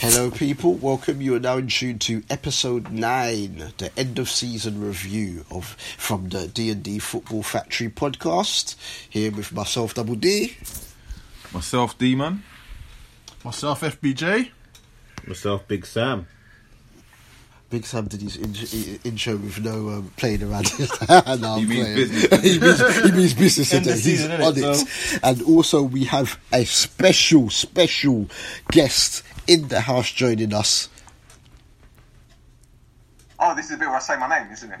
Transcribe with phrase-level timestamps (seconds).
[0.00, 0.72] Hello, people.
[0.76, 1.20] Welcome.
[1.20, 6.30] You are now in tune to episode nine, the end of season review of from
[6.30, 8.76] the D and D Football Factory podcast.
[9.10, 10.56] Here with myself, Double D.
[11.52, 12.42] Myself, D-Man.
[13.44, 14.48] Myself, FBJ.
[15.26, 16.26] Myself, Big Sam.
[17.70, 20.72] Big Sam did his in- intro with no um, playing around.
[21.08, 22.42] no, I'm He means business.
[22.42, 23.90] he, means, he means business today.
[23.92, 25.14] of He's season, on innit?
[25.14, 25.20] it.
[25.22, 28.26] And also, we have a special, special
[28.72, 30.88] guest in the house joining us.
[33.38, 34.72] Oh, this is the bit where I say my name, isn't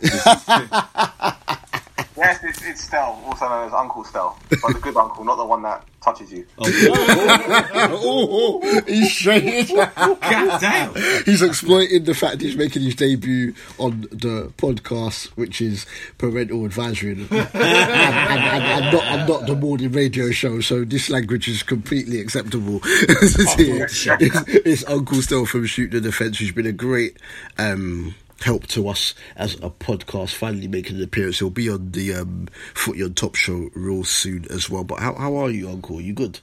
[2.16, 5.44] Yes, it's, it's Stel, also known as Uncle Stel, but the good uncle, not the
[5.44, 6.44] one that touches you.
[6.58, 9.68] oh, he's straight.
[9.68, 10.94] God damn!
[11.24, 15.86] he's exploiting the fact he's making his debut on the podcast, which is
[16.18, 20.60] parental advisory, and, and, and, and, and not, and not the morning radio show.
[20.60, 22.80] So this language is completely acceptable.
[22.84, 24.06] it's,
[24.48, 27.18] it's Uncle Stel from Shoot the Defence, who's been a great.
[27.56, 31.38] Um, Help to us as a podcast, finally making an appearance.
[31.38, 34.84] He'll be on the um, Footy on Top show real soon as well.
[34.84, 36.00] But how, how are you, Uncle?
[36.00, 36.40] you good?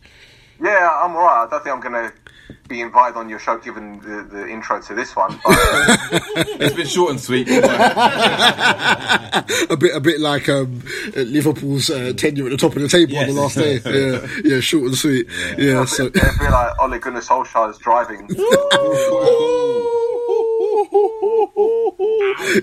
[0.61, 1.47] Yeah, I'm alright.
[1.47, 2.13] I don't think I'm going to
[2.67, 5.39] be invited on your show given the, the intro to this one.
[5.43, 6.19] But, uh,
[6.59, 7.47] It's been short and sweet.
[7.49, 7.55] a
[9.77, 10.81] bit, a bit like um,
[11.15, 13.79] Liverpool's uh, tenure at the top of the table on the last day.
[13.85, 15.27] Yeah, yeah, short and sweet.
[15.57, 16.07] Yeah, so.
[16.07, 18.27] I feel like Ole Gunnar Solskjaer's driving.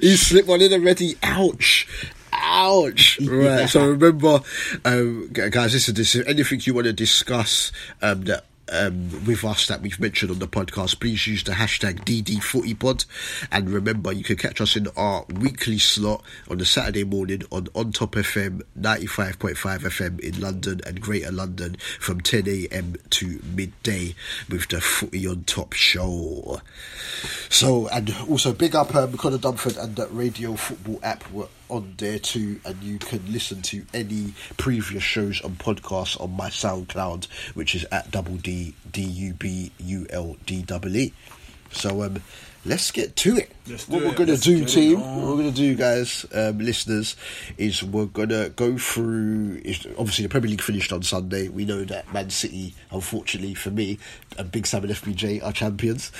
[0.01, 1.17] he slipped one in already.
[1.23, 1.87] Ouch.
[2.33, 3.19] Ouch.
[3.29, 3.69] Right.
[3.69, 4.41] So remember,
[4.85, 8.45] um, gu- guys, listen, this is anything you want to discuss um, that.
[8.73, 13.05] Um, with us that we've mentioned on the podcast, please use the hashtag DDFootyPod.
[13.53, 17.69] And remember, you can catch us in our weekly slot on the Saturday morning on
[17.75, 22.97] On Top FM 95.5 FM in London and Greater London from 10 a.m.
[23.11, 24.15] to midday
[24.49, 26.61] with the Footy on Top show.
[27.49, 31.95] So, and also big up um, Conor Dunford and the Radio Football app were on
[31.99, 37.27] there too, and you can listen to any previous shows and podcasts on my SoundCloud,
[37.55, 41.13] which is at double D D U B U L D double E.
[41.73, 42.23] So, um,
[42.67, 43.51] let's get to it.
[43.89, 47.17] What we're it, gonna do, get it team, what we're gonna do, guys, um, listeners,
[47.57, 49.63] is we're gonna go through.
[49.99, 51.49] Obviously the Premier League finished on Sunday.
[51.49, 53.99] We know that Man City, unfortunately for me,
[54.39, 56.13] and Big Sam and FBJ are champions.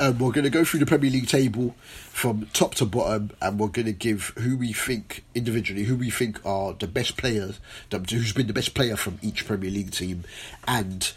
[0.00, 1.74] um, we're gonna go through the Premier League table
[2.10, 6.44] from top to bottom, and we're gonna give who we think individually, who we think
[6.44, 10.24] are the best players, who's been the best player from each Premier League team,
[10.66, 11.12] and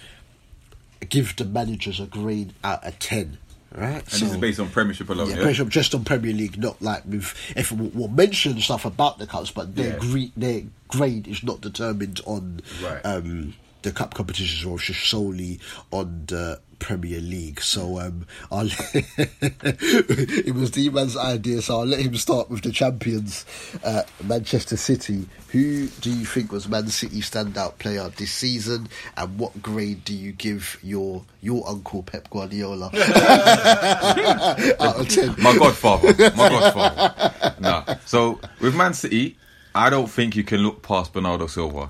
[1.09, 3.37] give the managers a grade out of ten.
[3.75, 5.61] Right, And this is based on Premiership alone, yeah, yeah?
[5.63, 9.25] on just on Premier League, not like with if we'll, we'll mention stuff about the
[9.25, 9.99] cups, but their Yeah.
[9.99, 13.01] grade their grade is not determined on Right.
[13.03, 15.59] um, the cup competitions or just solely
[15.91, 17.61] on the Premier League.
[17.61, 22.71] So um, I'll it was D man's idea, so I'll let him start with the
[22.73, 23.45] champions,
[23.85, 25.25] uh, Manchester City.
[25.49, 30.13] Who do you think was Man City standout player this season, and what grade do
[30.13, 32.87] you give your your uncle Pep Guardiola
[34.81, 35.33] out of ten?
[35.41, 36.09] My godfather.
[36.35, 37.55] My godfather.
[37.61, 37.95] nah.
[38.05, 39.37] So, with Man City,
[39.73, 41.89] I don't think you can look past Bernardo Silva.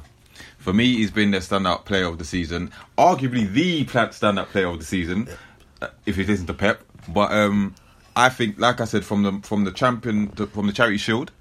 [0.63, 2.71] For me, he's been the standout player of the season.
[2.97, 5.27] Arguably the standout player of the season,
[5.81, 6.81] uh, if it isn't the Pep.
[7.09, 7.75] But um,
[8.15, 11.33] I think, like I said, from the from the champion, the, from the Charity Shield,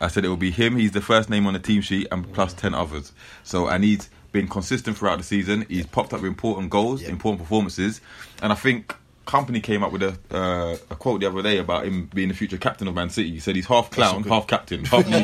[0.00, 0.76] I said it will be him.
[0.76, 3.12] He's the first name on the team sheet, and plus ten others.
[3.42, 5.66] So, and he's been consistent throughout the season.
[5.68, 8.00] He's popped up with important goals, important performances,
[8.40, 8.94] and I think
[9.28, 12.34] Kompany came up with a uh, a quote the other day about him being the
[12.34, 13.30] future captain of Man City.
[13.30, 15.18] He said he's half clown, half captain, half leader.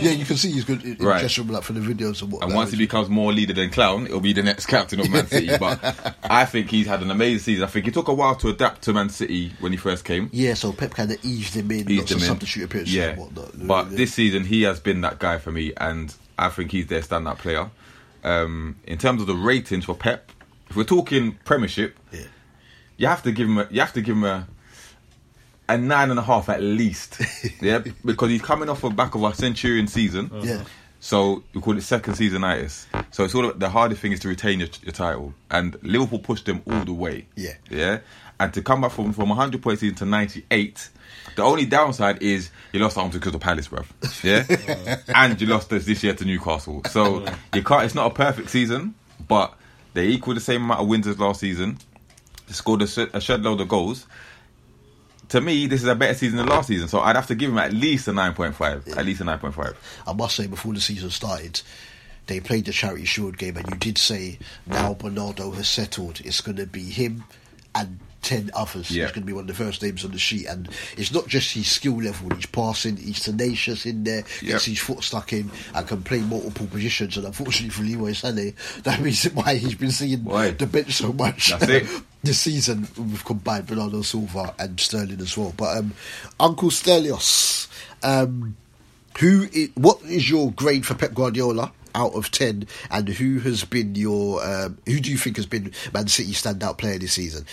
[0.00, 1.20] yeah, you can see he's good in, in Right.
[1.20, 2.44] just from like from the videos and what.
[2.44, 5.26] And once he becomes more leader than clown, it'll be the next captain of Man
[5.26, 5.50] City.
[5.58, 7.64] But I think he's had an amazing season.
[7.64, 10.30] I think it took a while to adapt to Man City when he first came.
[10.32, 12.24] yeah, so Pep kind of eased him in, Eased him in.
[12.24, 13.66] substitute appearances Yeah, and whatnot.
[13.66, 13.96] but Yeah.
[13.96, 17.38] this season he has been that guy for me, and I think he's their standout
[17.38, 17.68] player.
[18.22, 20.30] Um, in terms of the ratings for Pep,
[20.68, 22.20] if we're talking Premiership, Yeah.
[23.00, 24.46] You have to give him a, you have to give him a
[25.70, 27.20] a nine and a half at least,
[27.62, 30.30] yeah, because he's coming off the back of a Centurion season.
[30.42, 30.64] Yeah.
[30.98, 32.84] So we call it second seasonitis.
[33.10, 36.18] So it's all of, the hardest thing is to retain your, your title, and Liverpool
[36.18, 37.24] pushed them all the way.
[37.36, 37.54] Yeah.
[37.70, 38.00] yeah,
[38.38, 40.90] and to come back from from 100 points season to 98.
[41.36, 43.86] The only downside is you lost arms to Crystal Palace, bruv.
[44.22, 46.82] Yeah, and you lost this this year to Newcastle.
[46.90, 47.24] So
[47.54, 47.84] you can't.
[47.84, 48.94] It's not a perfect season,
[49.26, 49.54] but
[49.94, 51.78] they equal the same amount of wins as last season.
[52.50, 54.06] Scored a, shed- a shed load of goals.
[55.28, 57.50] To me, this is a better season than last season, so I'd have to give
[57.50, 58.96] him at least a 9.5.
[58.96, 59.76] At least a 9.5.
[60.06, 61.60] I must say, before the season started,
[62.26, 66.20] they played the Charity Shield game, and you did say now Bernardo has settled.
[66.24, 67.24] It's going to be him
[67.74, 68.90] and ten others.
[68.90, 69.04] Yeah.
[69.04, 71.26] He's going to be one of the first names on the sheet, and it's not
[71.26, 75.50] just his skill level; he's passing, he's tenacious in there, gets his foot stuck in,
[75.74, 77.16] and can play multiple positions.
[77.16, 80.50] And unfortunately for Leroy Sané, that means why he's been seeing Why?
[80.50, 81.52] the bench so much
[82.22, 82.88] this season.
[82.96, 85.54] We've combined Bernardo Silva and Sterling as well.
[85.56, 85.94] But um,
[86.38, 87.68] Uncle Stelios,
[88.02, 88.56] um,
[89.18, 89.46] who?
[89.74, 91.72] What is your grade for Pep Guardiola?
[91.92, 95.72] Out of ten, and who has been your um, who do you think has been
[95.92, 97.44] Man City standout player this season?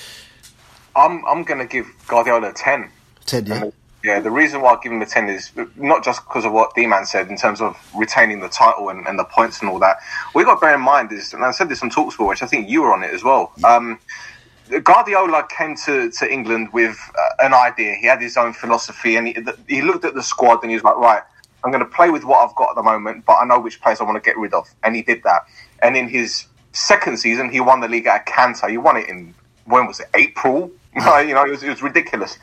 [0.98, 2.90] I'm I'm going to give Guardiola a ten.
[3.26, 3.64] Ten, yeah.
[3.64, 3.74] And,
[4.04, 6.74] yeah, the reason why I give him a 10 is not just because of what
[6.76, 9.98] D-Man said in terms of retaining the title and, and the points and all that.
[10.36, 12.46] You got to bear in mind is, and I said this on Talksport, which I
[12.46, 13.52] think you were on it as well.
[13.66, 14.00] Um,
[14.84, 17.96] Guardiola came to, to England with uh, an idea.
[17.96, 20.84] He had his own philosophy and he, he looked at the squad and he was
[20.84, 21.24] like, right,
[21.64, 23.82] I'm going to play with what I've got at the moment, but I know which
[23.82, 24.70] players I want to get rid of.
[24.84, 25.48] And he did that.
[25.82, 28.70] And in his second season, he won the league at a canter.
[28.70, 29.34] He won it in,
[29.66, 30.72] when was it, April?
[31.28, 32.38] you know, it was, it was ridiculous.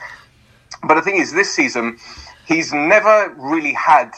[0.83, 1.99] But the thing is, this season,
[2.47, 4.12] he's never really had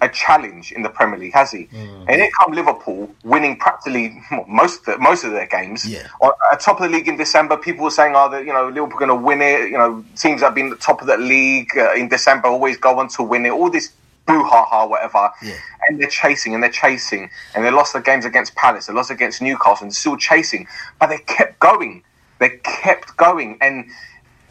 [0.00, 1.68] a challenge in the Premier League, has he?
[1.72, 5.88] And it come Liverpool winning practically most of the, most of their games.
[5.88, 6.06] Yeah.
[6.52, 8.98] At top of the league in December, people were saying, "Oh, that you know, Liverpool
[8.98, 11.16] going to win it." You know, teams that have been at the top of the
[11.16, 13.50] league uh, in December always go on to win it.
[13.50, 13.92] All this
[14.28, 15.30] boo ha ha, whatever.
[15.42, 15.56] Yeah.
[15.88, 19.10] And they're chasing and they're chasing, and they lost the games against Palace, they lost
[19.10, 20.68] against Newcastle, and still chasing,
[21.00, 22.04] but they kept going.
[22.38, 23.90] They kept going, and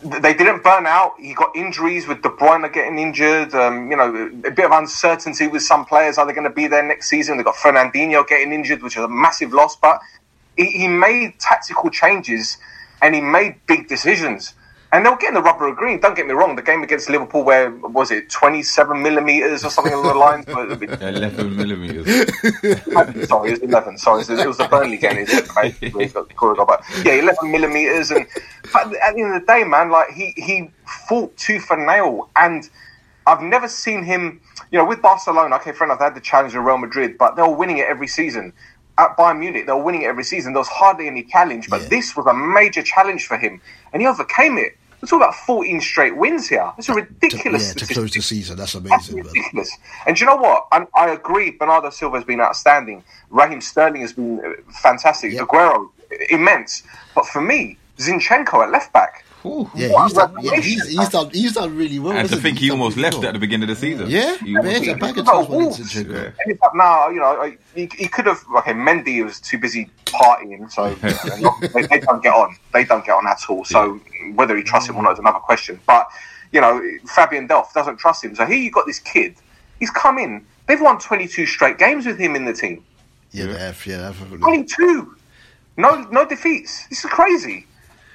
[0.01, 1.13] they didn't burn out.
[1.19, 3.53] He got injuries with De Bruyne getting injured.
[3.55, 6.17] Um, you know, a bit of uncertainty with some players.
[6.17, 7.37] Are they going to be there next season?
[7.37, 9.75] They got Fernandinho getting injured, which is a massive loss.
[9.75, 9.99] But
[10.55, 12.57] he, he made tactical changes
[13.01, 14.53] and he made big decisions.
[14.93, 15.99] And they were getting the rubber of green.
[15.99, 16.55] Don't get me wrong.
[16.55, 20.45] The game against Liverpool, where was it, twenty-seven millimeters or something along the lines?
[20.45, 22.07] But- 11 millimeters.
[23.27, 23.97] sorry, it was 11.
[23.97, 25.17] Sorry, it was, the Burnley game.
[25.17, 25.49] It was,
[25.81, 28.11] mate, where he got the corridor, but yeah, 11 millimeters.
[28.11, 28.25] And
[28.71, 30.69] but at the end of the day, man, like he he
[31.09, 32.69] fought tooth and nail, and
[33.25, 34.39] I've never seen him.
[34.71, 37.35] You know, with Barcelona, okay, fair enough, they had the challenge of Real Madrid, but
[37.35, 38.53] they were winning it every season.
[38.97, 40.53] At Bayern Munich, they were winning it every season.
[40.53, 41.87] There was hardly any challenge, but Yeah.
[41.89, 43.61] this was a major challenge for him,
[43.93, 44.77] and he overcame it.
[45.01, 46.71] We're talking about 14 straight wins here.
[46.77, 47.67] It's a To, ridiculous.
[47.67, 49.15] yeah, to close the season, that's That's amazing.
[49.17, 49.25] man.
[49.27, 49.77] ridiculous.
[50.07, 50.67] And do you know what?
[50.71, 51.51] I, I agree.
[51.51, 53.03] Bernardo Silva has been outstanding.
[53.29, 55.33] Raheem Sterling has been uh, fantastic.
[55.33, 55.47] Yep.
[55.49, 55.89] Aguero,
[56.31, 56.81] immense.
[57.13, 59.23] But for me, Zinchenko at left back.
[59.47, 59.71] Ooh.
[59.75, 61.29] Yeah, What he's done, yeah, revelation, he's, he's done.
[61.31, 62.17] He's done really well.
[62.17, 64.09] And to think he He's done almost left at the beginning of the season.
[64.09, 65.01] Yeah, He yeah, almost it's a left.
[65.01, 65.79] bag of No, times when Wolves.
[65.79, 66.13] it's Zinchenko.
[66.13, 66.31] Yeah.
[66.45, 68.43] And like, now, you know, he, he could have.
[68.57, 70.93] Okay, Mendy was too busy partying, so
[71.73, 72.55] they, they don't get on.
[72.73, 73.63] They don't get on at all.
[73.65, 73.99] So
[74.35, 75.79] whether he trusts him or not is another question.
[75.87, 76.07] But
[76.51, 78.35] you know, Fabian Delph doesn't trust him.
[78.35, 79.35] So here you got this kid.
[79.79, 80.45] He's come in.
[80.67, 82.83] They've won 22 straight games with him in the team.
[83.31, 84.39] Yeah, they have, yeah, definitely.
[84.39, 85.15] 22.
[85.77, 86.87] No, no defeats.
[86.87, 87.66] This is crazy.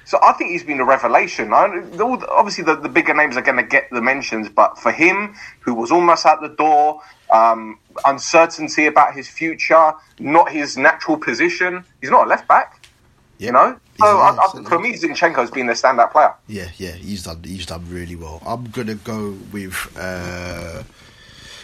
[0.05, 1.53] So I think he's been a revelation.
[1.53, 4.91] I, the- obviously, the, the bigger names are going to get the mentions, but for
[4.91, 7.01] him, who was almost out the door,
[7.31, 11.83] um, uncertainty about his future, not his natural position.
[12.01, 12.85] He's not a left back,
[13.39, 13.45] Yeah.
[13.47, 13.79] you know.
[13.99, 14.69] So yeah, I, certainly.
[14.69, 16.33] for me, Zinchenko's been their standout player.
[16.47, 17.41] Yeah, yeah, he's done.
[17.43, 18.41] He's done really well.
[18.45, 20.81] I'm gonna go with, uh,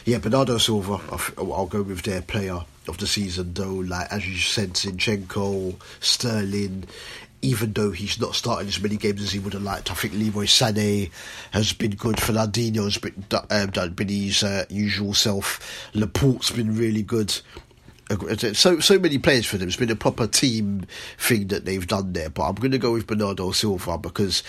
[0.05, 0.99] yeah, Bernardo Silva.
[1.37, 3.73] I'll go with their player of the season, though.
[3.73, 6.85] Like as you said, Zinchenko, Sterling.
[7.41, 10.13] Even though he's not starting as many games as he would have liked, I think
[10.13, 11.09] Leroy Sané
[11.51, 12.17] has been good.
[12.17, 15.89] Fernandinho has been, um, been his uh, usual self.
[15.93, 17.39] Laporte's been really good.
[18.55, 19.67] So so many players for them.
[19.67, 22.29] It's been a proper team thing that they've done there.
[22.29, 24.41] But I'm going to go with Bernardo Silva because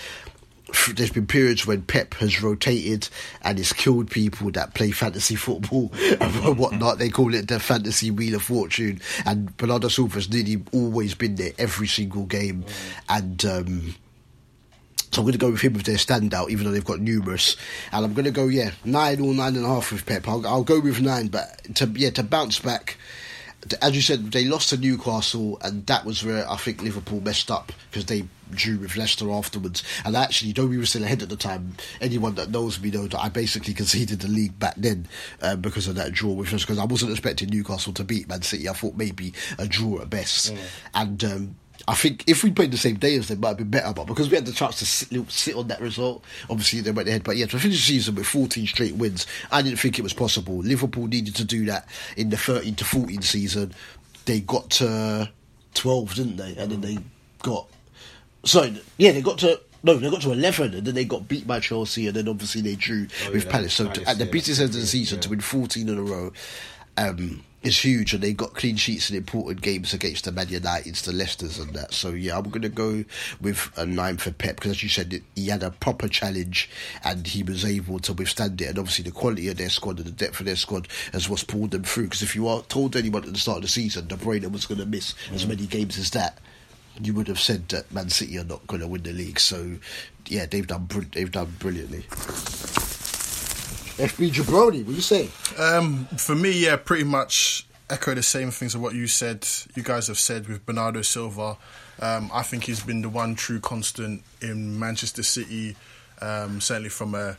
[0.93, 3.09] there's been periods when Pep has rotated
[3.41, 6.97] and it's killed people that play fantasy football and whatnot.
[6.97, 9.01] They call it the fantasy wheel of fortune.
[9.25, 12.65] And Bernardo Silva's nearly always been there every single game.
[13.09, 13.95] And um,
[15.11, 17.57] so I'm going to go with him with their standout, even though they've got numerous.
[17.91, 20.27] And I'm going to go, yeah, nine or nine and a half with Pep.
[20.27, 22.97] I'll, I'll go with nine, but to yeah to bounce back.
[23.81, 27.51] As you said, they lost to Newcastle, and that was where I think Liverpool messed
[27.51, 29.83] up because they drew with Leicester afterwards.
[30.03, 33.09] And actually, though we were still ahead at the time, anyone that knows me knows
[33.09, 35.07] that I basically conceded the league back then
[35.41, 36.63] uh, because of that draw with us.
[36.63, 38.67] Because I wasn't expecting Newcastle to beat Man City.
[38.67, 40.53] I thought maybe a draw at best.
[40.93, 41.55] And um,
[41.87, 43.93] I think if we played the same day as them, it might have been better.
[43.93, 47.07] But because we had the chance to sit, sit on that result, obviously they went
[47.07, 47.23] ahead.
[47.23, 50.13] But yeah, to finish the season with 14 straight wins, I didn't think it was
[50.13, 50.57] possible.
[50.57, 53.73] Liverpool needed to do that in the 13 to 14 season.
[54.25, 55.31] They got to
[55.73, 56.55] 12, didn't they?
[56.57, 56.97] And then they
[57.41, 57.67] got.
[58.43, 59.59] Sorry, yeah, they got to.
[59.83, 62.61] No, they got to 11 and then they got beat by Chelsea and then obviously
[62.61, 63.73] they drew with yeah, Palace.
[63.73, 64.31] So Palace, at the yeah.
[64.31, 65.21] busiest end of the season Yeah.
[65.21, 66.31] to win 14 in a row.
[66.97, 71.03] Um, is huge, and they've got clean sheets in important games against the Man Uniteds,
[71.03, 71.93] the Leicesters, and that.
[71.93, 73.05] So yeah, I'm going to go
[73.39, 76.69] with a nine for Pep because, as you said, he had a proper challenge
[77.03, 78.69] and he was able to withstand it.
[78.69, 81.43] And obviously, the quality of their squad and the depth of their squad has what's
[81.43, 82.05] pulled them through.
[82.05, 84.65] Because if you are told anyone at the start of the season De Bruyne was
[84.65, 86.39] going to miss as many games as that,
[86.99, 89.39] you would have said that Man City are not going to win the league.
[89.39, 89.77] So
[90.27, 92.05] yeah, they've done they've done brilliantly.
[94.01, 95.29] FB Jabroni, what you say?
[95.59, 99.47] Um, for me, yeah, pretty much echo the same things of what you said.
[99.75, 101.55] You guys have said with Bernardo Silva.
[101.99, 105.75] Um, I think he's been the one true constant in Manchester City,
[106.19, 107.37] um, certainly from a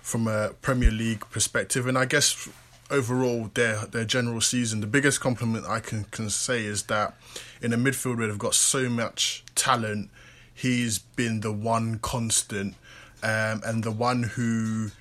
[0.00, 2.48] from a Premier League perspective, and I guess
[2.90, 4.80] overall their their general season.
[4.80, 7.14] The biggest compliment I can can say is that
[7.60, 10.08] in a midfield where they've got so much talent,
[10.54, 12.74] he's been the one constant
[13.22, 14.92] um, and the one who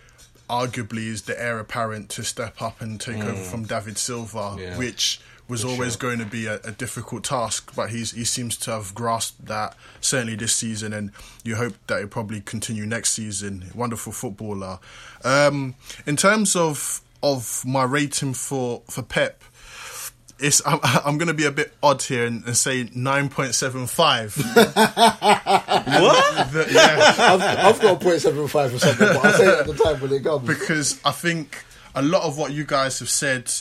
[0.50, 4.78] arguably is the heir apparent to step up and take over from David Silva, Yeah.
[4.78, 7.74] which was always going to be a, a difficult task.
[7.76, 11.12] But he's he seems to have grasped that certainly this season, and
[11.44, 13.72] you hope that it probably continue next season.
[13.74, 14.80] Wonderful footballer.
[15.24, 15.76] Um,
[16.06, 19.44] in terms of of my rating for for Pep.
[20.42, 24.38] It's, I'm, I'm going to be a bit odd here and, and say 9.75.
[25.90, 26.50] What?
[26.52, 27.14] The- yeah.
[27.18, 29.74] I've, I've got a point seven five or something, but I'll say it at the
[29.76, 30.48] time when it comes.
[30.48, 31.64] because I think
[31.96, 33.52] a lot of what you guys have said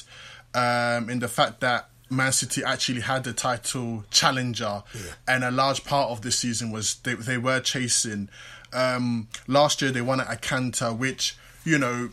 [0.55, 4.83] um, in the fact that Man City actually had the title challenger,
[5.27, 8.29] and a large part of this season was they they were chasing.
[8.73, 12.09] Um, last year they won at Akanta, which you know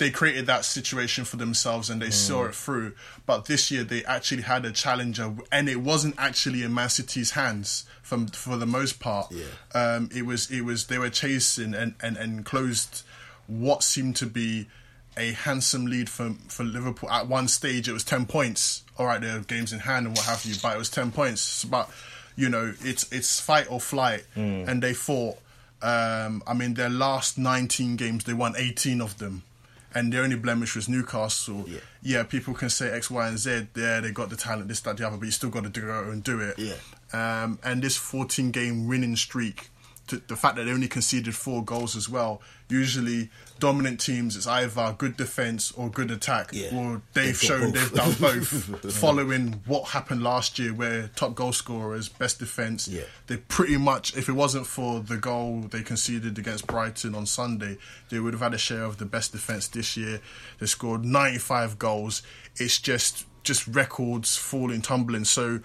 [0.00, 2.94] they created that situation for themselves and they saw it through.
[3.26, 7.30] But this year they actually had a challenger, and it wasn't actually in Man City's
[7.32, 9.30] hands from for the most part.
[9.72, 13.02] Um, it was it was they were chasing and, and, and closed
[13.46, 14.66] what seemed to be
[15.16, 17.10] a handsome lead for for Liverpool.
[17.10, 18.82] At one stage, it was ten points.
[18.98, 21.12] All right, there are games in hand and what have you, but it was ten
[21.12, 21.64] points.
[21.64, 21.88] But
[22.36, 24.24] you know, it's it's fight or flight,
[24.68, 25.36] and they fought.
[25.82, 29.42] Um, I mean, their last nineteen games, they won eighteen of them,
[29.94, 31.66] and their only blemish was Newcastle.
[32.02, 33.68] Yeah, people can say X, Y, and Z.
[33.76, 36.10] Yeah, they got the talent, this, that, the other, but you still got to go
[36.10, 36.58] and do it.
[36.58, 36.74] Yeah.
[37.12, 39.70] Um, and this fourteen game winning streak
[40.10, 42.40] the fact that they only conceded four goals as well.
[42.68, 46.50] Usually, dominant teams, it's either good defense or good attack.
[46.52, 46.72] Yeah.
[46.72, 51.52] Well, they've, They've shown they've done both, following what happened last year, where top goal
[51.52, 52.86] scorers, best defense.
[52.86, 53.02] Yeah.
[53.26, 57.78] They pretty much, if it wasn't for the goal they conceded against Brighton on Sunday,
[58.08, 60.20] they would have had a share of the best defense this year.
[60.58, 62.22] They scored 95 goals.
[62.56, 65.24] It's just just records falling, tumbling.
[65.24, 65.58] So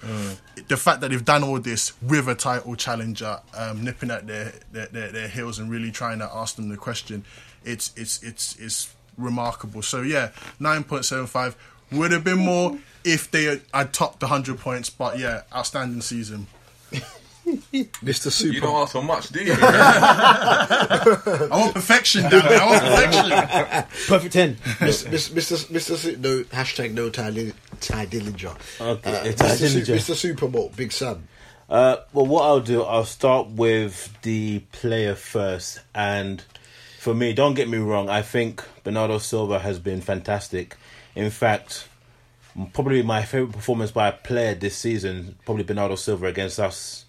[0.67, 4.53] the fact that they've done all this with a title challenger, um, nipping at their,
[4.72, 7.25] their, their their heels and really trying to ask them the question,
[7.63, 9.82] it's it's it's it's remarkable.
[9.82, 11.55] So yeah, nine point seven five
[11.91, 14.89] would have been more if they had, had topped the hundred points.
[14.89, 16.48] But yeah, outstanding season.
[18.04, 18.32] Mr.
[18.32, 18.54] Super.
[18.54, 19.54] You don't ask for much, do you?
[19.60, 22.52] I want perfection, damn it.
[22.52, 24.08] I want perfection.
[24.08, 24.56] Perfect 10.
[24.56, 25.10] Mr.
[25.34, 25.66] Mr.
[25.68, 26.18] Mr.
[26.20, 28.56] No hashtag no Tye, Li- Tye Dillinger.
[28.82, 29.58] Okay, Uh, it's Tye Mr.
[29.70, 29.96] Su- Dillinger.
[29.98, 30.36] Mr.
[30.36, 31.28] Supermalt, Big Sam.
[31.70, 35.80] Uh, well, what I'll do, I'll start with the player first.
[35.94, 36.44] And
[37.00, 40.75] for me, don't get me wrong, I think Bernardo Silva has been fantastic.
[41.16, 41.88] In fact,
[42.74, 47.04] probably my favorite performance by a player this season, probably Bernardo Silva against us.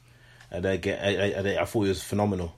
[0.50, 2.54] And I, get, I, I, I thought he was phenomenal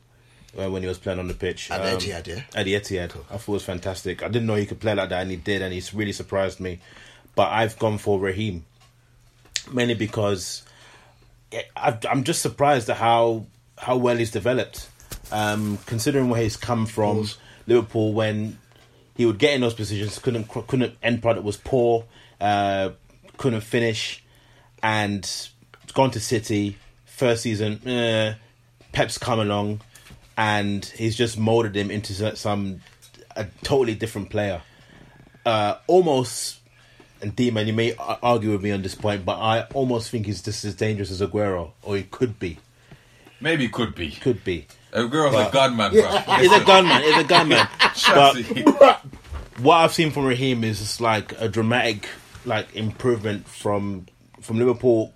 [0.59, 1.71] uh, when he was playing on the pitch.
[1.71, 2.42] At the Etihad, yeah?
[2.54, 3.16] At the Etihad.
[3.30, 4.23] I thought it was fantastic.
[4.23, 6.61] I didn't know he could play like that, and he did, and he's really surprised
[6.61, 6.80] me.
[7.35, 8.64] But I've gone for Raheem.
[9.73, 10.64] Mainly because
[11.76, 14.88] I, I'm just surprised at how how well he's developed.
[15.30, 17.28] Um, considering where he's come from,
[17.66, 18.59] Liverpool, when
[19.14, 22.04] he would get in those positions, couldn't couldn't end product was poor,
[22.40, 22.90] uh,
[23.37, 24.25] couldn't finish,
[24.83, 25.49] and
[25.92, 26.78] gone to City
[27.19, 27.87] first season.
[27.87, 28.35] Eh,
[28.93, 29.81] Pep's come along,
[30.37, 32.81] and he's just molded him into some
[33.37, 34.63] a totally different player.
[35.45, 36.59] Uh, almost
[37.21, 40.43] and D-Man, you may argue with me on this point, but I almost think he's
[40.43, 42.59] just as dangerous as Aguero, or he could be.
[43.41, 44.13] Maybe could be.
[44.13, 44.67] Could be.
[44.93, 46.19] Aguero's a gunman, bro.
[46.39, 47.03] He's a gunman.
[47.03, 47.69] He's a gunman.
[48.79, 49.01] but
[49.59, 52.09] what I've seen from Raheem is just like a dramatic
[52.45, 54.07] like improvement from
[54.41, 55.13] from Liverpool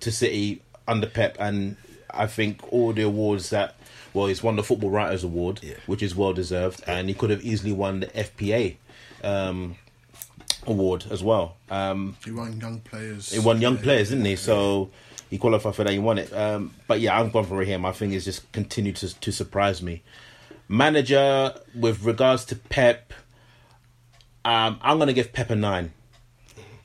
[0.00, 1.76] to City under Pep, and
[2.10, 3.76] I think all the awards that
[4.12, 5.74] well, he's won the Football Writers Award, Yeah.
[5.86, 8.76] which is well deserved, and he could have easily won the FPA
[9.22, 9.76] um,
[10.66, 11.56] award as well.
[11.70, 13.30] Um, He won young players.
[13.30, 14.34] he won young players, didn't he?
[14.34, 14.90] So
[15.30, 15.92] he qualified for that.
[15.92, 16.32] He won it.
[16.32, 17.86] Um, but yeah, I'm going for him.
[17.86, 20.02] I think he's just continued to to surprise me.
[20.68, 23.12] Manager with regards to Pep,
[24.44, 25.92] um, I'm going to give Pep a nine.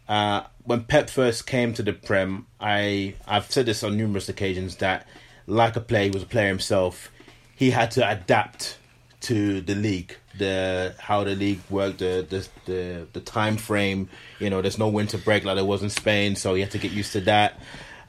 [0.07, 4.77] Uh, when Pep first came to the Prem, I I've said this on numerous occasions
[4.77, 5.07] that,
[5.47, 7.11] like a player, he was a player himself.
[7.55, 8.77] He had to adapt
[9.21, 14.09] to the league, the how the league worked, the the the, the time frame.
[14.39, 16.77] You know, there's no winter break like there was in Spain, so he had to
[16.79, 17.59] get used to that,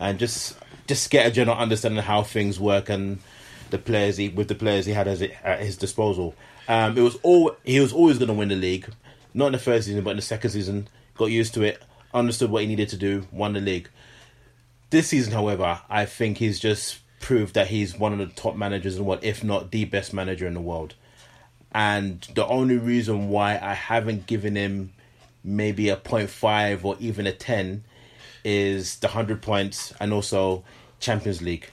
[0.00, 3.18] and just just get a general understanding of how things work and
[3.70, 6.34] the players he with the players he had as at his disposal.
[6.68, 8.88] Um, it was all he was always going to win the league,
[9.34, 10.88] not in the first season, but in the second season.
[11.16, 11.82] Got used to it,
[12.14, 13.88] understood what he needed to do, won the league.
[14.90, 18.94] This season, however, I think he's just proved that he's one of the top managers
[18.94, 20.94] in the world, if not the best manager in the world.
[21.72, 24.92] And the only reason why I haven't given him
[25.42, 27.84] maybe a 0.5 or even a 10
[28.44, 30.64] is the 100 points and also
[31.00, 31.68] Champions League.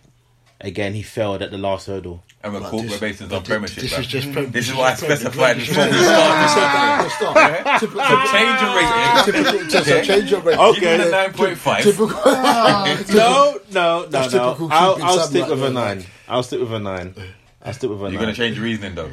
[0.59, 2.23] Again, he failed at the last hurdle.
[2.45, 3.83] And we're, But called, this- we're based on but thi- Premiership.
[3.83, 3.99] this bruv.
[3.99, 7.09] is just Prem- This is this why I specified this Prem- before we started.
[7.11, 7.79] Stop, stop.
[7.79, 7.87] So
[8.33, 9.23] change your rating.
[9.53, 10.05] Typical, just Okay.
[10.05, 10.59] change your rating.
[10.59, 10.79] Okay.
[10.81, 11.83] Give me a 9.5.
[11.83, 12.09] Typical.
[13.15, 14.45] No, no, no, That's no.
[14.49, 15.71] typical I'll, keeping I'll Sam stick like with a that.
[15.71, 16.05] nine.
[16.27, 17.15] I'll stick with a nine.
[17.63, 18.19] I'll stick with a You're nine.
[18.21, 19.07] going to change your reasoning though.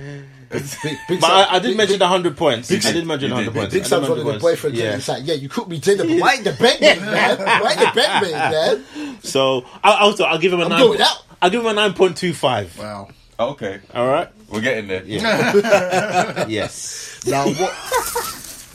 [0.50, 2.72] Big, big But Sam- I, I did big- mention big- the hundred points.
[2.72, 3.72] I Sam- did mention you the did, hundred points.
[3.74, 4.76] Big I did Sam's one mention of the 100 boyfriends.
[4.76, 4.84] Yeah.
[4.90, 4.96] Yeah.
[4.96, 7.38] It's like, yeah, you cooked me dinner, but why ain't the bed made, man?
[7.62, 9.18] Why ain't the bed made, man?
[9.22, 10.80] So I, also I'll give him a I'm nine.
[10.80, 11.22] going out.
[11.40, 12.76] I'll give him a nine point two five.
[12.76, 13.08] Wow.
[13.40, 14.28] Okay, All right.
[14.50, 15.02] we're getting there.
[15.04, 16.44] Yeah.
[16.48, 17.20] Yes.
[17.26, 17.74] Now what?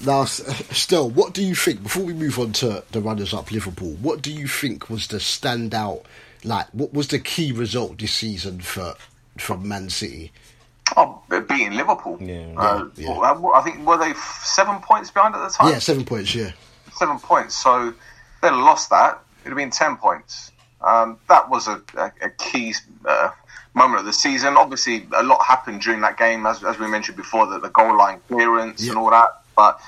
[0.05, 1.83] Now, still, what do you think?
[1.83, 6.03] Before we move on to the runners-up, Liverpool, what do you think was the standout?
[6.43, 8.95] Like, what was the key result this season for
[9.37, 10.31] from Man City?
[10.97, 12.17] Oh, beating Liverpool.
[12.21, 12.53] Yeah.
[12.57, 15.71] Uh, Yeah, well, I think were they seven points behind at the time?
[15.71, 16.33] Yeah, seven points.
[16.35, 16.51] Yeah,
[16.93, 17.55] seven points.
[17.55, 17.93] So
[18.41, 19.19] they'd have lost that.
[19.41, 20.51] It'd have been ten points.
[20.81, 22.73] Um, that was a, a, a key
[23.05, 23.29] uh,
[23.75, 24.55] moment of the season.
[24.57, 27.95] Obviously, a lot happened during that game, as, as we mentioned before, the, the goal
[27.97, 28.91] line clearance Yeah.
[28.91, 29.41] and all that.
[29.55, 29.79] But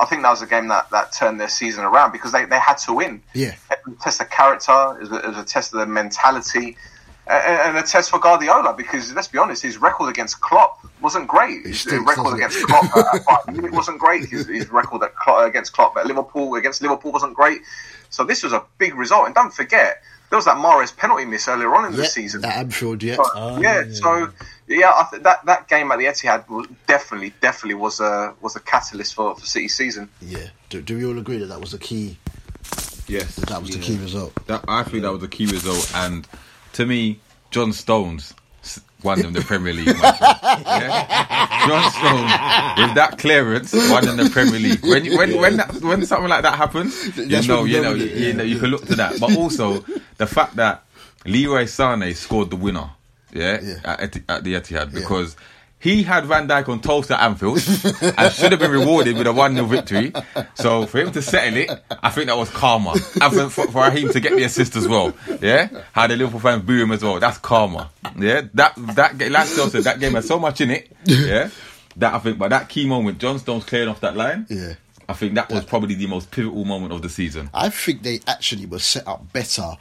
[0.00, 2.58] I think that was a game that, that turned their season around because they, they
[2.58, 3.22] had to win.
[3.34, 3.54] Yeah.
[3.70, 4.96] It was a test of character.
[4.98, 6.76] It was a, it was a test of their mentality.
[7.26, 10.80] a- a- And a test for Guardiola because let's be honest, his record against Klopp
[11.00, 11.66] wasn't great.
[11.66, 12.34] His record it?
[12.36, 13.22] against Klopp uh, at
[13.54, 14.24] Bayern wasn't great.
[14.26, 17.60] His, his record at Klopp, against Klopp at Liverpool against Liverpool wasn't great.
[18.10, 19.26] So this was a big result.
[19.26, 22.40] And don't forget, there was that Mahrez penalty miss earlier on in the season.
[22.40, 23.16] That Anfield, yeah.
[23.16, 24.30] So, oh, yeah, so
[24.66, 28.56] yeah, I th- that that game at the Etihad was definitely definitely was a was
[28.56, 30.08] a catalyst for for City's season.
[30.20, 30.48] Yeah.
[30.70, 32.18] Do, do we all agree that that was the key?
[33.06, 34.32] Yes, That was the key result.
[34.46, 36.26] That, I think that was the key result, and
[36.72, 38.34] to me, John Stones s-
[39.04, 39.86] won them the Premier League.
[39.86, 41.66] Yeah?
[41.66, 44.82] John Stones with that clearance won them the Premier League.
[44.82, 47.82] When you- when when that, when something like that happens, you That's know you you
[47.82, 49.20] know it, you, know you can look to that.
[49.20, 49.84] But also
[50.16, 50.84] the fact that
[51.26, 52.90] Leroy Sane scored the winner,
[53.32, 53.74] yeah, Yeah.
[53.84, 55.36] At, at the Etihad because.
[55.84, 57.58] He had Van Dijk on toast at Anfield
[58.16, 60.14] and should have been rewarded with a 1 0 victory.
[60.54, 61.70] So for him to settle it,
[62.02, 62.94] I think that was karma.
[63.20, 65.12] And for, for, Raheem to get the assist as well.
[65.42, 65.68] Yeah?
[65.92, 67.20] How the Liverpool fans boo him as well.
[67.20, 67.90] That's karma.
[68.18, 68.46] Yeah?
[68.54, 70.90] That, that, like Phil said, that game had so much in it.
[71.04, 71.50] Yeah?
[71.96, 74.46] That I think, but that key moment, John Stones clearing off that line.
[74.48, 74.76] Yeah.
[75.06, 77.50] I think that was probably the most pivotal moment of the season.
[77.52, 79.72] I think they actually were set up better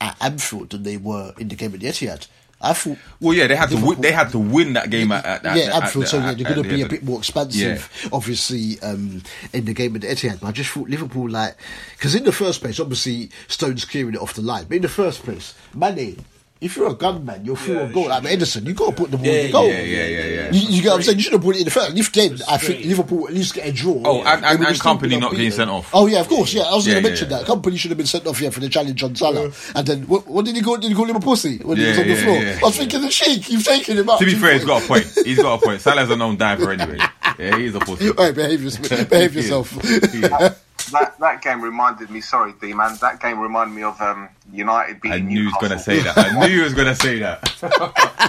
[0.00, 2.28] at Anfield than they were in the game at the Etihad.
[2.60, 2.98] I thought.
[3.20, 5.46] Well, yeah, they had to Liverpool- win, they had to win that game at, at,
[5.46, 6.04] at yeah, at Anfield.
[6.04, 9.72] the- so yeah, they're going to be a bit more expansive, obviously, um, in the
[9.74, 10.40] game at the Etihad.
[10.40, 11.56] But I just thought Liverpool, like,
[11.96, 14.64] because in the first place, obviously, Stones clearing it off the line.
[14.68, 16.16] But in the first place, Mane,
[16.60, 18.08] if you're a gunman, you're through a goal.
[18.08, 19.68] Like Ederson, you got to put the ball in the goal.
[19.68, 20.50] yeah, yeah, yeah, yeah.
[20.52, 21.18] You, you get what I'm saying?
[21.18, 21.96] You should have put it in the first.
[21.96, 24.02] If game, I think Liverpool at least get a draw.
[24.04, 25.52] Oh, and- and- and Kompany not getting unbeaten.
[25.52, 25.90] sent off.
[25.94, 26.52] Oh yeah, of course.
[26.52, 27.38] Yeah, I was Yeah, going to mention yeah.
[27.38, 27.46] that.
[27.46, 29.50] Kompany should have been sent off here for the challenge on Salah.
[29.76, 30.76] And then what, what did he call?
[30.78, 32.36] Did he call him a pussy when he was on the yeah, floor?
[32.36, 32.58] yeah.
[32.60, 33.48] I was thinking the sheik.
[33.50, 34.18] You've taken him out.
[34.18, 35.04] To be fair, he's got a point.
[35.24, 35.80] He's got a point.
[35.80, 36.98] Salah's a known diver anyway.
[37.38, 38.08] Yeah, he's a pussy.
[38.08, 39.08] All right, behave, yourself.
[39.10, 39.72] behave yourself.
[40.92, 42.20] That that game reminded me.
[42.22, 42.96] Sorry, D man.
[43.02, 46.00] That game reminded me of um, United beating I knew he was going to say
[46.00, 46.16] that.
[46.16, 47.38] I knew he was going to say that.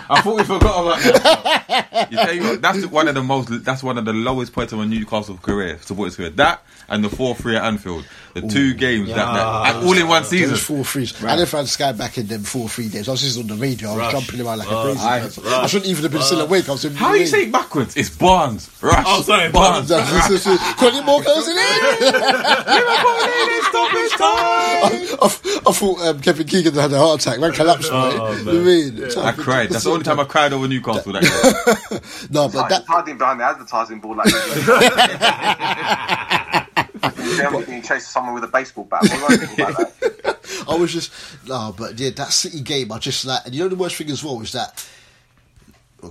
[0.09, 2.07] I thought we forgot about that.
[2.11, 3.63] You tell you what, that's one of the most.
[3.63, 6.29] That's one of the lowest points of a Newcastle career, supporters career.
[6.31, 10.23] That and the four three at Anfield, the two games that, that all in one
[10.23, 10.49] season.
[10.49, 11.23] Those four threes.
[11.23, 13.07] I never had Sky back in them four three days.
[13.07, 13.89] I was just on the radio.
[13.89, 14.11] I was Rush.
[14.11, 14.83] jumping around like a Rush.
[14.85, 15.43] crazy I- person.
[15.47, 16.67] I shouldn't even have been still awake.
[16.67, 17.95] I was in How do you say it backwards?
[17.95, 18.69] It's Barnes.
[18.81, 19.05] Rush.
[19.07, 19.89] Oh, sorry, Barnes.
[19.89, 20.05] Barnes.
[20.07, 21.55] Collymore goes in
[23.69, 24.19] Stoppage time.
[25.21, 27.39] I, I thought um, Kevin Keegan had a heart attack.
[27.39, 27.89] Man collapsed.
[27.91, 28.45] Oh, mate.
[28.45, 28.55] man.
[28.55, 29.11] You I mean?
[29.11, 29.69] So I cried.
[29.69, 31.13] That's the only time I cried over Newcastle.
[31.13, 31.99] That game.
[32.31, 34.27] No, but Like, that hiding behind the advertising board like
[37.37, 38.99] Germany being chased someone with a baseball bat.
[39.03, 40.39] I think about that?
[40.69, 41.11] I was just
[41.47, 42.91] no, but yeah, that City game.
[42.91, 44.87] I just like, and you know the worst thing as well is that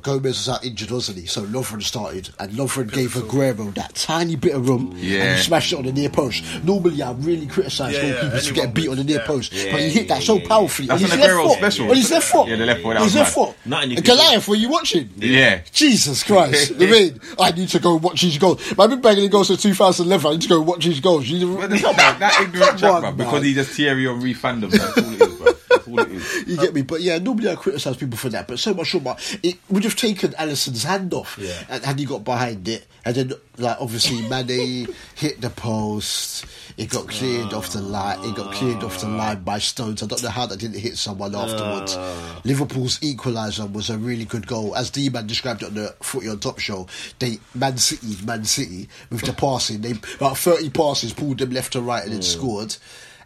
[0.02, 1.26] Gomez was out injured, wasn't he?
[1.26, 5.72] So Lovren started, and Lovren gave Aguero that tiny bit of room, and he smashed
[5.72, 6.44] it on the near post.
[6.62, 9.26] Normally, I really criticise Yeah, yeah, goalkeepers for getting beat on the near yeah.
[9.26, 10.88] post, Yeah, but he hit that so powerfully.
[10.88, 11.58] That's on his left foot.
[11.58, 11.90] special.
[11.90, 12.48] On his left foot.
[12.48, 13.56] Yeah, the left foot, that On his was left foot.
[13.64, 14.10] Nothing you can do.
[14.12, 15.10] Goliath, were you watching?
[15.16, 15.60] Yeah.
[15.72, 16.72] Jesus Christ.
[16.80, 18.60] I mean, I need to go watch his goals.
[18.78, 20.26] I've been banging the goals since 2011.
[20.26, 21.28] I need to go watch his goals.
[21.28, 23.16] You, But that, that, that ignorant Come chat, bro, man.
[23.16, 24.70] because he's just Thierry Henry fandom.
[24.70, 25.52] That's all it is, bro.
[25.96, 26.46] That's it is.
[26.48, 26.82] You get me?
[26.82, 29.16] But yeah, normally I criticise people for that, but so much more.
[29.42, 31.62] It would have taken Alisson's hand off Yeah.
[31.68, 32.86] and had he got behind it.
[33.04, 36.44] And then, like, obviously, Mane hit the post.
[36.76, 38.22] It got cleared off the line.
[38.22, 39.16] It got cleared off the ah.
[39.16, 40.02] line by Stones.
[40.02, 41.94] I don't know how that didn't hit someone afterwards.
[41.96, 42.40] Ah.
[42.44, 44.76] Liverpool's equaliser was a really good goal.
[44.76, 46.86] As D-Man described it on the Footy on Top show,
[47.18, 49.80] they Man City, Man City, with the passing.
[49.80, 52.22] They About 30 passes, pulled them left to right and then hmm.
[52.22, 52.76] scored.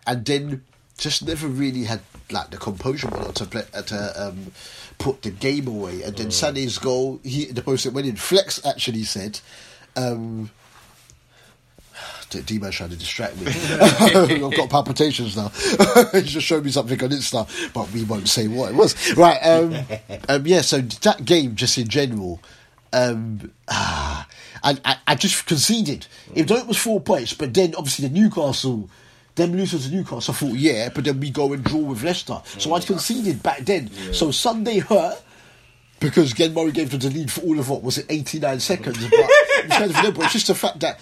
[0.07, 0.65] And then
[0.97, 2.01] just never really had
[2.33, 4.53] like the composure whatnot to play, uh, to um,
[4.99, 6.03] put the game away.
[6.03, 8.17] And then Sané's goal, he the post that went in.
[8.17, 9.41] Flex actually said,
[9.97, 10.51] um,
[12.31, 13.47] D man's trying to distract me.
[13.81, 15.51] I've got palpitations now.
[16.13, 19.17] He just showed me something on Insta, but we won't say what it was.
[19.17, 19.77] Right, um,
[20.29, 22.41] um, yeah, so that game, just in general,
[22.93, 24.29] um, ah,
[24.63, 26.07] I, I, I just conceded.
[26.35, 28.89] Even though it was four points, but then obviously the Newcastle,
[29.35, 32.41] them losing to Newcastle, I thought, yeah, but then we go and draw with Leicester.
[32.59, 33.91] So I'd conceded back then.
[34.13, 35.23] So Sunday hurt
[36.01, 38.99] because Glenn Murray gave them the lead for all of what was it, 89 seconds.
[39.05, 40.23] But it kind of inevitable.
[40.25, 40.99] It's just the fact that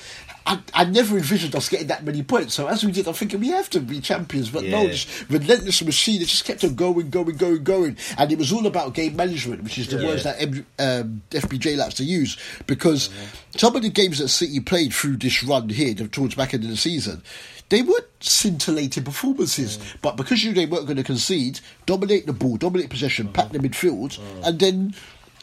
[0.47, 2.55] I, I never envisioned us getting that many points.
[2.55, 4.51] So as we did, I'm thinking we have to be champions.
[4.51, 4.89] But no, Yeah.
[4.89, 6.21] this relentless machine.
[6.23, 7.97] It just kept on going, going, going, going.
[8.19, 11.77] And it was all about game management, which is the words that M- um, FBJ
[11.77, 12.37] likes to use.
[12.67, 13.11] Because
[13.57, 16.71] some of the games that City played through this run here, towards back end of
[16.71, 17.23] the season,
[17.71, 19.79] they weren't scintillating performances.
[19.79, 19.97] Mm.
[20.03, 23.33] But because you they weren't going to concede, dominate the ball, dominate possession, mm.
[23.33, 24.47] pack the midfield, mm.
[24.47, 24.95] and then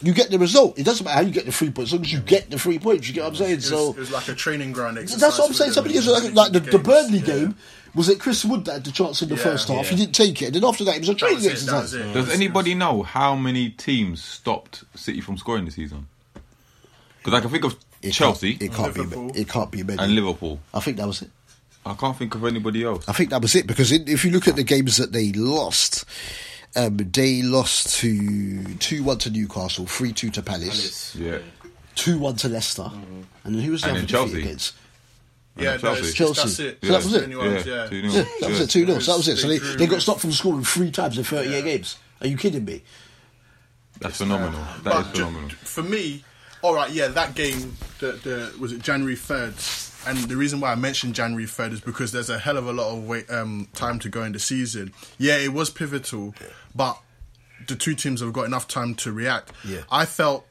[0.02, 0.78] you get the result.
[0.78, 2.60] It doesn't matter how you get the three points, as long as you get the
[2.60, 3.08] three points.
[3.08, 3.52] You get what I'm saying?
[3.52, 5.22] It was, so it was like a training ground exercise.
[5.22, 5.72] that's what I'm saying.
[5.72, 7.26] Somebody is like, the like the, the Burnley Yeah.
[7.26, 7.56] game.
[7.96, 9.88] Was it Chris Wood that had the chance in the Yeah, first half?
[9.88, 10.48] He didn't take it.
[10.48, 11.94] And then after that, it was a training was it, was exercise.
[11.96, 12.14] it.
[12.14, 16.08] Does anybody know how many teams stopped City from scoring this season?
[17.18, 19.32] Because I can think of It Chelsea Can't, it can't Liverpool.
[19.32, 19.40] be.
[19.42, 20.00] It can't be many.
[20.04, 20.60] and Liverpool.
[20.76, 21.32] I think that was it.
[21.92, 23.08] I can't think of anybody else.
[23.08, 25.32] I think that was it because in, if you look at the games that they
[25.34, 26.06] lost,
[26.76, 31.40] um, they lost to two one to Newcastle, three two to Palace, Yeah.
[31.96, 32.90] two one to Leicester,
[33.44, 34.42] and then who was the And other then defeat Chelsea.
[34.44, 34.74] against?
[35.58, 36.00] Yeah, no, Chelsea.
[36.00, 36.42] it's- Chelsea.
[36.42, 36.78] That's it.
[36.84, 37.24] So that was it?
[37.24, 38.00] Anyone else, Yeah, yeah.
[38.12, 38.70] Yeah, that was it.
[38.70, 39.38] Two 0 So that was it.
[39.38, 41.98] So they, They they got stopped from scoring three times in thirty eight games.
[42.22, 42.84] Are you kidding me?
[44.00, 44.62] That's phenomenal.
[44.84, 45.50] That But is ju- phenomenal.
[45.50, 46.24] for me,
[46.62, 49.56] all right, yeah, that game, the, the was it January third,
[50.08, 52.74] and the reason why I mentioned January third is because there's a hell of a
[52.74, 54.94] lot of wait, um, time to go in the season.
[55.18, 56.34] Yeah, it was pivotal,
[56.76, 56.98] but
[57.68, 59.52] the two teams have got enough time to react.
[59.66, 59.82] Yeah.
[59.92, 60.46] I felt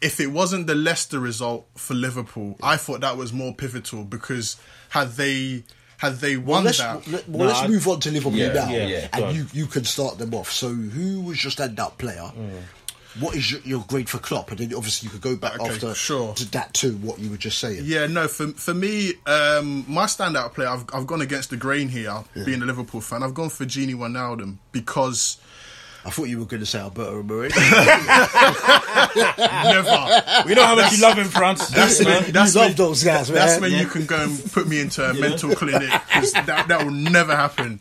[0.00, 4.56] if it wasn't the Leicester result for Liverpool, I thought that was more pivotal because
[4.90, 5.64] had they
[5.98, 8.52] had they Well, won let's, that, let, No, let's I- move on to Liverpool Yeah,
[8.52, 10.50] now, yeah, yeah, and you, you can start them off.
[10.50, 12.30] So, who was your standout player?
[13.20, 14.50] What is your, your grade for Klopp?
[14.50, 16.34] And then obviously you could go back Okay, after sure.
[16.34, 16.96] to that too.
[16.96, 17.82] What you were just saying.
[17.84, 18.26] Yeah, no.
[18.26, 22.24] For for me, um, my standout player, I've I've gone against the grain here.
[22.44, 25.38] Being a Liverpool fan, I've gone for Gini Wijnaldum because
[26.04, 27.54] I thought you were going to say Alberto Moreno.
[29.14, 30.44] never.
[30.46, 31.68] We know how much you love him, France.
[31.68, 32.22] That's man.
[32.24, 33.38] when, that's you love when, those guys, man.
[33.38, 36.84] that's when you can go and put me into a mental clinic 'cause that, that
[36.84, 37.80] will never happen.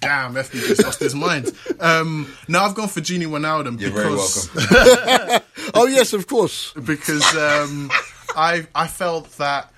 [0.00, 1.54] Damn, FB just lost his mind.
[1.78, 5.46] Um, now I've gone for Gini Wijnaldum You're very because welcome.
[5.74, 6.72] oh yes, of course.
[6.72, 7.90] because um,
[8.34, 9.72] I I felt that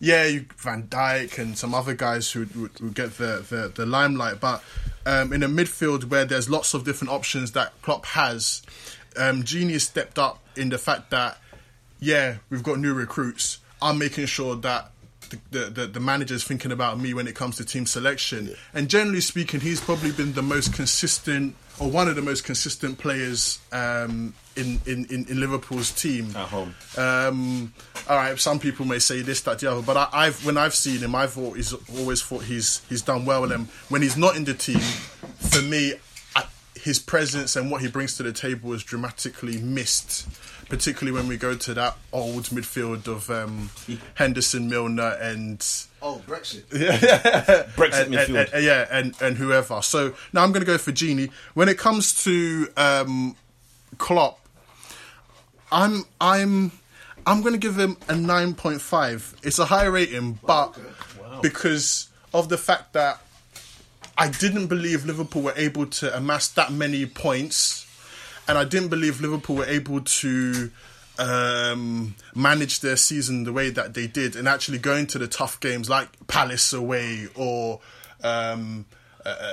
[0.00, 3.84] yeah, you, Van Dijk and some other guys who would, would get the, the, the
[3.84, 4.62] limelight, but
[5.06, 8.62] um, in a midfield where there's lots of different options that Klopp has,
[9.16, 11.38] um, Gini stepped up in the fact that
[12.00, 13.58] yeah, we've got new recruits.
[13.82, 14.92] I'm making sure that.
[15.50, 19.20] The, the, the manager's thinking about me when it comes to team selection, and generally
[19.20, 24.34] speaking, he's probably been the most consistent or one of the most consistent players um,
[24.56, 26.74] in, in, in, Liverpool's team At home.
[26.96, 27.72] um,
[28.08, 30.74] all right, some people may say this, that, the other, but I, I've when I've
[30.74, 33.50] seen him, I've always always thought he's he's done well.
[33.52, 35.94] And when he's not in the team, for me,
[36.34, 40.28] I, his presence and what he brings to the table is dramatically missed.
[40.68, 43.70] Particularly when we go to that old midfield of um,
[44.14, 45.64] Henderson, Milner, and
[46.02, 46.64] Oh, Brexit.
[46.72, 48.28] yeah, Brexit and- midfield.
[48.44, 49.80] and- and- yeah, and, and whoever.
[49.82, 51.30] So now I'm going to go for Gini.
[51.54, 53.34] When it comes to um,
[53.96, 54.38] Klopp,
[55.72, 56.72] I'm I'm
[57.26, 59.34] I'm going to give him a nine point five.
[59.42, 60.76] It's a high rating, but
[61.42, 63.20] because of the fact that
[64.16, 67.86] I didn't believe Liverpool were able to amass that many points.
[68.48, 70.70] And I didn't believe Liverpool were able to
[71.18, 75.60] um, manage their season the way that they did, and actually going to the tough
[75.60, 77.80] games like Palace away or
[78.24, 78.86] um,
[79.24, 79.52] uh,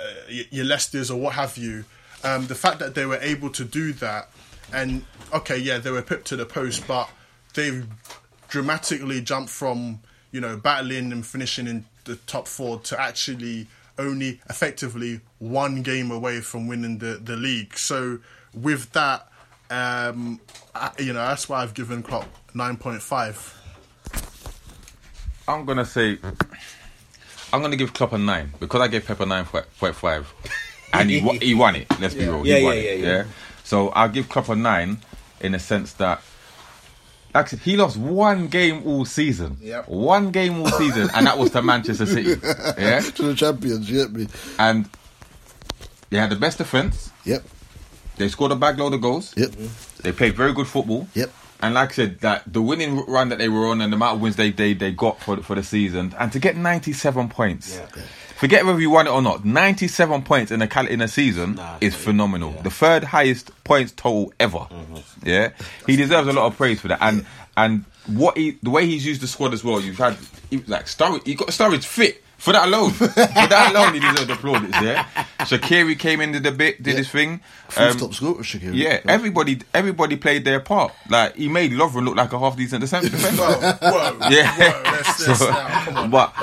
[0.50, 1.84] your Leicester's or what have you.
[2.24, 4.30] Um, the fact that they were able to do that,
[4.74, 5.04] and
[5.34, 7.10] okay, yeah, they were put to the post, but
[7.54, 7.86] they've
[8.48, 10.00] dramatically jumped from
[10.32, 16.12] you know battling and finishing in the top four to actually only effectively one game
[16.12, 17.78] away from winning the, the league.
[17.78, 18.20] So
[18.56, 19.28] with that,
[19.70, 20.40] um,
[20.74, 23.54] I, you know, that's why I've given Klopp nine point five.
[25.48, 26.18] I'm gonna say
[27.54, 30.34] I'm gonna give Klopp a nine because I gave Pep a nine point five,
[30.94, 31.88] and he he won it.
[32.00, 33.00] Let's be real, Yeah, he won yeah, it.
[33.00, 33.24] yeah, yeah.
[33.64, 34.98] So I'll give Klopp a nine
[35.42, 36.22] in the sense that.
[37.34, 39.58] Actually, he lost one game all season.
[39.62, 39.90] Yep.
[39.90, 42.36] One game all season, and that was to Manchester City.
[42.78, 43.90] Yeah, to the champions.
[43.92, 44.28] You get me?
[44.58, 44.88] and
[46.10, 47.12] they had the best defense.
[47.26, 47.44] Yep.
[48.18, 49.34] They scored a bag load of goals.
[49.38, 49.52] Yep.
[50.02, 51.08] They played very good football.
[51.14, 51.32] Yep.
[51.62, 54.16] And like I said, that the winning run that they were on and the amount
[54.16, 57.30] of wins they they, they got for for the season, and to get ninety seven
[57.30, 57.80] points.
[58.36, 59.46] Forget whether you won it or not.
[59.46, 62.52] Ninety seven points in a cal- in a season Nah, is phenomenal.
[62.62, 64.68] The third highest points total ever.
[65.24, 65.52] Yeah,
[65.88, 67.00] he deserves a lot of praise for that.
[67.02, 67.26] And
[67.56, 69.80] and what he the way he's used the squad as well.
[69.80, 70.18] You've had
[70.68, 71.26] like Sturridge.
[71.26, 72.22] He got Sturridge fit.
[72.46, 74.80] For that alone, for that alone, he deserves the plaudits.
[74.82, 75.08] Yeah,
[75.40, 76.98] Shaqiri came into the bit, did Yeah.
[77.00, 77.42] his thing.
[77.70, 78.76] Fourth Um, top scorer, Shaqiri.
[78.76, 80.94] yeah, everybody everybody played their part.
[81.10, 83.12] Like he made Lovren look like a half decent defender.
[83.42, 84.52] Whoa, whoa, Yeah.
[84.56, 86.10] whoa, let's, let's, So- now, come on.
[86.12, 86.34] but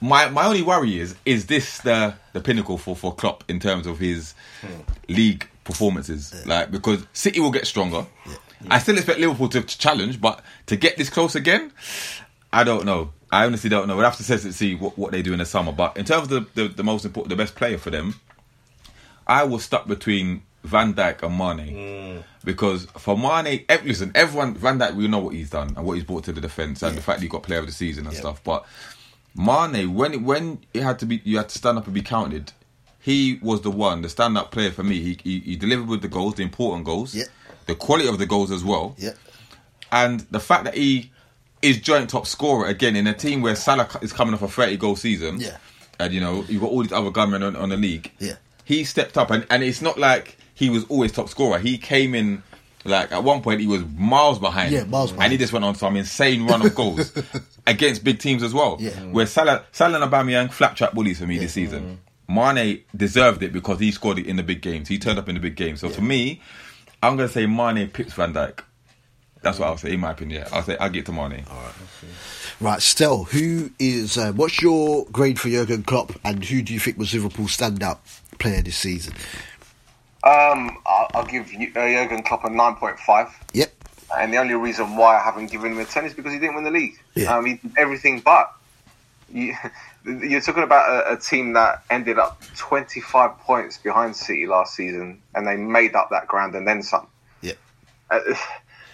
[0.00, 3.86] my my only worry is is this the the pinnacle for for Klopp in terms
[3.86, 4.34] of his
[5.08, 6.34] league performances?
[6.46, 8.04] Like because City will get stronger.
[8.68, 11.72] I still expect Liverpool to challenge, but to get this close again,
[12.52, 13.12] I don't know.
[13.32, 13.96] I honestly don't know.
[13.96, 15.72] We'll have to see what, what they do in the summer.
[15.72, 18.16] But in terms of the, the, the most important, the best player for them,
[19.26, 22.24] I was stuck between Van Dijk and Mane mm.
[22.44, 26.04] because for Mane, listen, everyone Van Dijk, we know what he's done and what he's
[26.04, 28.16] brought to the defense and the fact that he got Player of the Season and
[28.16, 28.42] stuff.
[28.42, 28.66] But
[29.36, 32.02] Mane, when it, when it had to be, you had to stand up and be
[32.02, 32.52] counted.
[33.02, 35.00] He was the one, the stand-up player for me.
[35.00, 37.24] He, he he delivered with the goals, the important goals, Yeah.
[37.64, 39.12] the quality of the goals as well Yeah.
[39.90, 41.10] and the fact that he
[41.62, 44.76] is joint top scorer again in a team where Salah is coming off a 30
[44.76, 45.40] goal season.
[45.40, 45.56] Yeah.
[45.98, 48.10] And you know, you've got all these other gunmen on, on the league.
[48.18, 48.36] Yeah.
[48.64, 51.58] He stepped up and, and it's not like he was always top scorer.
[51.58, 52.42] He came in
[52.84, 54.72] like at one point he was miles behind.
[54.72, 55.24] Yeah, miles behind.
[55.24, 57.12] And he just went on some insane run of goals
[57.66, 58.76] against big teams as well.
[58.80, 58.90] Yeah.
[59.04, 61.82] Where Salah Salah and Aubameyang flat trap bullies for me this season.
[61.82, 61.94] Mm-hmm.
[62.34, 64.88] Mane deserved it because he scored it in the big games.
[64.88, 65.80] He turned up in the big games.
[65.80, 66.40] So for me,
[67.02, 68.60] I'm gonna say Mane pips Van Dijk.
[69.42, 70.46] That's what I'll say in my opinion.
[70.52, 71.44] I'll say I'll get to Mane.
[72.60, 76.80] Right, Stel, who is, uh, what's your grade for Jurgen Klopp and who do you
[76.80, 77.98] think was Liverpool's standout
[78.38, 79.14] player this season?
[80.24, 83.28] Um, I'll, I'll give you, uh, Jurgen Klopp a nine point five.
[83.54, 83.72] Yep.
[84.18, 86.56] And the only reason why I haven't given him a 10 is because he didn't
[86.56, 87.00] win the league.
[87.14, 87.34] Yeah.
[87.36, 88.52] Um, he did everything but.
[89.32, 89.54] You,
[90.04, 95.22] you're talking about a, a team that ended up 25 points behind City last season,
[95.34, 97.06] and they made up that ground and then some.
[97.42, 97.56] Yep.
[98.10, 98.20] Uh,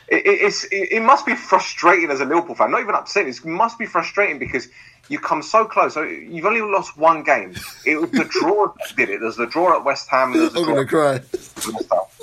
[0.08, 2.70] it, it, it's, it, it must be frustrating as a Liverpool fan.
[2.70, 3.26] Not even upset.
[3.26, 4.68] It must be frustrating because
[5.08, 5.94] you come so close.
[5.94, 7.54] So you've only lost one game.
[7.84, 9.20] It was the draw did it.
[9.20, 10.32] There's the draw at West Ham.
[10.32, 11.22] There's the I'm draw going to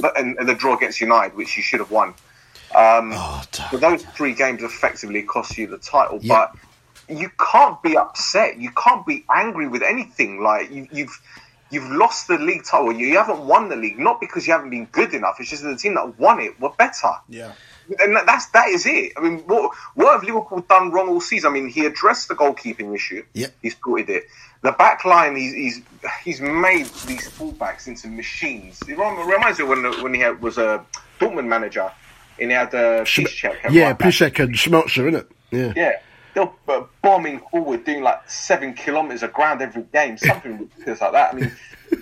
[0.01, 0.11] cry.
[0.17, 2.09] And, and the draw against United, which you should have won.
[2.75, 3.67] Um, Oh, damn.
[3.71, 6.19] but those three games effectively cost you the title.
[6.21, 6.47] Yeah.
[7.07, 8.57] But you can't be upset.
[8.59, 10.41] You can't be angry with anything.
[10.41, 11.21] Like you, you've
[11.69, 12.91] you've lost the league title.
[12.91, 15.37] You haven't won the league, not because you haven't been good enough.
[15.39, 17.11] It's just that the team that won it were better.
[17.29, 17.51] Yeah.
[17.99, 19.13] And that's that is it.
[19.17, 21.51] I mean, what what have Liverpool done wrong all season?
[21.51, 23.23] I mean, he addressed the goalkeeping issue.
[23.33, 23.47] Yeah.
[23.61, 24.23] he's sorted it.
[24.61, 25.81] The back line, he's he's
[26.23, 28.79] he's made these fullbacks into machines.
[28.87, 30.85] It reminds me when when he had, was a
[31.19, 31.91] Dortmund manager
[32.39, 33.93] and he had uh, Piszczek Yeah.
[33.93, 35.27] Piszczek and Schmelzer, innit?
[35.51, 35.73] Yeah.
[35.75, 35.91] Yeah,
[36.33, 41.11] they're uh, bombing forward, doing like seven kilometers of ground every game, something ridiculous like
[41.11, 41.33] that.
[41.33, 41.51] I mean,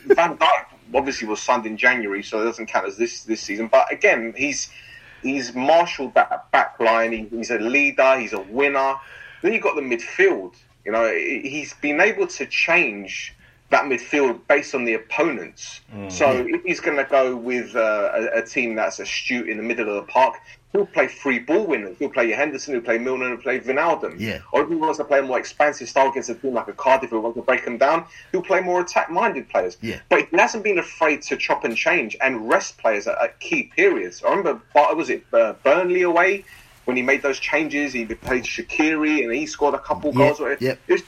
[0.05, 3.67] Van Dijk obviously was signed in January, so it doesn't count as this this season.
[3.67, 4.71] But again, he's
[5.21, 7.11] he's marshalled that back line.
[7.11, 8.19] He, he's a leader.
[8.19, 8.95] He's a winner.
[9.41, 10.55] Then you've got the midfield.
[10.85, 13.35] You know, he- he's been able to change
[13.69, 15.81] that midfield based on the opponents.
[16.09, 19.63] So if he's going to go with uh, a, a team that's astute in the
[19.63, 20.35] middle of the park,
[20.71, 21.97] he'll play free ball winners.
[21.99, 24.15] He'll play Henderson, he'll play Milner, he'll play Wijnaldum.
[24.19, 24.39] Yeah.
[24.51, 26.73] Or if he wants to play a more expansive style against a team like a
[26.73, 29.77] Cardiff who wants to break them down, he'll play more attack-minded players.
[29.81, 29.99] Yeah.
[30.09, 33.71] But he hasn't been afraid to chop and change and rest players at, at key
[33.75, 34.23] periods.
[34.23, 34.61] I remember,
[34.95, 36.45] was it uh, Burnley away
[36.85, 37.93] when he made those changes?
[37.93, 40.57] He played Shaqiri and he scored a couple Yeah, goals.
[40.61, 40.75] yeah.
[40.87, 41.03] It was-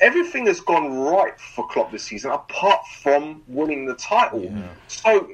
[0.00, 4.52] everything has gone right for Klopp this season, apart from winning the title.
[4.88, 5.30] So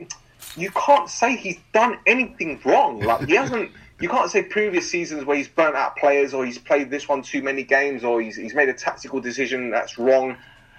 [0.57, 3.01] you can't say he's done anything wrong.
[3.01, 3.71] Like he hasn't.
[4.01, 7.21] You can't say previous seasons where he's burnt out players or he's played this one
[7.21, 10.37] too many games or he's, he's made a tactical decision that's wrong.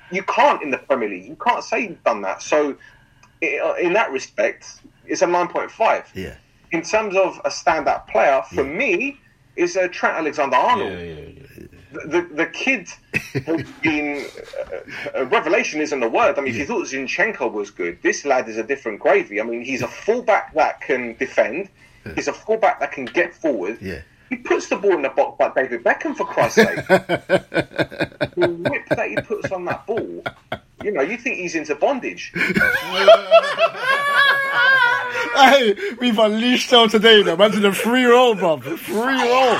[0.09, 1.25] You can't in the Premier League.
[1.25, 2.41] You can't say he's done that.
[2.41, 2.77] So,
[3.41, 6.05] in that respect, it's a 9.5.
[6.13, 6.35] Yeah.
[6.71, 9.19] In terms of a standout player, for me,
[9.57, 11.13] is uh, Trent Alexander Arnold Yeah, yeah,
[11.57, 11.58] yeah.
[11.91, 12.87] The the kid
[13.45, 14.25] has been
[14.59, 14.79] uh,
[15.15, 16.37] a revelation isn't a word.
[16.37, 19.41] I mean, if you thought Zinchenko was good, this lad is a different gravy.
[19.41, 21.69] I mean, he's a fullback that can defend.
[22.15, 23.77] He's a fullback that can get forward.
[23.81, 24.01] Yeah.
[24.29, 26.87] He puts the ball in the box like David Beckham, for Christ's sake.
[26.87, 30.23] the whip that he puts on that ball,
[30.83, 32.31] you know, you think he's into bondage.
[35.35, 37.35] Hey, we've unleashed hell today, though.
[37.35, 38.61] Imagine a free roll, bruv.
[38.77, 39.55] Free roll.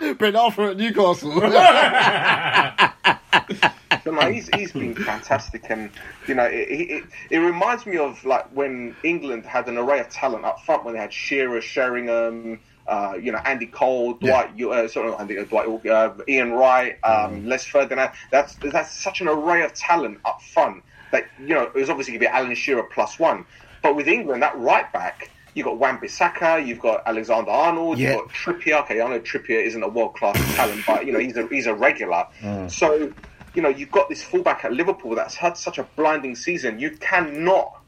[0.00, 1.32] Ben Arfa at Newcastle.
[1.32, 1.40] So,
[4.10, 5.90] no, he's, he's been fantastic, and
[6.26, 10.08] you know, it, it, it reminds me of like when England had an array of
[10.08, 14.72] talent up front when they had Shearer, Sheringham, uh, you know, Andy Cole, Dwight, you
[14.72, 18.12] uh, sorry, Andy, uh, Dwight, uh, Ian Wright, um, Les Ferdinand.
[18.30, 20.82] That's that's such an array of talent up front
[21.12, 23.44] that you know it was obviously going to be Alan Shearer plus one,
[23.82, 25.30] but with England, that right back.
[25.60, 28.12] You've got Wan Bissaka, you've got Alexander Arnold, Yeah.
[28.12, 28.80] you've got Trippier.
[28.84, 31.66] Okay, I know Trippier isn't a world class talent, but you know he's a he's
[31.66, 32.24] a regular.
[32.70, 33.12] So
[33.54, 36.78] you know you've got this fullback at Liverpool that's had such a blinding season.
[36.78, 37.78] You cannot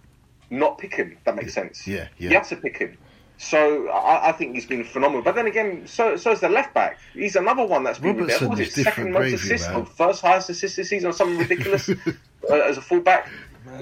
[0.50, 1.16] not pick him.
[1.24, 1.86] That makes sense.
[1.86, 2.28] Yeah, yeah.
[2.28, 2.98] You have to pick him.
[3.38, 5.22] So I, I think he's been phenomenal.
[5.22, 6.98] But then again, so so is the left back.
[7.14, 10.50] He's another one that's been Robertson what was is second most assists or first highest
[10.50, 11.88] assist this season or something ridiculous
[12.50, 13.30] uh, as a fullback.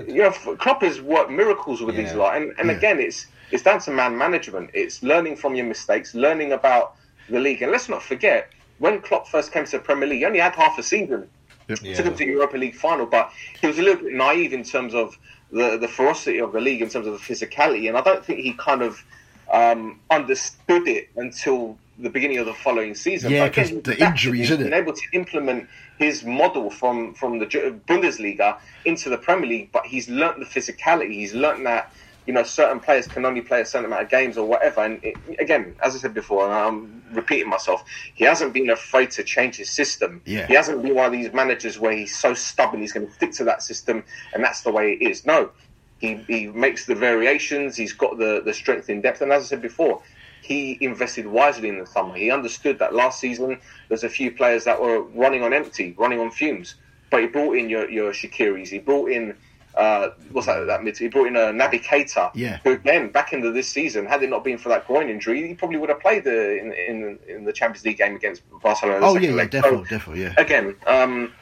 [0.07, 2.19] You know, Klopp has worked miracles with these Yeah.
[2.19, 2.77] lot, and, and Yeah.
[2.77, 4.71] again, it's it's down to man management.
[4.75, 6.95] It's learning from your mistakes, learning about
[7.29, 10.25] the league, and let's not forget when Klopp first came to the Premier League, he
[10.25, 11.29] only had half a season.
[11.69, 14.65] Took him to the Europa League final, but he was a little bit naive in
[14.65, 15.17] terms of
[15.53, 18.41] the the ferocity of the league, in terms of the physicality, and I don't think
[18.41, 19.05] he kind of
[19.53, 23.31] um, understood it until the beginning of the following season.
[23.31, 24.77] Yeah, But again, 'cause he's the injuries, isn't been it?
[24.77, 27.47] able to implement his model from from the
[27.87, 31.13] Bundesliga into the Premier League, but he's learnt the physicality.
[31.13, 31.93] He's learnt that
[32.31, 34.85] you know certain players can only play a certain amount of games or whatever.
[34.85, 37.83] And it, again, as I said before, and I'm repeating myself,
[38.15, 40.23] he hasn't been afraid to change his system.
[40.25, 40.47] Yeah.
[40.47, 43.33] He hasn't been one of these managers where he's so stubborn he's going to stick
[43.33, 45.27] to that system and that's the way it is.
[45.27, 45.51] No,
[45.99, 47.75] he he makes the variations.
[47.75, 50.01] He's got the the strength in depth, and as I said before.
[50.43, 52.15] He invested wisely in the summer.
[52.15, 56.19] He understood that last season there's a few players that were running on empty, running
[56.19, 56.77] on fumes.
[57.11, 58.69] But he brought in your your Shaqiris.
[58.69, 59.37] He brought in
[59.81, 60.67] uh, what's that?
[60.67, 60.99] That mid.
[60.99, 62.31] He brought in a Naby Keita.
[62.35, 62.59] Yeah.
[62.65, 65.55] Who again back into this season, had it not been for that groin injury, he
[65.55, 69.01] probably would have played the, in in in the Champions League game against Barcelona.
[69.07, 69.53] oh, yeah, yeah, leg.
[69.53, 70.35] So, definitely, definitely, yeah.
[70.37, 71.33] again, um,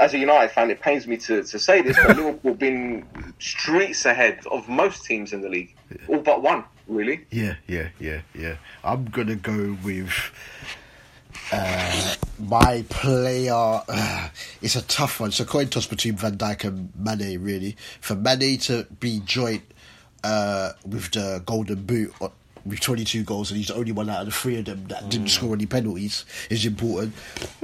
[0.00, 3.04] as a United fan, it pains me to, to say this, but Liverpool have been
[3.40, 5.74] streets ahead of most teams in the league,
[6.06, 7.26] all but one, really.
[7.30, 8.56] Yeah, yeah, yeah, yeah.
[8.84, 10.12] I'm gonna go with
[11.52, 13.52] uh, my player.
[13.88, 14.28] Uh,
[14.62, 15.28] it's a tough one.
[15.30, 17.40] It's a coin toss between Van Dijk and Mane.
[17.42, 19.62] Really, for Mane to be joint
[20.24, 22.28] uh, with the Golden Boot uh,
[22.66, 25.08] with 22 goals, and he's the only one out of the three of them that
[25.08, 27.14] didn't score any penalties, is important.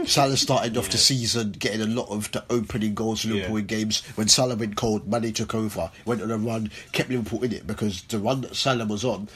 [0.07, 3.65] Salah started off the season getting a lot of the opening goals for Liverpool Yeah.
[3.67, 4.03] games.
[4.15, 7.67] When Salah went cold, Mane took over, went on a run, kept Liverpool in it
[7.67, 9.29] because the run that Salah was on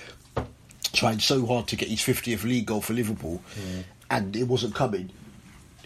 [0.94, 3.42] trying so hard to get his 50th league goal for Liverpool,
[4.10, 5.10] and it wasn't coming.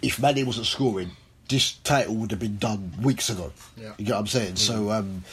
[0.01, 1.11] If Mane wasn't scoring,
[1.49, 3.53] this title would have been done weeks ago.
[3.77, 3.93] Yeah.
[3.99, 4.57] You get what I'm saying?
[4.57, 5.25] So, um,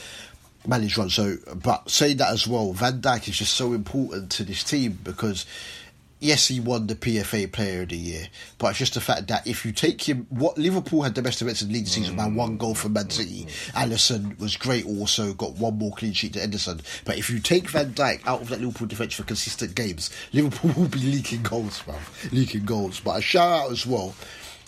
[0.66, 1.10] Mane's run.
[1.10, 4.98] So, but saying that as well, Van Dijk is just so important to this team
[5.02, 5.46] because.
[6.20, 8.28] Yes, he won the PFA Player of the Year,
[8.58, 11.40] but it's just the fact that if you take him, what Liverpool had the best
[11.40, 12.34] events in the league this season by mm.
[12.34, 13.46] one goal from Man City.
[13.72, 16.82] Alisson was great, also got one more clean sheet to Ederson.
[17.06, 20.72] But if you take Van Dijk out of that Liverpool defence for consistent games, Liverpool
[20.76, 21.96] will be leaking goals, man,
[22.32, 23.00] leaking goals.
[23.00, 24.10] But a shout out as well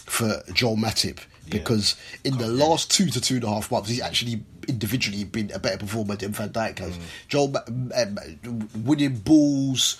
[0.06, 4.00] for Joel Matip because in the last two to two and a half months, he's
[4.00, 6.96] actually individually been a better performer than Van Dijk has.
[6.96, 7.02] Mm.
[7.28, 9.98] Joel um, um, winning balls.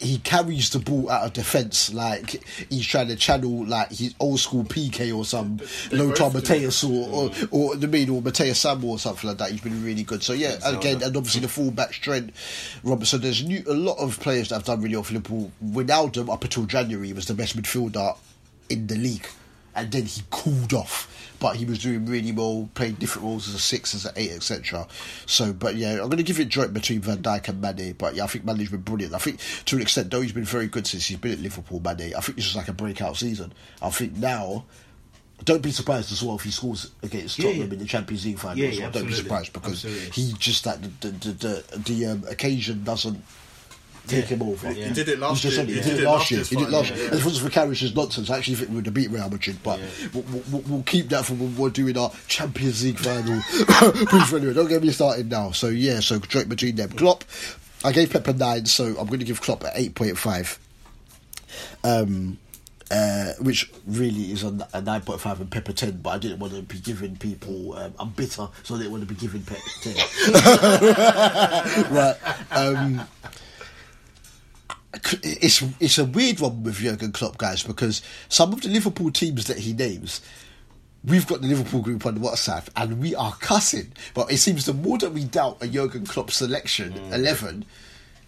[0.00, 4.40] He carries the ball out of defence like he's trying to channel like his old
[4.40, 5.58] school PK or some
[5.92, 6.24] Lothar.
[6.24, 9.50] Matthäus or, or or the mean or Mateus Samuel or something like that.
[9.50, 10.22] He's been really good.
[10.22, 12.32] So yeah, again, and obviously the fullback Trent
[12.82, 13.20] Robertson.
[13.20, 15.52] There's new, a lot of players that have done really well for Liverpool.
[15.64, 18.16] Wijnaldum up until January was the best midfielder
[18.68, 19.26] in the league,
[19.74, 21.10] and then he cooled off.
[21.44, 24.30] But he was doing really well, playing different roles as a six, as an eight,
[24.30, 24.88] etc.
[25.26, 27.94] So, but yeah, I'm going to give it joint between Van Dijk and Mane.
[27.98, 29.12] But yeah, I think Mane's been brilliant.
[29.12, 31.80] I think to an extent, though, he's been very good since he's been at Liverpool.
[31.84, 33.52] Mane, I think this is like a breakout season.
[33.82, 34.64] I think now
[35.44, 37.72] don't be surprised as well if he scores against Yeah, Tottenham yeah.
[37.74, 38.64] in the Champions League final.
[38.64, 38.90] Yeah, well.
[38.92, 40.22] Don't be surprised because Absolutely.
[40.22, 43.22] he just that the the the, the um, occasion doesn't
[44.06, 44.68] take him over.
[44.72, 45.62] He did it last just year.
[45.62, 45.68] on.
[45.68, 46.38] He He did it last year.
[46.38, 46.98] year's He did it last year.
[46.98, 47.04] yeah.
[47.06, 49.28] And if it was for Karius's nonsense, I actually think we would have beat Real
[49.28, 49.56] Madrid.
[49.62, 49.80] But
[50.12, 53.40] we'll, we'll, we'll keep that for when we're doing our Champions League final.
[54.06, 55.50] Please, anyway, don't get me started now.
[55.52, 56.90] So yeah, so joint between them.
[56.90, 57.24] Klopp,
[57.84, 60.58] I gave Pep a nine, so I'm going to give Klopp an eight point five.
[61.82, 62.38] Um,
[62.90, 66.52] uh, which really is a, a 9.5 and Pep a 10, but I didn't want
[66.52, 67.74] to be giving people.
[67.76, 69.96] Um, I'm bitter, so I didn't want to be giving Pep 10.
[71.94, 72.16] right.
[72.50, 73.06] Um,
[75.22, 79.46] it's it's a weird one with Jurgen Klopp, guys, because some of the Liverpool teams
[79.46, 80.20] that he names,
[81.04, 83.92] we've got the Liverpool group on WhatsApp, and we are cussing.
[84.14, 87.64] But it seems the more that we doubt a Jurgen Klopp selection eleven,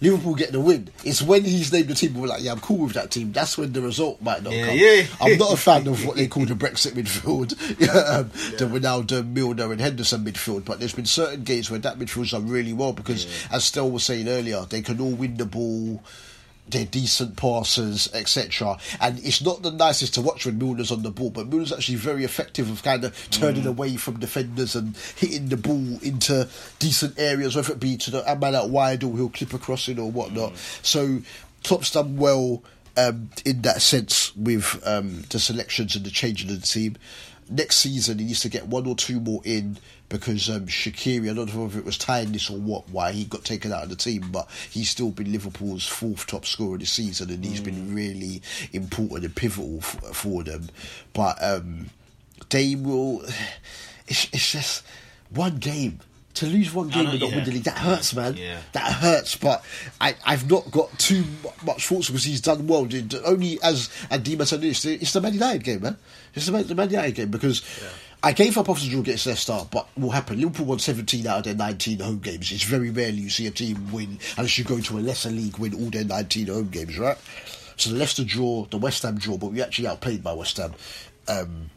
[0.00, 0.90] Liverpool get the win.
[1.04, 3.32] It's when he's named the team, we're like, yeah, I'm cool with that team.
[3.32, 4.76] That's when the result might not Yeah, come.
[4.76, 5.02] yeah.
[5.22, 9.26] I'm not a fan of what they call the Brexit midfield, yeah, um, the Ronaldo,
[9.26, 10.66] Milner, and Henderson midfield.
[10.66, 14.04] But there's been certain games where that midfield's done really well because, as Stel was
[14.04, 16.02] saying earlier, they can all win the ball.
[16.68, 18.78] They're decent passers, etc.
[19.00, 21.96] And it's not the nicest to watch when Milner's on the ball, but Milner's actually
[21.96, 26.48] very effective of kind of turning away from defenders and hitting the ball into
[26.78, 29.88] decent areas, whether it be to the a man out wide or he'll clip across
[29.88, 30.56] it or whatnot.
[30.82, 31.20] So
[31.62, 32.62] Klopp's done well
[32.96, 36.96] um, in that sense with um, the selections and the changing of the team.
[37.48, 39.78] Next season, he needs to get one or two more in
[40.08, 43.44] because um, Shaqiri, I don't know if it was tiredness or what, why he got
[43.44, 47.30] taken out of the team, but he's still been Liverpool's fourth top scorer this season
[47.30, 48.40] and he's been really
[48.72, 50.68] important and pivotal f- for them.
[51.12, 51.90] But um,
[52.50, 53.22] they will.
[54.06, 54.84] It's, it's just
[55.30, 56.00] one game.
[56.34, 58.36] To lose one game and not win the league, that hurts, man.
[58.36, 58.58] Yeah.
[58.72, 59.64] That hurts, but
[59.98, 61.24] I, I've not got too
[61.64, 62.86] much thoughts because he's done well.
[63.24, 65.96] Only as Adima said, it's the, it's the Man United game, man.
[66.34, 67.62] It's the Man, the Man United game because
[68.26, 70.40] I gave up after the draw against Leicester, but what happened?
[70.40, 72.50] Liverpool won 17 out of their 19 home games.
[72.50, 75.56] It's very rarely you see a team win unless you go to a lesser league
[75.58, 77.16] win all their 19 home games, right?
[77.76, 80.74] So the Leicester draw, the West Ham draw, but we actually outplayed by West Ham.
[81.28, 81.70] Um,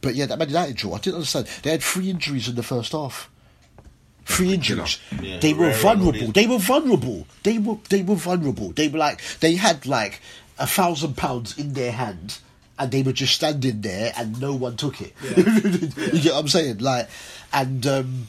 [0.00, 1.46] but yeah, that Man United draw, I didn't understand.
[1.62, 3.30] They had three injuries in the first half.
[4.24, 4.98] Three injuries.
[5.20, 5.38] Yeah.
[5.38, 6.32] They were vulnerable.
[6.32, 7.28] They were vulnerable.
[7.44, 8.72] They were they were vulnerable.
[8.72, 10.20] They were like they had like
[10.58, 12.38] a thousand pounds in their hand
[12.78, 15.12] and they were just standing there and no one took it.
[15.22, 16.78] you get what I'm saying?
[16.78, 17.08] Like
[17.52, 18.28] and um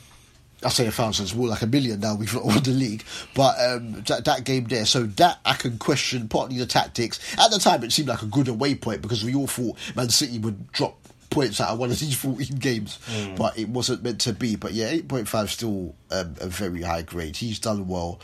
[0.65, 2.15] I say a thousand, it's more like a million now.
[2.15, 3.03] We've not won the league,
[3.35, 4.85] but um, that, that game there.
[4.85, 7.19] So that I can question partly the tactics.
[7.37, 10.07] At the time, it seemed like a good away point because we all thought Man
[10.09, 10.97] City would drop
[11.29, 12.99] points out of one of these 14 games,
[13.35, 14.55] but it wasn't meant to be.
[14.55, 17.35] But yeah, 8.5 still um, a very high grade.
[17.35, 18.19] He's done well.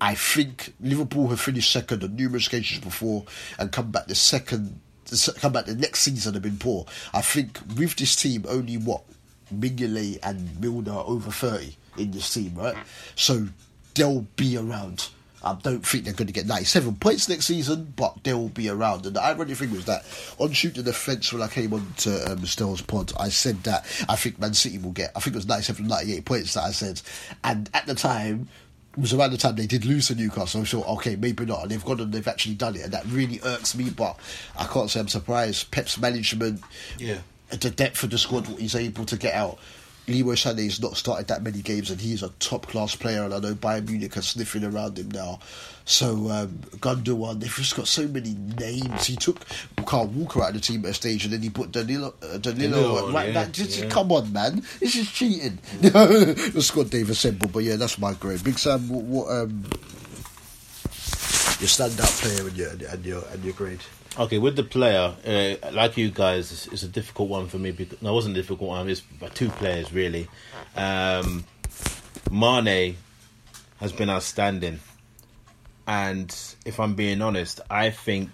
[0.00, 3.24] I think Liverpool have finished second on numerous occasions before
[3.58, 4.78] and come back the second,
[5.38, 6.86] come back the next season have been poor.
[7.12, 9.02] I think with this team, only what
[9.54, 12.76] Mignolet and Milner are over 30 in this team, right?
[13.14, 13.48] So
[13.94, 15.08] they'll be around.
[15.44, 19.06] I don't think they're going to get 97 points next season, but they'll be around.
[19.06, 20.04] And the ironic thing was that
[20.38, 23.84] on Shoot The Defence when I came on to um, Stel's pod, I said that
[24.08, 26.72] I think Man City will get, I think it was 97, 98 points that I
[26.72, 27.00] said.
[27.44, 28.48] And at the time,
[28.96, 30.64] was around the time they did lose to Newcastle.
[30.64, 31.62] So I thought, okay, maybe not.
[31.62, 32.82] And they've gone and they've actually done it.
[32.82, 34.18] And that really irks me, but
[34.58, 35.70] I can't say I'm surprised.
[35.70, 36.60] Pep's management,
[36.98, 37.18] Yeah.
[37.50, 39.58] the depth of the squad, what he's able to get out.
[40.08, 43.24] Leroy Sané's not started that many games, and he's a top class player.
[43.24, 45.40] And I know Bayern Munich are sniffing around him now.
[45.84, 46.48] So um,
[46.78, 49.06] Gundogan, they've just got so many names.
[49.06, 49.40] He took
[49.86, 52.14] Kyle Walker out of the team at a stage, and then he put Danilo.
[52.22, 53.52] Uh, Danilo, Danilo, right yeah, back.
[53.52, 53.88] Just, yeah.
[53.88, 55.58] Come on, man, this is cheating.
[55.80, 58.42] the squad they've assembled, but yeah, that's my grade.
[58.42, 59.64] Big Sam, what, what um,
[61.58, 63.80] your standout player and your and your and your grade?
[64.18, 67.70] Okay, with the player, uh, like you guys, it's, it's a difficult one for me.
[67.70, 68.88] Because, no, it wasn't a difficult one.
[68.88, 69.02] It's
[69.34, 70.26] two players really.
[70.74, 71.44] Um,
[72.30, 72.96] Mane
[73.78, 74.80] has been outstanding,
[75.86, 78.30] and if I'm being honest, I think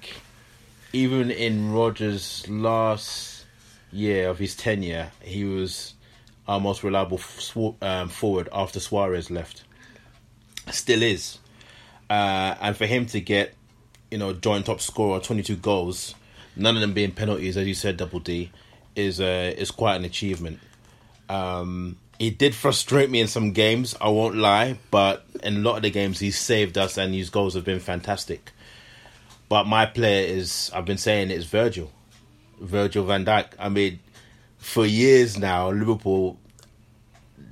[0.93, 3.45] even in Rodgers' last
[3.91, 5.95] year of his tenure, he was
[6.47, 9.65] our most reliable sw- um, forward after Suarez left.
[10.71, 11.39] Still is,
[12.09, 13.55] uh, and for him to get
[14.13, 16.15] you know, joint top scorer, 22 goals,
[16.55, 18.53] none of them being penalties, as you said, Double D,
[18.95, 20.61] is uh, is quite an achievement.
[21.31, 25.77] Um, he did frustrate me in some games, I won't lie, but in a lot
[25.77, 28.53] of the games he's saved us and his goals have been fantastic.
[29.49, 31.91] But my player is, I've been saying it, is Virgil.
[32.61, 33.53] Virgil van Dijk.
[33.59, 33.99] I mean,
[34.59, 36.39] for years now, Liverpool,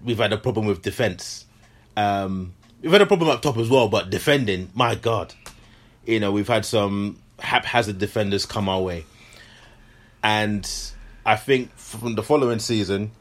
[0.04, 1.46] we've had a problem with defence.
[1.96, 2.52] Um,
[2.82, 5.34] we've had a problem up top as well, but defending, my God
[6.10, 9.04] you know, we've had some haphazard defenders come our way.
[10.22, 10.68] And
[11.24, 13.12] I think from the following season,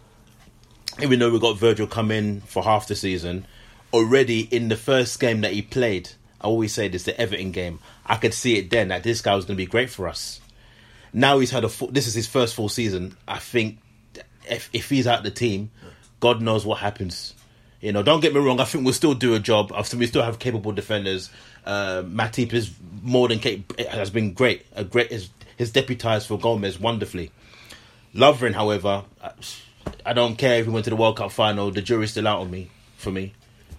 [1.01, 3.45] even though we got Virgil come in for half the season,
[3.93, 6.09] already in the first game that he played,
[6.41, 9.35] I always say this, the Everton game, I could see it then that this guy
[9.35, 10.41] was going to be great for us.
[11.13, 13.15] Now he's had a full, this is his first full season.
[13.27, 13.79] I think
[14.49, 15.71] if if he's out the team,
[16.19, 17.33] God knows what happens.
[17.81, 18.59] You know, don't get me wrong.
[18.59, 19.71] I think we'll still do a job.
[19.73, 21.29] I think we still have capable defenders.
[21.69, 22.71] Uh, Matip is
[23.03, 24.65] more than cap- has been great.
[24.73, 27.31] A great his, his deputised for Gomez wonderfully.
[28.15, 29.03] Lovren, however,
[30.03, 31.69] I, don't care if he went to the World Cup final.
[31.69, 32.71] The jury's still out on me.
[32.97, 33.33] For me,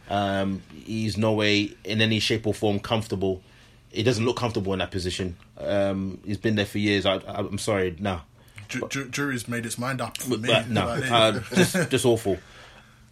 [0.09, 3.43] um, he's no way in any shape or form comfortable.
[3.91, 5.36] He doesn't look comfortable in that position.
[5.59, 7.05] Um, he's been there for years.
[7.05, 8.20] I, I, I'm sorry, no.
[8.68, 10.47] Ju- ju- jury's made its mind up for me.
[10.49, 12.38] but no, uh, just just awful.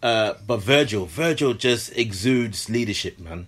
[0.01, 3.47] Uh, but Virgil, Virgil just exudes leadership, man.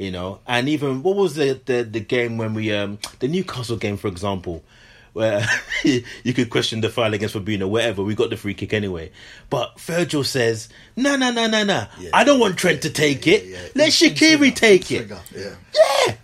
[0.00, 3.76] You know, and even what was the the, the game when we um the Newcastle
[3.76, 4.64] game, for example,
[5.12, 5.44] where
[5.84, 8.02] you could question the foul against Fabinho, whatever.
[8.02, 9.12] We got the free kick anyway,
[9.50, 11.86] but Virgil says, "No, no, no, no, no.
[12.14, 13.44] I don't want Trent to take it.
[13.44, 13.58] yeah.
[13.74, 15.54] Let Xherdan Shaqiri trigger, take it." Yeah.
[15.74, 16.14] Yeah.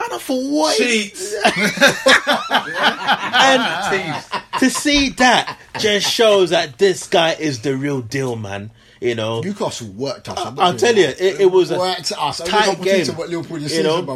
[0.00, 0.76] And I thought, what?
[0.78, 1.34] Cheats.
[4.54, 8.70] and to see that just shows that this guy is the real deal, man.
[9.00, 10.38] You know, Newcastle worked us.
[10.38, 12.38] I'm not I'll doing tell you, it- it was a us.
[12.38, 13.96] Tight game, What Liverpool this you know.
[14.00, 14.06] season,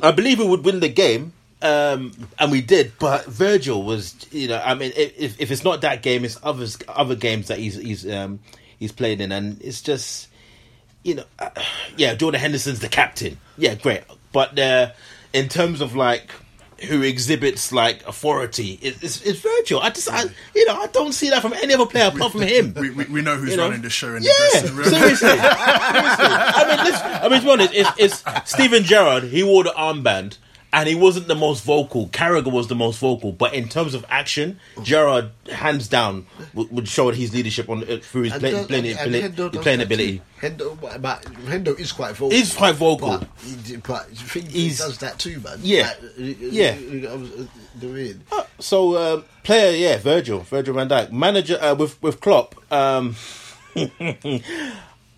[0.00, 1.32] I believe we would win the game,
[1.62, 2.92] um, and we did.
[2.98, 6.78] But Virgil was, you know, I mean, if if it's not that game, it's others
[6.88, 8.38] other games that he's he's um,
[8.78, 10.28] he's played in, and it's just,
[11.02, 11.50] you know, uh,
[11.96, 13.38] yeah, Jordan Henderson's the captain.
[13.58, 14.02] Yeah, great,
[14.32, 14.90] but uh,
[15.32, 16.30] in terms of like.
[16.88, 18.78] Who exhibits like authority?
[18.82, 19.80] It, it's, it's Virgil.
[19.80, 20.24] I just, I,
[20.54, 22.74] you know, I don't see that from any other player apart from him.
[22.76, 23.64] we, we, we know who's You know?
[23.68, 24.84] running the show in the dressing room.
[24.84, 25.28] seriously.
[25.28, 25.38] seriously.
[25.40, 27.90] I mean, I mean, to be honest, it's,
[28.24, 29.24] it's Steven Gerrard.
[29.24, 30.36] He wore the armband,
[30.72, 32.08] and he wasn't the most vocal.
[32.08, 36.88] Carragher was the most vocal, but in terms of action, Gerrard, hands down, would, would
[36.88, 39.22] show his leadership on uh, through his play, don't- playing, and- ability.
[39.24, 40.22] and Hendo playing ability.
[40.40, 42.30] Hendo, but, but Hendo is quite vocal.
[42.30, 43.18] He's quite vocal.
[43.18, 45.58] But, he, but the thing is, He's- he does that too, man.
[45.62, 45.92] Yeah.
[46.18, 46.76] Like, Yeah.
[48.32, 48.44] Uh.
[48.58, 51.12] So, uh, player, yeah, Virgil, Virgil Van Dijk.
[51.12, 52.54] Manager uh, with with Klopp.
[52.72, 53.16] Um,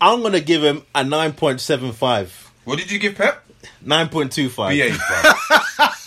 [0.01, 2.51] I'm gonna give him a nine point seven five.
[2.65, 3.43] What did you give Pep?
[3.81, 4.71] Nine point two five.
[4.71, 5.31] Behave, bro.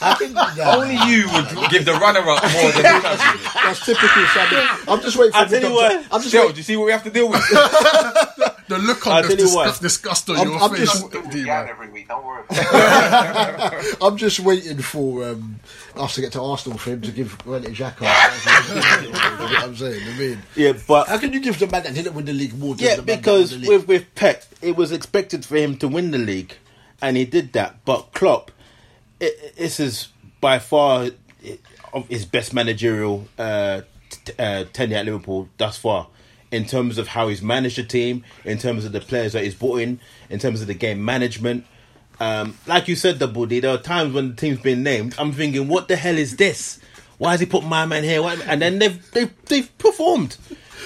[0.05, 4.09] I think nah, Only you would give the runner-up more than the that's typical.
[4.35, 4.67] Sammy.
[4.89, 5.93] I'm just waiting for I'll tell you what.
[6.11, 6.55] I'm just Still, waiting.
[6.55, 7.43] do you see what we have to deal with?
[8.69, 9.67] The look I'll on tell the you what.
[9.67, 10.91] disgust, disgust on I'm- your I'm face.
[10.93, 11.69] just- D, Gan man.
[11.69, 12.09] every week.
[12.09, 12.43] Don't worry.
[14.01, 15.61] I'm just waiting for um,
[15.97, 18.01] us to get to Arsenal for him to give Granit Xhaka.
[19.03, 20.01] you know what I'm saying.
[20.09, 22.57] I mean, Yeah, but how can you give the man that didn't win the league
[22.59, 22.75] more?
[22.75, 23.79] than Yeah, the man that because won the league?
[23.81, 26.55] with with Pep, it was expected for him to win the league,
[27.03, 27.85] and he did that.
[27.85, 28.51] But Klopp,
[29.21, 30.09] it, this is
[30.41, 31.09] by far
[32.09, 36.09] his best managerial uh, t- uh, tenure at Liverpool thus far.
[36.51, 39.55] In terms of how he's managed the team, in terms of the players that he's
[39.55, 41.65] brought in, in terms of the game management,
[42.21, 43.61] um, like you said, the buddy.
[43.61, 45.15] There are times when the team's been named.
[45.19, 46.79] I'm thinking, what the hell is this?
[47.17, 48.23] Why has he put my man here?
[48.23, 50.37] And then they've they've, they've performed.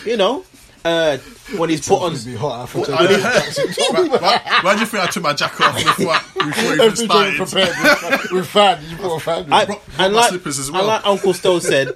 [0.05, 0.45] You know,
[0.87, 1.19] uh,
[1.57, 2.13] when he's put on.
[2.13, 2.63] It's be hot.
[2.63, 5.75] I thought I- it why, why, why do you think I took my jacket off
[5.77, 7.37] before, I- before we even Everything started?
[7.37, 8.85] prepared with, with fan.
[8.91, 9.53] You brought a fan.
[9.53, 11.95] I, brought- brought and like, slippers as and like Uncle Stel said,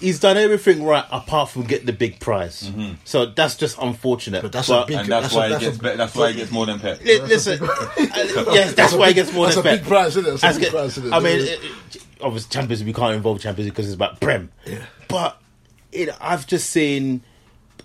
[0.00, 2.70] he's done everything right apart from get the big prize.
[3.04, 4.42] So that's just unfortunate.
[4.42, 5.78] But that's a big- and that's, That's a- why that's he gets.
[5.78, 7.02] a- be- that's why he gets more than Pep.
[7.04, 9.80] Li- listen, uh, yes, that's why he gets more That's than a Pep.
[9.80, 10.40] big prize, isn't it?
[10.40, 10.76] That's a big good.
[10.76, 11.16] prize, isn't it?
[11.16, 11.60] I mean, it,
[11.94, 14.50] it- obviously, Champions we can't involve Champions because it's about Prem.
[15.08, 15.40] But
[15.92, 17.22] you know, I've just seen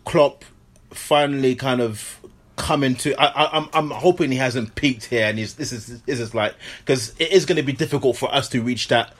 [0.05, 0.43] Klopp
[0.91, 2.19] finally kind of
[2.55, 3.19] come into.
[3.19, 6.33] I, I, I'm I'm hoping he hasn't peaked here, and he's this is this is
[6.35, 9.13] like because it is going to be difficult for us to reach that.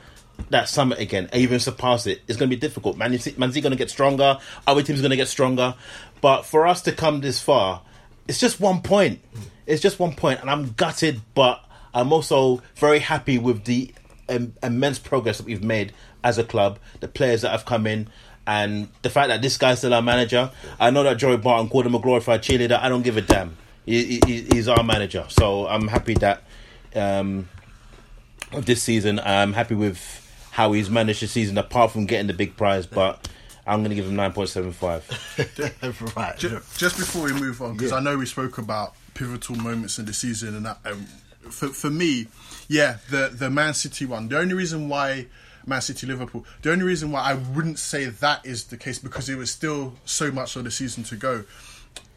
[0.50, 2.98] That summit again, even surpass it, it's going to be difficult.
[2.98, 4.40] Man, City- Man City going to get stronger.
[4.66, 5.76] Other teams going to get stronger,
[6.20, 7.84] but for us to come this far,
[8.28, 9.20] it's just one point.
[9.68, 11.64] It's just one point, and I'm gutted, but
[11.94, 13.94] I'm also very happy with the
[14.30, 16.80] um, immense progress that we've made as a club.
[17.02, 18.08] The players that have come in,
[18.48, 20.52] and the fact that this guy's still our manager.
[20.80, 22.80] I know that Joey Barton called him a glorified cheerleader.
[22.80, 23.56] I don't give a damn.
[23.86, 26.44] He, he, he's our manager, so I'm happy that
[26.96, 27.50] um,
[28.52, 29.20] of this season.
[29.20, 30.00] I'm happy with
[30.52, 32.86] how he's managed the season, apart from getting the big prize.
[32.86, 33.28] But
[33.66, 35.08] I'm going to give him nine point seven five.
[36.16, 36.38] right.
[36.38, 40.06] Ju- Just before we move on, because I know we spoke about pivotal moments in
[40.06, 41.06] the season, and that, um,
[41.50, 42.28] for for me,
[42.68, 44.28] yeah, the the Man City one.
[44.30, 45.28] The only reason why
[45.72, 49.30] Man City Liverpool, the only reason why I wouldn't say that is the case because
[49.30, 51.46] it was still so much of the season to go.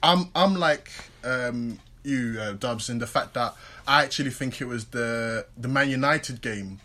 [0.03, 0.91] I'm I'm like
[1.23, 3.55] um, you, uh, Dubs, in the fact that
[3.87, 6.81] I actually think it was the the Man United game.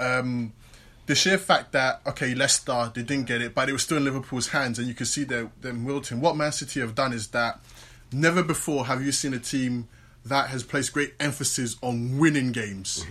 [0.00, 0.52] Um,
[1.06, 4.04] the sheer fact that okay, Leicester they didn't get it, but it was still in
[4.04, 6.20] Liverpool's hands, and you could see them them wilting.
[6.20, 7.60] What Man City have done is that
[8.12, 9.88] never before have you seen a team
[10.24, 13.04] that has placed great emphasis on winning games.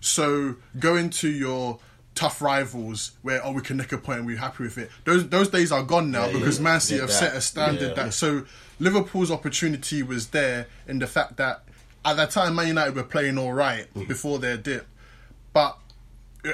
[0.00, 1.78] So going to your
[2.16, 4.90] tough rivals where oh we can nick a point and we're happy with it.
[5.04, 6.64] Those those days are gone now Yeah, because yeah.
[6.64, 7.14] Man City have that.
[7.14, 8.02] set a standard Yeah.
[8.04, 8.44] that so
[8.80, 11.62] Liverpool's opportunity was there in the fact that
[12.04, 14.08] at that time Man United were playing all right Mm-hmm.
[14.08, 14.86] before their dip,
[15.52, 15.78] but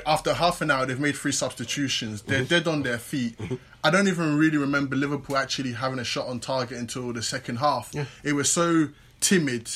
[0.06, 2.22] after half an hour they've made three substitutions.
[2.22, 3.38] They're dead on their feet.
[3.84, 7.56] I don't even really remember Liverpool actually having a shot on target until the second
[7.56, 7.92] half.
[8.24, 8.88] It was so
[9.20, 9.68] timid,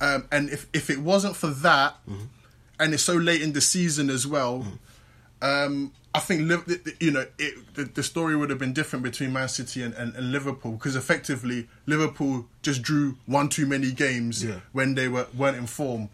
[0.00, 1.96] um, and if if it wasn't for that,
[2.78, 4.66] and it's so late in the season as well.
[5.42, 8.72] Um, I think Liv- th- th- you know it, the, the story would have been
[8.72, 13.64] different between Man City and, and, and Liverpool because effectively Liverpool just drew one too
[13.66, 14.60] many games Yeah.
[14.72, 16.08] when they were weren't in form.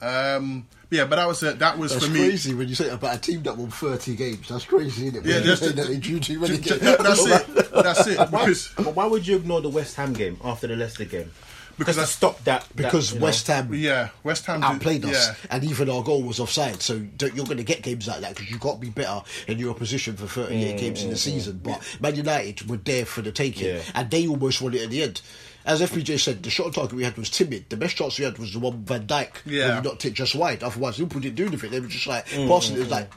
[0.00, 2.20] Um, yeah, but that was a, that was That's for me.
[2.20, 4.48] crazy when you say about a team that won 30 games.
[4.48, 5.26] That's crazy, isn't it?
[5.26, 6.98] Yeah, When you just- that they drew too many Ju- ju- games.
[6.98, 7.26] that's
[7.58, 7.70] it.
[7.72, 8.18] That's it.
[8.18, 11.30] Why, Because but why would you ignore the West Ham game after the Leicester game?
[11.78, 12.62] Because Just to that's- stop that.
[12.68, 13.20] that, Because know.
[13.22, 16.80] West Ham yeah, West Ham did- outplayed us, Yeah, and even our goal was offside.
[16.82, 19.22] So don't, you're going to get games like that because you've got to be better
[19.48, 21.54] in your opposition for 38 mm, games in the mm, season.
[21.54, 21.62] Mm.
[21.64, 23.80] But Man United were there for the taking, Yeah.
[23.94, 25.20] and they almost won it at the end.
[25.64, 27.66] As FBJ said, the shot on target we had was timid.
[27.70, 29.68] The best chance we had was the one Van Dijk Yeah.
[29.76, 30.60] when we knocked it just wide.
[30.64, 31.70] Otherwise, Liverpool didn't do anything.
[31.70, 32.78] They were just like Mm, passing it.
[32.78, 33.12] It was like,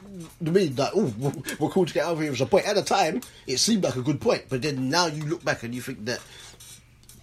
[0.46, 2.28] I mean, like, oh, we're- we're cool to get out of here.
[2.28, 2.68] It was a point.
[2.68, 4.44] At the time, it seemed like a good point.
[4.48, 6.20] But then now you look back and you think that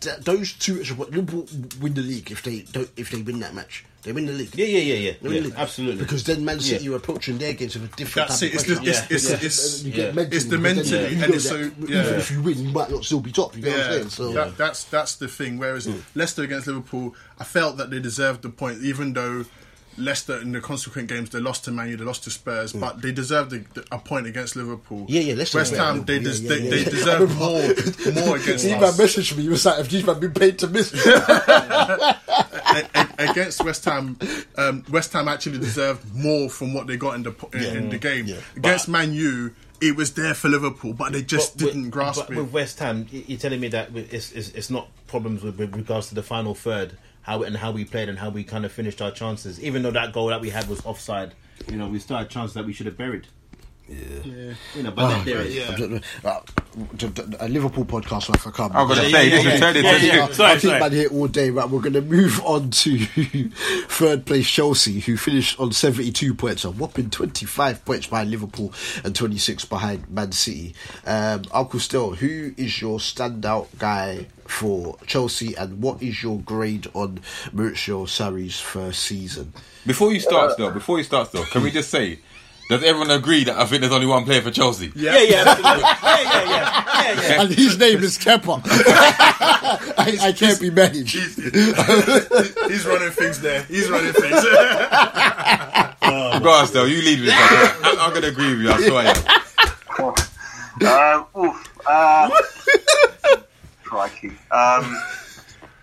[0.05, 1.47] that those two extra points, Liverpool
[1.81, 3.85] win the league if they don't if they win that match.
[4.03, 4.53] They win the league.
[4.53, 5.53] Yeah, yeah, yeah, yeah, They the yeah, league.
[5.55, 6.03] absolutely.
[6.03, 6.91] Because then Man City Yeah.
[6.91, 8.55] are approaching their games with a different That's type it.
[8.55, 8.89] of It's the- pressure.
[8.89, 9.35] it's- it's- Yeah.
[9.45, 9.95] it's- you yeah.
[9.95, 12.41] get mentally, It's the because then mentally, you and it's that so- even if you
[12.41, 13.55] win, you might not still be top.
[13.55, 14.09] You know what I'm saying?
[14.09, 15.57] So that, that's that's the thing.
[15.57, 16.01] Whereas Mm.
[16.15, 19.45] Leicester against Liverpool, I felt that they deserved the point, even though
[19.97, 23.01] Leicester in the consequent games they lost to Man U, they lost to Spurs, but
[23.01, 23.61] they deserved a,
[23.95, 25.01] a point against Liverpool.
[25.01, 25.05] Mm.
[25.09, 26.89] Yeah, yeah, Leicester West Ham, they, des- Yeah, they, yeah, they yeah.
[26.89, 27.61] deserved more
[28.25, 28.97] more against He us.
[28.99, 29.43] messaged me.
[29.43, 30.91] He was like, "Have man been paid to miss?"
[33.19, 34.17] Against West Ham,
[34.57, 37.97] um, West Ham actually deserved more from what they got in the in, in the
[37.97, 38.25] game.
[38.25, 38.37] Yeah.
[38.55, 42.31] Against Man U, it was there for Liverpool, but they just But didn't grasp but
[42.35, 42.37] it.
[42.41, 46.07] With West Ham, you're telling me that it's, it's, it's not problems with, with regards
[46.09, 49.01] to the final third, how and how we played and how we kind of finished
[49.01, 49.61] our chances.
[49.61, 51.33] Even though that goal that we had was offside,
[51.69, 53.27] you know, we still had chances that we should have buried.
[53.89, 55.55] Yeah, you know, but Oh, there it is.
[55.55, 55.75] yeah.
[55.75, 56.39] I'm uh,
[56.95, 58.71] d- d- a Liverpool podcast if I come.
[58.73, 59.43] I'm gonna Yeah, say yeah, this
[59.83, 60.23] yeah, is yeah, into.
[60.23, 60.79] I Sorry, think sorry.
[60.79, 61.49] man here all day.
[61.49, 62.97] Right, we're going to move on to
[63.89, 68.73] third place Chelsea, who finished on seventy-two points, a whopping twenty-five points behind Liverpool
[69.03, 70.73] and twenty-six behind Man City.
[71.05, 76.87] Um, Uncle Stel, who is your standout guy for Chelsea, and what is your grade
[76.93, 77.19] on
[77.53, 79.51] Maurizio Sarri's first season?
[79.85, 82.19] Before you start, though, before you start, though, can we just say,
[82.69, 84.91] does everyone agree that I think there's only one player for Chelsea?
[84.95, 85.81] Yeah, yeah, absolutely.
[86.03, 87.41] yeah, yeah, yeah, yeah, yeah.
[87.41, 88.61] And his name is Kepa.
[89.97, 91.15] I, I can't be managed.
[91.15, 93.63] He's running things there.
[93.63, 94.41] He's running things.
[96.41, 97.35] Go on, Stel, you lead with this.
[97.35, 98.71] I, I'm gonna agree with you.
[98.71, 99.13] I swear.
[100.81, 102.29] Uh, oof, uh,
[103.83, 104.31] crikey.
[104.51, 104.97] Um,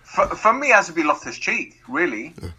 [0.03, 2.35] for, for me, it has to be Loftus Cheek, really.
[2.43, 2.53] Um,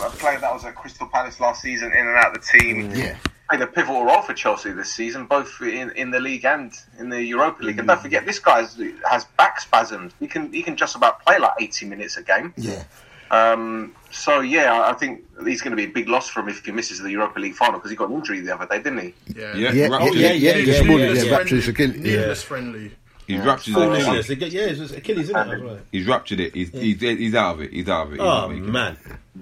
[0.00, 2.90] a player that was at Crystal Palace last season, in and out of the team.
[2.94, 3.16] Yeah.
[3.52, 7.10] Played a pivotal role for Chelsea this season, both in, in the league and in
[7.10, 7.78] the Europa League.
[7.78, 8.80] And don't forget, this guy has
[9.10, 10.14] has back spasms.
[10.18, 12.54] He can he can just about play like 80 minutes a game.
[12.56, 12.82] Yeah.
[13.30, 16.48] Um, so yeah, I- I think he's going to be a big loss for him
[16.48, 18.78] if he misses the Europa League final because he got an injury the other day,
[18.82, 19.14] didn't he?
[19.36, 19.54] yeah.
[19.54, 20.36] Yeah, Yeah, ruptured yeah, it.
[20.40, 22.04] yeah, Needless- this morning, needless yeah, ruptured his friendly- Achilles.
[22.16, 22.92] Needless friendly.
[23.26, 23.98] He's ruptured Oh, it.
[24.00, 24.12] yeah.
[24.14, 25.54] Yes, yeah, it's just Achilles, isn't it?
[25.56, 25.78] as well?
[25.92, 26.54] He's ruptured it.
[26.54, 27.70] He's, he's he's out of it.
[27.72, 28.16] He's out of it.
[28.16, 28.74] He's Oh not making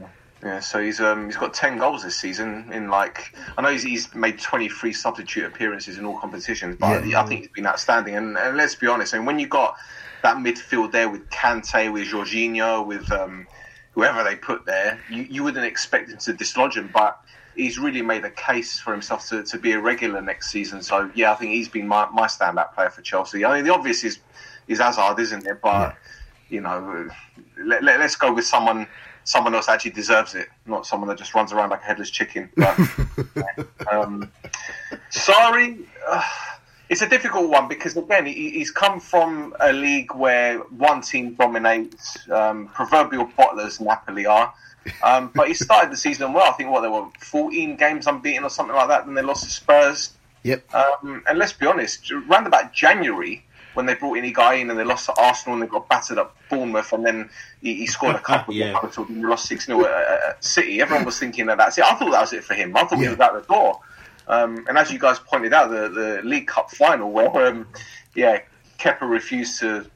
[0.02, 0.08] it.
[0.42, 3.82] Yeah, so he's um, he's got ten goals this season in like I know he's,
[3.82, 8.14] he's made twenty three substitute appearances in all competitions, but I think he's been outstanding.
[8.14, 9.76] And, and let's be honest, and when you got
[10.22, 13.46] that midfield there with Kante, with Jorginho, with um,
[13.92, 17.20] whoever they put there, you, you wouldn't expect him to dislodge him, but
[17.54, 20.82] he's really made a case for himself to, to be a regular next season.
[20.82, 23.44] So yeah, I think he's been my, my standout player for Chelsea.
[23.44, 24.20] I mean, the obvious is
[24.68, 25.60] is Hazard, isn't it?
[25.60, 25.96] But
[26.48, 27.08] you know,
[27.62, 28.86] let, let, us go with someone
[29.24, 32.50] someone else actually deserves it, not someone that just runs around like a headless chicken.
[32.56, 32.78] But,
[33.92, 34.30] um,
[35.10, 36.22] sorry, uh,
[36.88, 41.34] it's a difficult one because again, he, he's come from a league where one team
[41.34, 44.52] dominates, um, proverbial bottlers Napoli are.
[45.02, 46.50] Um, but he started the season well.
[46.50, 49.04] I think what there were 14 games unbeaten or something like that.
[49.06, 50.12] Then they lost to Spurs.
[50.42, 50.74] Yep.
[50.74, 53.44] Um, and let's be honest, around about January,
[53.74, 55.88] when they brought any guy in Higuain and they lost to Arsenal and they got
[55.88, 57.30] battered up Bournemouth and then
[57.62, 58.76] he, he scored a couple Yeah.
[58.78, 59.88] of and they lost 6 0 at,
[60.28, 61.84] at City, everyone was thinking that that's it.
[61.84, 62.76] I thought that was it for him.
[62.76, 63.80] I thought he was out the door.
[64.28, 67.66] Um, and as you guys pointed out, the, the League Cup final, where um,
[68.14, 68.40] yeah,
[68.78, 69.86] Kepa refused to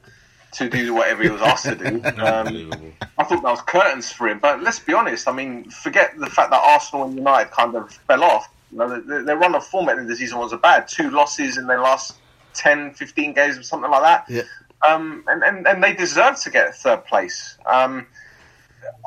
[0.53, 2.01] to do whatever he was asked to do.
[2.21, 2.71] Um,
[3.17, 4.39] I thought that was curtains for him.
[4.39, 5.27] But let's be honest.
[5.27, 8.49] I mean, forget the fact that Arsenal and United kind of fell off.
[8.71, 10.87] You know, their, their run of form at the end of the season wasn't bad.
[10.87, 12.15] Two losses in their last
[12.55, 14.25] 10, 15 games or something like that.
[14.29, 14.41] Yeah.
[14.87, 17.57] Um, and, and, and they deserve to get third place.
[17.65, 18.07] Um,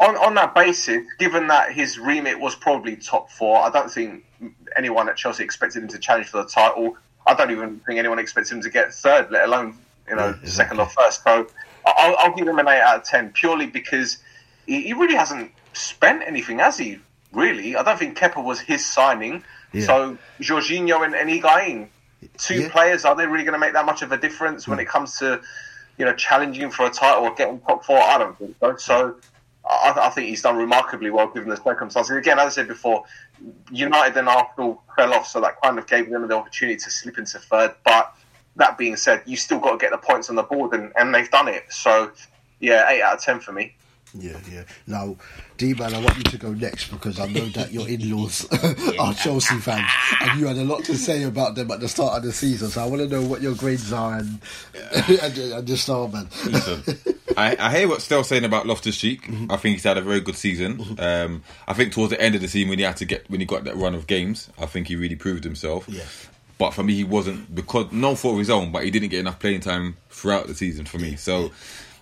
[0.00, 4.24] on, on that basis, given that his remit was probably top four, I don't think
[4.76, 6.96] anyone at Chelsea expected him to challenge for the title.
[7.26, 9.76] I don't even think anyone expected him to get third, let alone
[10.08, 11.22] you know second or first.
[11.22, 11.46] So
[11.84, 14.18] I'll, I'll give him an eight out of ten purely because
[14.66, 16.98] he, he really hasn't spent anything, has he?
[17.32, 19.44] Really, I don't think Kepa was his signing.
[19.72, 19.84] Yeah.
[19.84, 21.88] So Jorginho and, and Higuain,
[22.36, 22.70] two Yeah.
[22.70, 25.18] players, are they really going to make that much of a difference when it comes
[25.18, 25.40] to
[25.98, 27.98] you know challenging for a title or getting top four?
[27.98, 28.76] I don't think so.
[28.76, 29.16] So.
[29.70, 32.16] I, I think he's done remarkably well given the circumstances.
[32.16, 33.04] Again, as I said before,
[33.70, 37.18] United and Arsenal fell off, so that kind of gave them the opportunity to slip
[37.18, 37.74] into third.
[37.84, 38.14] But
[38.56, 41.14] that being said, you still got to get the points on the board, and, and
[41.14, 41.64] they've done it.
[41.70, 42.10] So,
[42.60, 43.74] yeah, eight out of ten for me.
[44.18, 44.62] Yeah, yeah.
[44.86, 45.16] Now,
[45.56, 48.46] D man, I want you to go next because I know that your in laws
[48.98, 49.88] are Chelsea fans
[50.20, 52.68] and you had a lot to say about them at the start of the season.
[52.68, 54.40] So I want to know what your grades are and,
[55.22, 56.28] and, and your style, man.
[57.36, 59.28] I, I hear what Stel's saying about Loftus Cheek.
[59.48, 60.96] I think he's had a very good season.
[60.98, 63.40] Um, I think towards the end of the season, when he had to get when
[63.40, 65.88] he got that run of games, I think he really proved himself.
[65.88, 66.04] Yeah.
[66.58, 69.20] But for me, he wasn't because no fault of his own, but he didn't get
[69.20, 71.14] enough playing time throughout the season for me.
[71.14, 71.52] So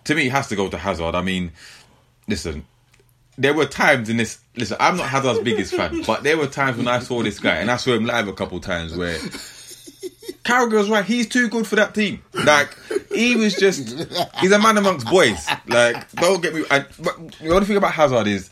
[0.04, 1.14] to me, he has to go to Hazard.
[1.14, 1.52] I mean,
[2.28, 2.66] listen.
[3.38, 4.38] There were times in this.
[4.56, 7.56] Listen, I'm not Hazard's biggest fan, but there were times when I saw this guy,
[7.56, 9.18] and I saw him live a couple times where
[10.46, 11.04] Carragher was right.
[11.04, 12.22] He's too good for that team.
[12.32, 12.74] Like
[13.12, 13.88] he was just,
[14.40, 15.46] he's a man amongst boys.
[15.66, 16.64] Like don't get me.
[16.70, 18.48] And, but the only thing about Hazard is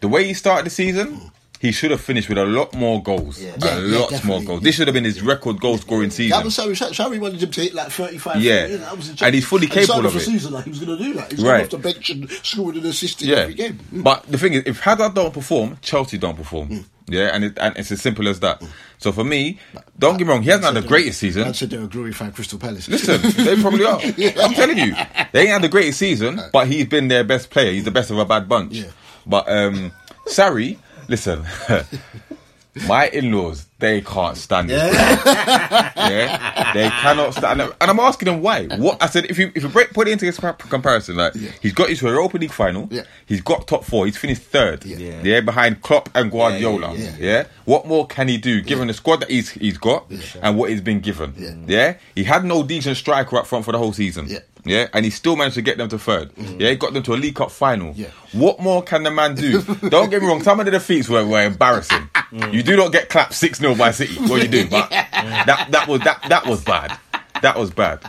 [0.00, 1.32] the way he started the season.
[1.60, 3.42] He should have finished with a lot more goals.
[3.42, 4.62] Yeah, a yeah, lot more goals.
[4.62, 6.38] This should have been his record goal scoring season.
[6.38, 8.40] That was so Sarri wanted him to hit like 35.
[8.40, 8.60] Yeah.
[8.68, 10.20] 40, that was a And he's fully capable of it.
[10.20, 11.32] season like he was going to do that.
[11.32, 11.64] He's Right.
[11.64, 13.36] off the bench and scored an assist in yeah.
[13.36, 13.78] every game.
[13.92, 14.04] Mm.
[14.04, 16.84] But the thing is, if Hazard don't perform, Chelsea don't perform.
[17.10, 18.62] Yeah, and, it, and it's as simple as that.
[18.98, 19.58] So for me,
[19.98, 21.42] don't get me wrong, he hasn't had the greatest season.
[21.42, 22.86] Man said they were glorifying Crystal Palace.
[22.86, 23.98] Listen, they probably are.
[23.98, 24.94] I'm telling you,
[25.32, 27.72] they ain't had the greatest season, but he's been their best player.
[27.72, 28.74] He's the best of a bad bunch.
[28.74, 28.90] Yeah.
[29.26, 29.92] But um,
[30.26, 30.76] Sarri,
[31.08, 31.44] listen,
[32.86, 34.92] my in-laws they can't stand this.
[34.94, 37.60] Yeah, they cannot stand.
[37.60, 37.72] it.
[37.80, 38.66] And I'm asking them why.
[38.76, 41.72] What I said, if you if you break, put it into this comparison, like he's
[41.72, 43.02] got his Europa League final, Yeah.
[43.26, 45.20] he's got top four, he's finished third, Yeah.
[45.22, 47.44] yeah, behind Klopp and Guardiola, yeah, yeah, yeah.
[47.66, 50.10] What more can he do given the squad that he's he's got
[50.42, 51.34] and what he's been given?
[51.36, 51.54] Yeah.
[51.66, 54.26] Yeah, he had no decent striker up front for the whole season.
[54.28, 54.40] Yeah.
[54.68, 57.14] Yeah, and he still managed to get them to 3rd Yeah, he got them to
[57.14, 57.92] a League Cup final.
[57.94, 58.08] Yeah.
[58.32, 59.62] What more can the man do?
[59.88, 62.08] Don't get me wrong, some of the defeats were, were embarrassing.
[62.52, 64.16] You do not get clapped 6 0 by City.
[64.20, 66.98] Well, you do, but that, that, was, that, that was bad.
[67.42, 68.00] That was bad.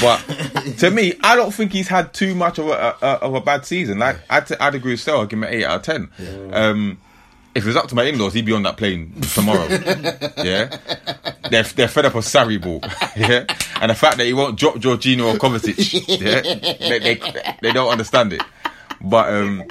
[0.00, 0.18] But
[0.78, 3.66] to me, I don't think he's had too much of a, a, of a bad
[3.66, 3.98] season.
[3.98, 5.82] Like I'd, I'd agree with Stel, I'd give him an 8 out of
[6.18, 6.52] 10.
[6.52, 7.00] Um,
[7.54, 9.66] if it was up to my in-laws, he'd be on that plane tomorrow.
[10.42, 10.76] yeah,
[11.50, 12.80] they're they're fed up of Sarri ball.
[13.16, 13.44] yeah,
[13.80, 15.74] and the fact that he won't drop Jorginho or Kovacic.
[16.24, 18.42] Yeah, they, they they don't understand it.
[19.00, 19.64] But um,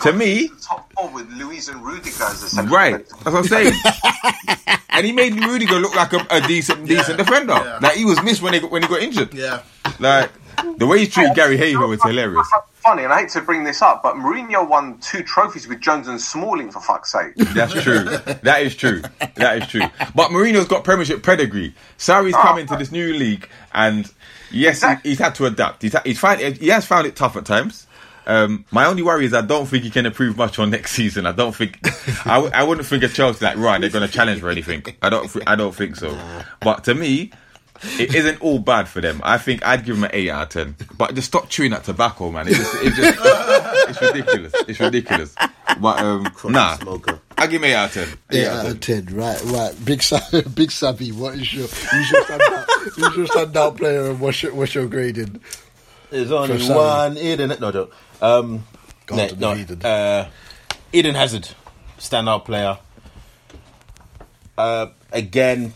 [0.00, 3.22] to me, top four with Luiz and Rudiger as the centre right, defence.
[3.22, 3.74] that's what I'm saying.
[4.90, 7.52] and he made Rudiger look like a, a decent decent defender.
[7.52, 7.78] Yeah.
[7.80, 9.32] Like he was missed when he got, when he got injured.
[9.32, 9.62] Yeah.
[9.98, 10.30] Like
[10.76, 12.48] the way he treated Gary Cahill is hilarious.
[12.82, 16.08] Funny, and I hate to bring this up, but Mourinho won two trophies with Jones
[16.08, 17.34] and Smalling for fuck's sake.
[17.36, 18.04] That's true.
[18.04, 19.02] That is true.
[19.36, 19.82] That is true.
[20.14, 21.74] But Mourinho's got Premiership pedigree.
[21.98, 24.10] Sarri's come into this new league, and
[24.50, 25.82] yes, he, he's had to adapt.
[25.82, 27.86] He's, he's find, he has found it tough at times.
[28.26, 31.26] Um, my only worry is I don't think he can improve much on next season.
[31.26, 31.78] I don't think
[32.26, 34.84] I, w- I wouldn't think of Chelsea like right they're going to challenge for anything.
[35.02, 36.16] I don't thi- I don't think so.
[36.60, 37.32] But to me,
[37.82, 39.20] it isn't all bad for them.
[39.24, 40.76] I think I'd give them an eight out of ten.
[40.96, 42.46] But just stop chewing that tobacco, man.
[42.48, 43.18] It's just, it's, just,
[43.90, 44.52] it's ridiculous.
[44.68, 45.34] It's ridiculous.
[45.80, 47.20] But um, nah, Smoker.
[47.38, 48.18] I give me out of ten.
[48.38, 49.74] Eight out of ten, right, right.
[49.84, 50.20] Big Sa-
[50.54, 52.64] Big Sabby, what is your who's your standout,
[52.94, 55.40] who's your standout player and what's your what's your grading?
[56.10, 56.76] There's only For Sarri.
[56.76, 57.52] one Eden.
[57.60, 57.94] No, joke.
[58.20, 58.64] Um,
[59.06, 59.82] Go no, on to the no, Eden.
[59.86, 60.28] uh,
[60.92, 61.48] Eden Hazard,
[61.98, 62.78] standout player.
[64.58, 65.72] Uh, again,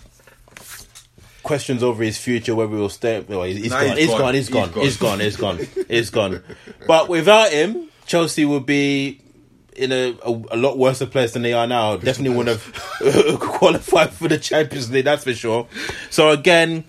[1.44, 3.20] questions over his future, whether he'll stay.
[3.20, 3.96] Well, he's, he's Nah, gone.
[3.96, 4.34] he's He's gone.
[4.34, 4.70] He's gone.
[4.72, 5.20] He's gone.
[5.20, 5.58] He's gone.
[5.88, 6.42] He's gone.
[6.86, 9.20] But without him, Chelsea would be
[9.76, 11.96] in a, a, a lot worse a place than they are now.
[11.96, 15.04] Definitely wouldn't have qualified for the Champions League.
[15.04, 15.68] That's for sure.
[16.10, 16.84] So again,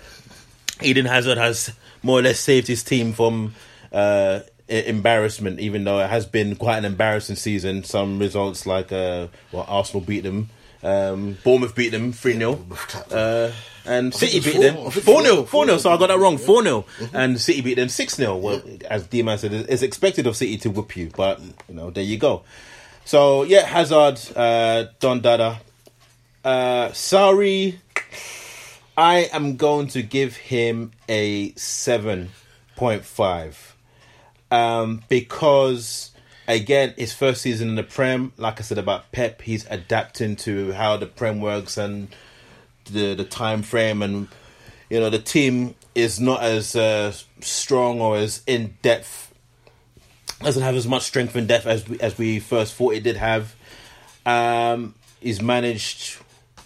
[0.81, 1.71] Eden Hazard has
[2.03, 3.55] more or less saved his team from
[3.91, 7.83] uh, embarrassment, even though it has been quite an embarrassing season.
[7.83, 10.49] Some results like uh, well, Arsenal beat them
[10.83, 12.65] Um, Bournemouth beat them 3 0.
[13.11, 13.51] Uh,
[13.87, 15.35] and City beat them four- I think 4 0.
[15.43, 16.37] 4-0, 4 So I got that wrong.
[16.37, 16.81] 4 0.
[16.81, 17.15] Mm-hmm.
[17.15, 18.37] And City beat them 6 0.
[18.37, 21.11] Well, as D Man said, it's expected of City to whoop you.
[21.15, 22.43] But, you know, there you go.
[23.05, 25.59] So, yeah, Hazard, uh, Don Dada.
[26.43, 27.79] Uh, sorry.
[28.97, 33.55] I am going to give him a 7.5
[34.51, 36.11] um, because
[36.47, 40.71] again, his first season in the Prem, like I said about Pep, he's adapting to
[40.73, 42.07] how the Prem works and
[42.85, 44.27] the the time frame, and
[44.89, 49.33] you know the team is not as uh, strong or as in depth,
[50.41, 53.17] doesn't have as much strength and depth as we, as we first thought it did
[53.17, 53.55] have.
[54.25, 56.17] Um, he's managed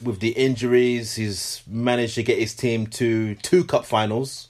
[0.02, 1.16] with the injuries.
[1.16, 4.48] He's managed to get his team to two cup finals.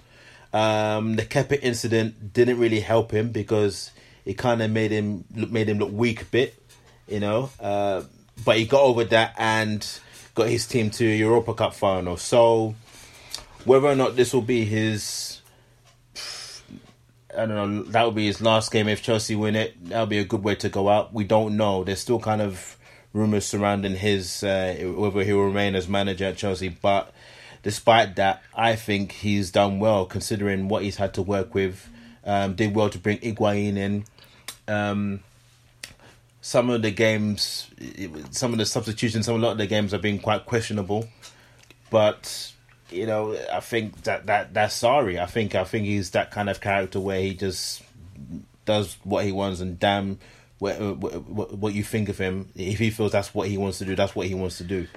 [0.54, 3.92] Um, the Kepa incident didn't really help him because
[4.26, 6.62] it kind of made him look, made him look weak a bit,
[7.08, 7.50] you know.
[7.60, 8.04] Uh,
[8.44, 9.86] but he got over that and
[10.36, 12.18] got his team to Europa Cup final.
[12.18, 12.76] So
[13.66, 15.42] whether or not this will be his,
[17.36, 19.76] I don't know, that will be his last game if Chelsea win it.
[19.90, 21.14] That'll be a good way to go out.
[21.14, 21.84] We don't know.
[21.84, 22.78] There's still kind of
[23.14, 27.12] rumors surrounding his uh, whether he will remain as manager at Chelsea, but
[27.64, 31.90] despite that, I think he's done well considering what he's had to work with.
[32.24, 34.06] Um, did well to bring Higuain in.
[34.68, 35.22] Um,
[36.42, 37.70] some of the games,
[38.32, 41.08] some of the substitutions, some a lot of the games have been quite questionable,
[41.90, 42.54] but
[42.92, 45.20] you know, I think that that that's sorry.
[45.20, 47.82] I think I think he's that kind of character where he just
[48.66, 50.20] does what he wants and damn
[50.60, 52.50] what, what, what you think of him.
[52.56, 54.88] If he feels that's what he wants to do, that's what he wants to do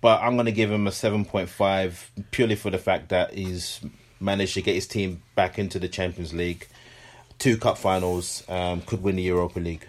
[0.00, 3.80] but I'm going to give him a 7.5 purely for the fact that he's
[4.20, 6.68] managed to get his team back into the Champions League,
[7.38, 9.88] two cup finals, um, could win the Europa League.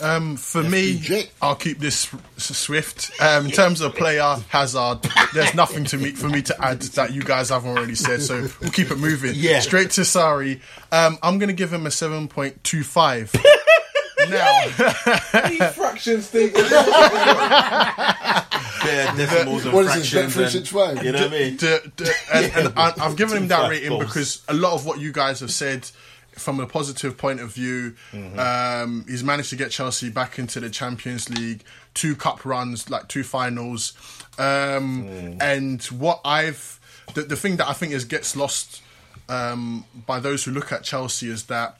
[0.00, 1.00] Um, for me,
[1.40, 3.10] I'll keep this swift.
[3.20, 5.00] Um, in terms of player Hazard,
[5.32, 8.20] there's nothing to me for me to add that you guys haven't already said.
[8.22, 9.32] So we'll keep it moving.
[9.34, 9.60] Yeah.
[9.60, 10.60] Straight to Sarri.
[10.90, 13.32] Um, I'm gonna give him a seven point two five.
[14.28, 14.68] now,
[15.72, 16.50] fractions thing.
[18.84, 20.34] Yeah, decimals and What is this, fractions.
[20.36, 21.04] Betfred since when?
[21.04, 21.56] you know what I mean?
[21.56, 24.04] the, the, and, and I, I've given him that Two rating goals.
[24.04, 25.88] because a lot of what you guys have said
[26.36, 27.94] from a positive point of view,
[28.38, 31.62] um, he's managed to get Chelsea back into the Champions League,
[31.94, 33.92] two cup runs, like two finals,
[34.38, 36.80] um, and what I've
[37.14, 38.82] the, the thing that I think is gets lost
[39.28, 41.78] um, by those who look at Chelsea is that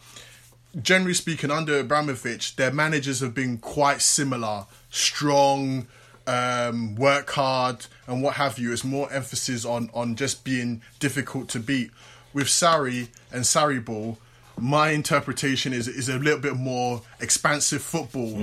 [0.80, 5.86] generally speaking, under Abramovich, their managers have been quite similar, strong,
[6.26, 8.72] um, work hard, and what have you.
[8.72, 11.90] It's more emphasis on on just being difficult to beat.
[12.32, 14.18] With Sarri and Sarri ball,
[14.58, 18.34] my interpretation is is a little bit more expansive football,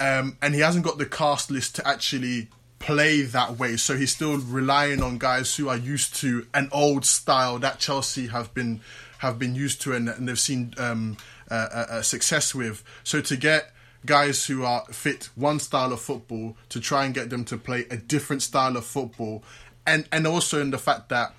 [0.00, 2.48] um, and he hasn't got the cast list to actually
[2.78, 3.76] play that way.
[3.76, 8.28] So he's still relying on guys who are used to an old style that Chelsea
[8.28, 8.80] have been
[9.18, 11.16] have been used to and, and they've seen um,
[11.50, 12.84] uh, uh, uh, success with.
[13.02, 13.72] So to get
[14.04, 17.86] guys who are fit one style of football to try and get them to play
[17.90, 19.42] a different style of football,
[19.86, 21.34] and and also in the fact that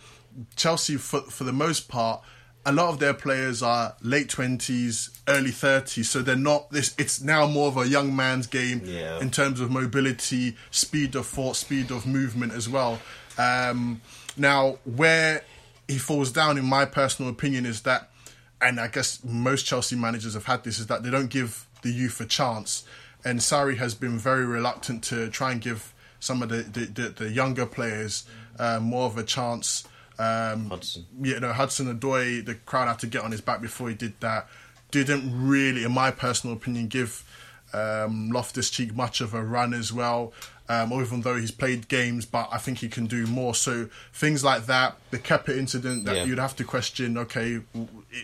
[0.56, 2.22] Chelsea for for the most part.
[2.70, 6.70] A lot of their players are late twenties, early thirties, so they're not.
[6.70, 9.20] This it's now more of a young man's game Yeah.
[9.22, 13.00] in terms of mobility, speed of thought, speed of movement as well.
[13.38, 14.02] Um,
[14.36, 15.44] now, where
[15.88, 18.10] he falls down, in my personal opinion, is that,
[18.62, 21.90] and I guess most Chelsea managers have had this, is that they don't give the
[21.90, 22.84] youth a chance.
[23.24, 27.10] And Sarri has been very reluctant to try and give some of the the, the,
[27.10, 28.26] the younger players
[28.60, 29.86] uh, more of a chance.
[30.20, 31.06] Um, Hudson.
[31.22, 34.20] you know, Hudson Odoi, the crowd had to get on his back before he did
[34.22, 34.48] that.
[34.92, 37.24] Didn't really, in my personal opinion, give
[37.74, 40.34] um, Loftus Cheek much of a run as well.
[40.70, 43.56] Um, even though he's played games, but I think he can do more.
[43.56, 46.24] So things like that, the Kepa incident, that Yeah.
[46.26, 47.18] you'd have to question.
[47.18, 47.62] Okay,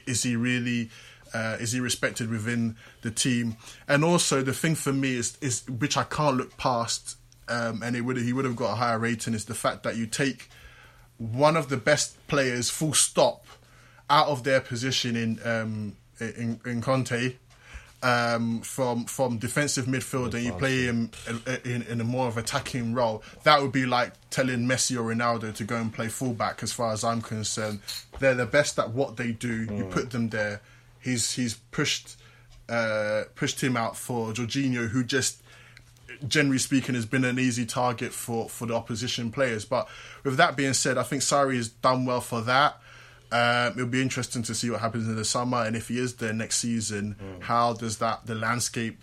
[0.05, 0.89] is he really?
[1.33, 3.55] Uh, is he respected within the team?
[3.87, 7.15] And also the thing for me is is which I can't look past,
[7.47, 9.95] um, and it would he would have got a higher rating is the fact that
[9.95, 10.49] you take
[11.31, 13.45] one of the best players, full stop,
[14.09, 17.35] out of their position in um, in, in Kante
[18.03, 21.09] um, from from defensive midfield and you play him
[21.63, 23.23] in, in a more of attacking role.
[23.43, 26.61] That would be like telling Messi or Ronaldo to go and play fullback.
[26.61, 27.79] As far as I'm concerned,
[28.19, 29.63] they're the best at what they do.
[29.73, 30.61] You put them there.
[30.99, 32.17] He's he's pushed
[32.67, 35.41] uh, pushed him out for Jorginho, who just
[36.27, 39.65] generally speaking, has been an easy target for, for the opposition players.
[39.65, 39.87] But
[40.23, 42.77] with that being said, I think Sarri has done well for that.
[43.31, 46.15] Um, it'll be interesting to see what happens in the summer, and if he is
[46.15, 48.99] there next season, how does that the landscape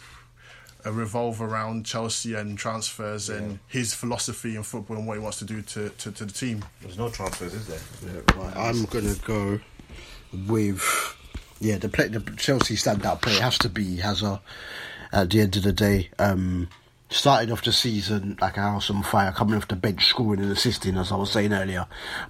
[0.87, 5.39] uh, revolve around Chelsea and transfers and his philosophy in football and what he wants
[5.39, 6.65] to do to, to, to the team.
[6.81, 8.23] There's no transfers, is there?
[8.35, 9.61] Right, I'm gonna go
[10.47, 11.17] with
[11.61, 14.39] yeah the play, the Chelsea standout player has to be Hazard.
[15.13, 16.69] At the end of the day, um,
[17.11, 20.51] started off the season like a house on fire, coming off the bench, scoring and
[20.51, 21.87] assisting, as I was saying earlier.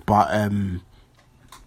[0.06, 0.82] But um,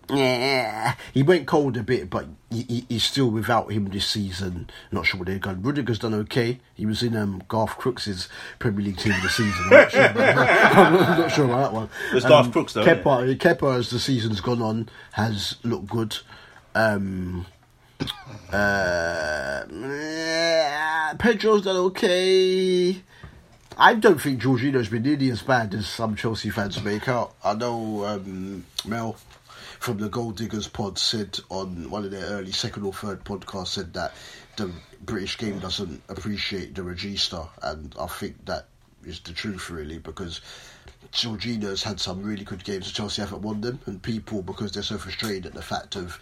[0.10, 4.70] yeah, he went cold a bit, but he, he, he's still without him this season.
[4.92, 5.62] Not sure what they've done.
[5.62, 6.60] Rudiger's done okay.
[6.74, 8.28] He was in um, Garth Crooks'
[8.60, 9.64] Premier League team of the season.
[9.66, 10.38] I'm not sure about,
[10.78, 11.90] I'm not sure about that one.
[12.12, 16.18] It's Garth Crooks, though, Kepa, Kepa, as the season's gone on, has looked good.
[16.76, 17.46] Um,
[18.52, 19.64] uh,
[21.18, 23.02] Pedro's done okay.
[23.78, 27.34] I don't think Jorginho's been nearly as bad as some Chelsea fans make out.
[27.44, 29.16] I know um, Mel
[29.80, 33.68] from the Gold Diggers pod said on one of their early second or third podcasts
[33.68, 34.14] said that
[34.56, 38.68] the British game doesn't appreciate the regista, and I think that
[39.04, 40.40] is the truth really because
[41.12, 44.98] Jorginho's had some really good games Chelsea haven't won them, and people because they're so
[44.98, 46.20] frustrated at the fact of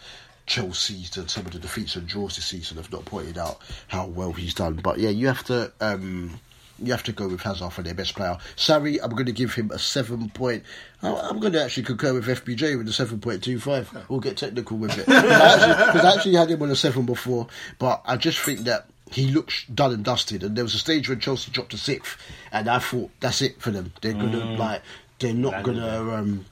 [0.51, 4.05] Chelsea's and some of the defeats and draws this season have not pointed out how
[4.05, 4.75] well he's done.
[4.75, 5.71] But yeah, you have to.
[5.79, 6.41] Um,
[6.77, 8.37] you have to go with Hazard for their best player.
[8.55, 10.63] Sorry, I'm going to give him a seven point.
[11.03, 13.95] I'm going to actually concur with FBJ with a seven point two five.
[14.09, 17.47] We'll get technical with it because I, I actually had him on a seven before,
[17.79, 20.43] but I just think that he looks done and dusted.
[20.43, 22.17] And there was a stage when Chelsea dropped to sixth,
[22.51, 23.93] and I thought that's it for them.
[24.01, 24.81] They're going to like
[25.19, 26.13] they're not going to.
[26.13, 26.45] Um,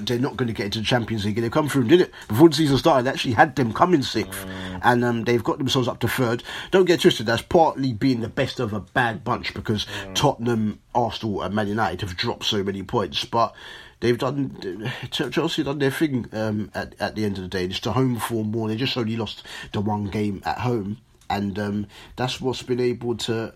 [0.00, 1.36] they're not going to get into the Champions League.
[1.36, 2.12] And they've come through and did it.
[2.28, 4.46] Before the season started, they actually had them coming sixth.
[4.82, 6.42] And um, they've got themselves up to third.
[6.70, 11.42] Don't get twisted, that's partly being the best of a bad bunch because Tottenham, Arsenal,
[11.42, 13.24] and Man United have dropped so many points.
[13.24, 13.54] But
[14.00, 17.64] they've done, Ch- Chelsea done their thing um, at, at the end of the day.
[17.64, 18.68] It's the home form more.
[18.68, 20.98] They just only lost the one game at home.
[21.30, 21.86] And um,
[22.16, 23.54] that's what's been able to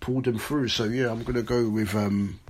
[0.00, 0.68] pull them through.
[0.68, 1.94] So, yeah, I'm going to go with.
[1.94, 2.40] Um,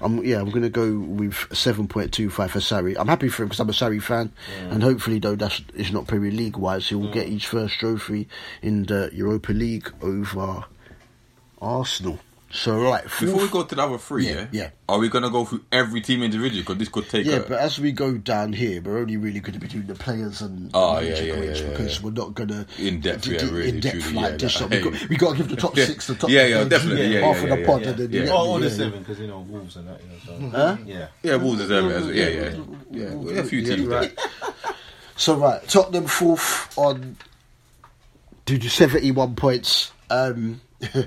[0.00, 2.96] I'm yeah, I'm gonna go with seven point two five for Sarri.
[2.98, 4.32] I'm happy for him because I'm a Sarri fan,
[4.70, 7.12] and hopefully though that's it's not Premier League wise, he will mm.
[7.12, 8.28] get his first trophy
[8.62, 10.64] in the Europa League over
[11.60, 12.18] Arsenal.
[12.54, 14.70] So right, Before we go to the other three, Yeah, yeah, yeah.
[14.86, 16.60] are we gonna go through every team individually?
[16.60, 17.24] Because this could take.
[17.24, 19.86] yeah, a, but as we go down here, we're only really going to be doing
[19.86, 22.04] the players and Oh, the yeah, yeah, yeah, yeah, because yeah.
[22.04, 24.58] we're not going to In depth, yeah, really, in depth truly, like yeah, this.
[24.58, 25.06] that- So we got hey.
[25.08, 27.42] we got to give the top six, the top Yeah, yeah, definitely, yeah, half yeah,
[27.44, 28.18] of the yeah, pod, yeah, and then yeah.
[28.20, 30.00] you get Oh, me, on the yeah, seven because you know Wolves and that.
[30.02, 30.32] You know, so.
[30.32, 30.50] Mm-hmm.
[30.50, 30.76] Huh?
[30.84, 31.06] Yeah.
[31.22, 31.94] yeah, Wolves deserve it.
[31.94, 32.74] As, yeah, yeah, mm-hmm.
[32.98, 33.14] yeah.
[33.14, 33.88] well, a few Yeah, teams.
[33.88, 34.18] right.
[35.16, 37.16] So right, Tottenham fourth on
[38.44, 39.90] due to seventy-one points.
[40.10, 40.60] Um,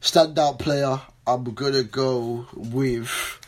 [0.00, 3.40] standout player, I'm gonna go with.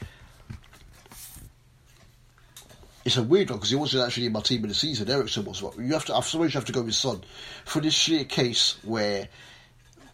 [3.05, 5.11] It's a weird one because he wasn't actually in my team in the season.
[5.11, 5.63] Eriksen was.
[5.63, 6.15] You have to.
[6.15, 7.23] I suppose you have to go with Son
[7.65, 9.29] for this sheer case where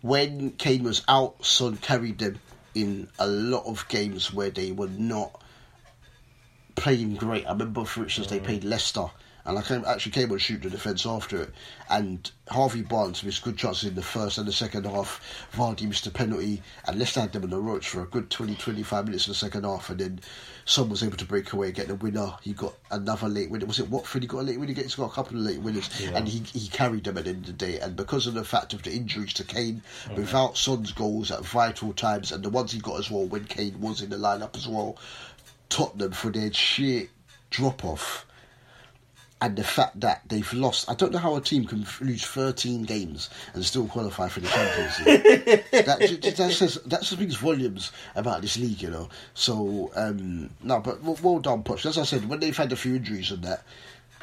[0.03, 2.39] when Kane was out, Son carried them
[2.75, 5.43] in a lot of games where they were not
[6.77, 7.47] playing great.
[7.47, 8.45] I remember, for instance, they mm.
[8.45, 9.07] played Leicester,
[9.47, 11.55] and I came, actually came on shoot the defence after it.
[11.89, 15.21] And Harvey Barnes missed good chances in the first and the second half.
[15.53, 18.57] Vardy missed a penalty, and Leicester had them on the ropes for a good 20
[18.57, 19.89] 25 minutes in the second half.
[19.89, 20.21] And then
[20.65, 22.35] Son was able to break away, get the winner.
[22.43, 23.67] He got another late winner.
[23.67, 24.23] Was it Watford?
[24.23, 24.73] He got a late winner.
[24.73, 27.41] He's got a couple of late winners, and he, he carried them at the end
[27.41, 27.79] of the day.
[27.79, 30.17] And because of the fact of the injuries to Kane, mm-hmm.
[30.17, 33.81] without Son's goals at vital times, and the ones he got as well when Kane
[33.81, 34.99] was in the lineup as well,
[35.69, 37.09] Tottenham for their sheer
[37.51, 38.26] drop off
[39.41, 40.91] and the fact that they've lost.
[40.91, 44.49] I don't know how a team can lose 13 games and still qualify for the
[44.49, 45.65] Champions League.
[45.85, 49.09] that, that says that speaks volumes about this league, you know.
[49.35, 51.85] So um, no, but well, done, Poch.
[51.85, 53.65] As I said, when they've had a few injuries and that.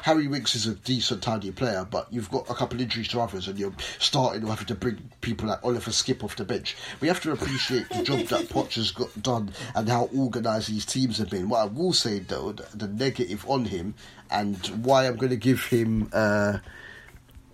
[0.02, 3.18] Harry Winks is a decent, tidy player, but you've got a couple of injuries to
[3.18, 6.76] others, and you're starting or having to bring people like Oliver Skipp off the bench.
[7.00, 10.84] We have to appreciate the job that Poch has got done and how organised these
[10.84, 11.48] teams have been.
[11.48, 13.94] What I will say though, the negative on him,
[14.34, 16.10] and why I'm going to give him.
[16.12, 16.58] Uh,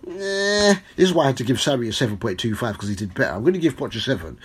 [0.07, 2.89] Eh, this is why I had to give Sarri a seven point two five because
[2.89, 3.33] he did better.
[3.33, 4.39] I'm going to give Poch a seven,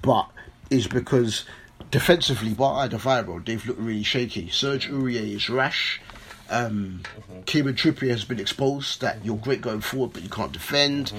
[0.00, 0.30] but
[0.70, 1.44] is because
[1.90, 4.48] defensively, while I viral, they've looked really shaky.
[4.48, 6.00] Serge Aurier is rash.
[6.48, 7.02] Um,
[7.46, 11.12] Kieran Trippier has been exposed that you're great going forward, but you can't defend.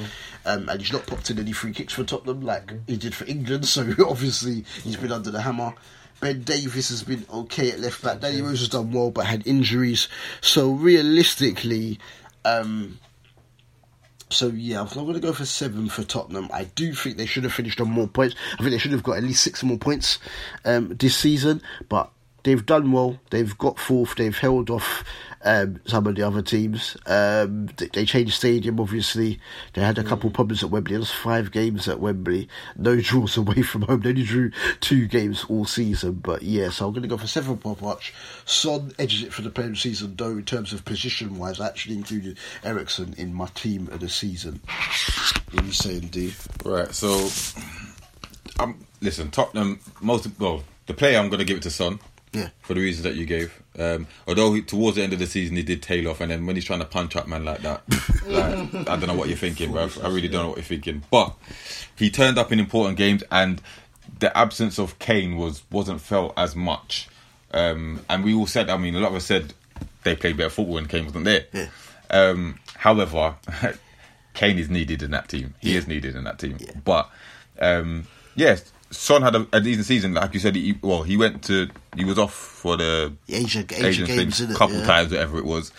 [0.45, 3.25] Um, and he's not popped in any free kicks for Tottenham like he did for
[3.25, 3.65] England.
[3.73, 5.73] So obviously he's been under the hammer.
[6.23, 8.21] Ben Davies has been okay at left back.
[8.21, 10.07] Danny Rose has done well, but had injuries.
[10.39, 11.99] So realistically,
[12.45, 12.97] um,
[14.29, 16.49] so yeah, I'm going to go for seven for Tottenham.
[16.53, 18.35] I do think they should have finished on more points.
[18.53, 20.19] I think they should have got at least six more points
[20.63, 21.61] um, this season.
[21.89, 22.09] But
[22.43, 23.19] they've done well.
[23.29, 24.15] They've got fourth.
[24.15, 25.03] They've held off
[25.43, 26.97] um, some of the other teams.
[27.05, 29.39] Um, they, they changed stadium, obviously.
[29.73, 30.93] They had a couple problems at Wembley.
[30.93, 34.01] There was five games at Wembley, no draws away from home.
[34.01, 36.13] They only drew two games all season.
[36.13, 38.13] But yeah, so I'm going to go for seven point watch.
[38.45, 41.67] Son edges it for the player of season, though in terms of position wise, I
[41.67, 44.61] actually included Eriksen in my team of the season.
[45.51, 46.33] What are you saying, D?
[46.63, 46.93] Right.
[46.93, 47.29] So,
[48.59, 49.79] um, listen, Tottenham.
[50.01, 51.99] Most well, the player I'm going to give it to Son.
[52.33, 52.49] Yeah.
[52.61, 53.62] For the reasons that you gave.
[53.77, 56.45] Um, although he, towards the end of the season he did tail off, and then
[56.45, 57.81] when he's trying to punch up man like that,
[58.27, 59.89] like, I don't know what you're thinking, bro.
[60.03, 61.03] I really don't know what you're thinking.
[61.09, 61.33] But
[61.95, 63.61] he turned up in important games, and
[64.19, 67.07] the absence of Kane was wasn't felt as much.
[67.51, 69.53] Um, and we all said, I mean, a lot of us said
[70.03, 71.45] they played better football when Kane wasn't there.
[71.53, 71.69] Yeah.
[72.09, 73.35] Um, however,
[74.33, 75.53] Kane is needed in that team.
[75.61, 76.57] He is needed in that team.
[76.83, 77.09] But
[77.59, 80.13] um, yes, Son had a, a decent season.
[80.13, 83.85] Like you said, he, well, he went to he was off for the Asia, Asia,
[83.87, 84.85] Asian games, a couple yeah.
[84.85, 85.71] times, whatever it was.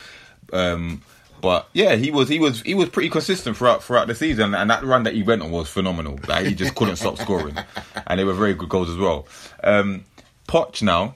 [0.53, 1.03] Um,
[1.41, 4.71] but yeah, he was he was he was pretty consistent throughout throughout the season, and
[4.71, 6.19] that run that he went on was phenomenal.
[6.27, 7.57] Like he just couldn't stop scoring,
[8.07, 9.27] and they were very good goals as well.
[9.63, 10.05] Um,
[10.49, 11.15] Poch now,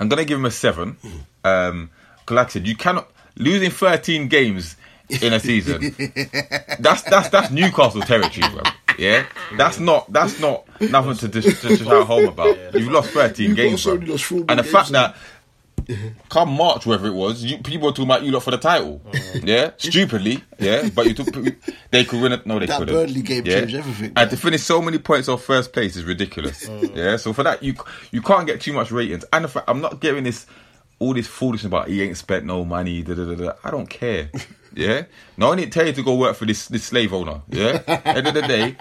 [0.00, 0.96] I'm gonna give him a seven.
[1.44, 1.90] Um,
[2.26, 4.76] 'cause like I said, you cannot losing 13 games
[5.08, 5.94] in a season.
[6.80, 8.62] that's that's that's Newcastle territory, bro.
[8.98, 9.26] Yeah,
[9.56, 12.56] that's not that's not nothing to just to shout home about.
[12.74, 13.94] You've lost 13 games, bro.
[13.94, 15.16] lost and the games, fact that
[16.28, 19.00] come March, whether it was, you, people were talking about you lot for the title.
[19.06, 19.10] Oh.
[19.42, 20.42] Yeah, stupidly.
[20.58, 21.28] Yeah, but you took.
[21.90, 22.44] They could win it.
[22.44, 22.94] No, they That couldn't.
[22.94, 23.60] That Burnley game yeah?
[23.60, 24.28] changed everything, And man.
[24.28, 26.68] to finish so many points off first place is ridiculous.
[26.68, 26.82] Oh.
[26.94, 27.74] Yeah, so for that you
[28.10, 29.24] you can't get too much ratings.
[29.32, 30.44] And the fact, I'm not getting this
[30.98, 33.02] all this foolishness about he ain't spent no money.
[33.02, 33.52] Da, da, da, da.
[33.64, 34.30] I don't care.
[34.78, 35.06] Yeah,
[35.36, 37.42] no one didn't tell you to go work for this this slave owner.
[37.48, 38.76] Yeah, end of the day,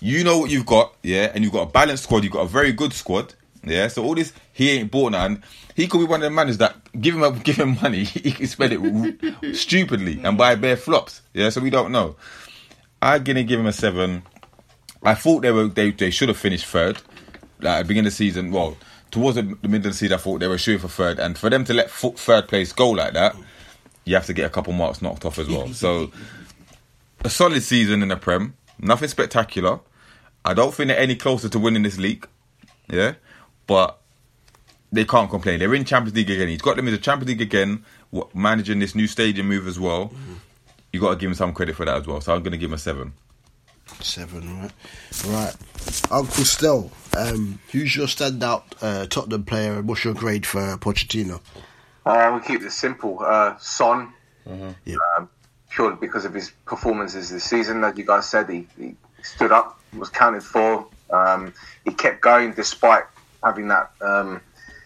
[0.00, 2.24] you know what you've got, yeah, and you've got a balanced squad.
[2.24, 3.88] You've got a very good squad, yeah.
[3.88, 5.44] So all this, he ain't bought none.
[5.76, 8.32] He could be one of the managers that give him up, give him money, he
[8.32, 11.50] can spend it stupidly and buy bare flops, yeah.
[11.50, 12.16] So we don't know.
[13.02, 14.22] I'm gonna give him a seven.
[15.02, 17.02] I thought they were they, they should have finished third.
[17.60, 18.78] Like at the beginning of the season, well,
[19.10, 21.36] towards the, the middle of the season, I thought they were shooting for third, and
[21.36, 23.36] for them to let third place go like that,
[24.08, 25.68] you have to get a couple marks knocked off as well.
[25.74, 26.10] So
[27.24, 28.54] a solid season in the Prem.
[28.78, 29.80] Nothing spectacular.
[30.44, 32.26] I don't think they're any closer to winning this league.
[32.90, 33.14] Yeah,
[33.66, 33.98] but
[34.90, 35.58] they can't complain.
[35.58, 36.48] They're in Champions League again.
[36.48, 37.84] He's got them in the Champions League again,
[38.32, 40.10] managing this new stadium move as well.
[40.92, 42.20] You got to give him some credit for that as well.
[42.22, 43.12] So I'm going to give him a seven.
[44.00, 44.72] Seven, right?
[45.26, 45.56] Right.
[46.10, 51.40] Uncle Stel, um, who's your standout uh, Tottenham player and what's your grade for Pochettino?
[52.08, 53.18] Uh, we'll keep this simple.
[53.20, 54.12] Uh, Son,
[54.46, 54.96] Yeah.
[55.18, 55.28] um,
[55.70, 57.84] purely because of his performances this season.
[57.84, 60.86] As you guys said, he, he stood up, was counted for.
[61.10, 61.52] Um,
[61.84, 63.04] he kept going despite
[63.44, 64.40] having that um,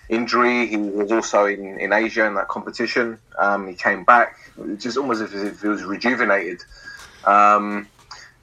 [0.09, 0.67] injury.
[0.67, 3.19] He was also in, in Asia in that competition.
[3.39, 4.37] Um, he came back,
[4.79, 6.61] just almost as if he was rejuvenated.
[7.25, 7.89] Um,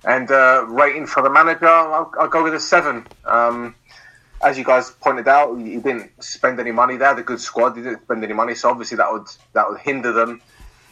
[0.06, 3.06] and uh, rating for the manager, I'll, I'll go with a seven.
[3.26, 3.76] Um,
[4.42, 6.98] as you guys pointed out, he didn't spend any money.
[6.98, 7.76] They had a good squad.
[7.76, 10.42] He didn't spend any money, so obviously that would that would hinder them.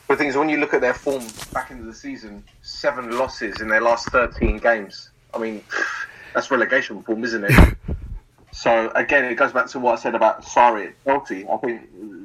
[0.07, 1.23] But the thing is, when you look at their form
[1.53, 5.09] back into the season, seven losses in their last thirteen games.
[5.33, 5.63] I mean,
[6.33, 7.75] that's relegation form, isn't it?
[8.51, 11.47] so again, it goes back to what I said about Sarri at Chelsea.
[11.47, 11.81] I think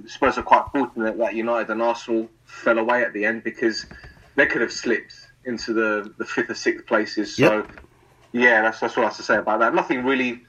[0.06, 3.86] Spurs are quite fortunate that United and Arsenal fell away at the end because
[4.34, 5.14] they could have slipped
[5.44, 7.36] into the, the fifth or sixth places.
[7.36, 7.80] So Yep.
[8.32, 9.74] yeah, that's that's what I have to say about that.
[9.74, 10.40] Nothing really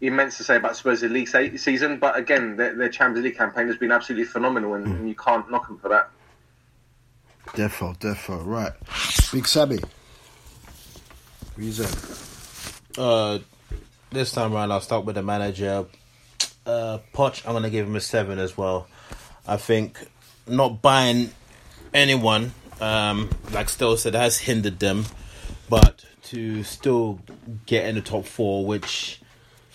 [0.00, 3.66] immense to say about Spurs' league se- season, but again, their, their Champions League campaign
[3.66, 6.10] has been absolutely phenomenal, and, and you can't knock them for that.
[7.48, 8.72] Defo, defo, right.
[9.32, 9.78] Big Sammy.
[11.56, 13.00] Who's that?
[13.00, 13.38] Uh,
[14.10, 15.86] this time around, I'll start with the manager.
[16.64, 18.86] Uh, Poch, I'm gonna give him a seven as well.
[19.46, 19.98] I think
[20.46, 21.32] not buying
[21.94, 25.06] anyone, um, like Stel said, has hindered them,
[25.68, 27.20] but to still
[27.66, 29.20] get in the top four, which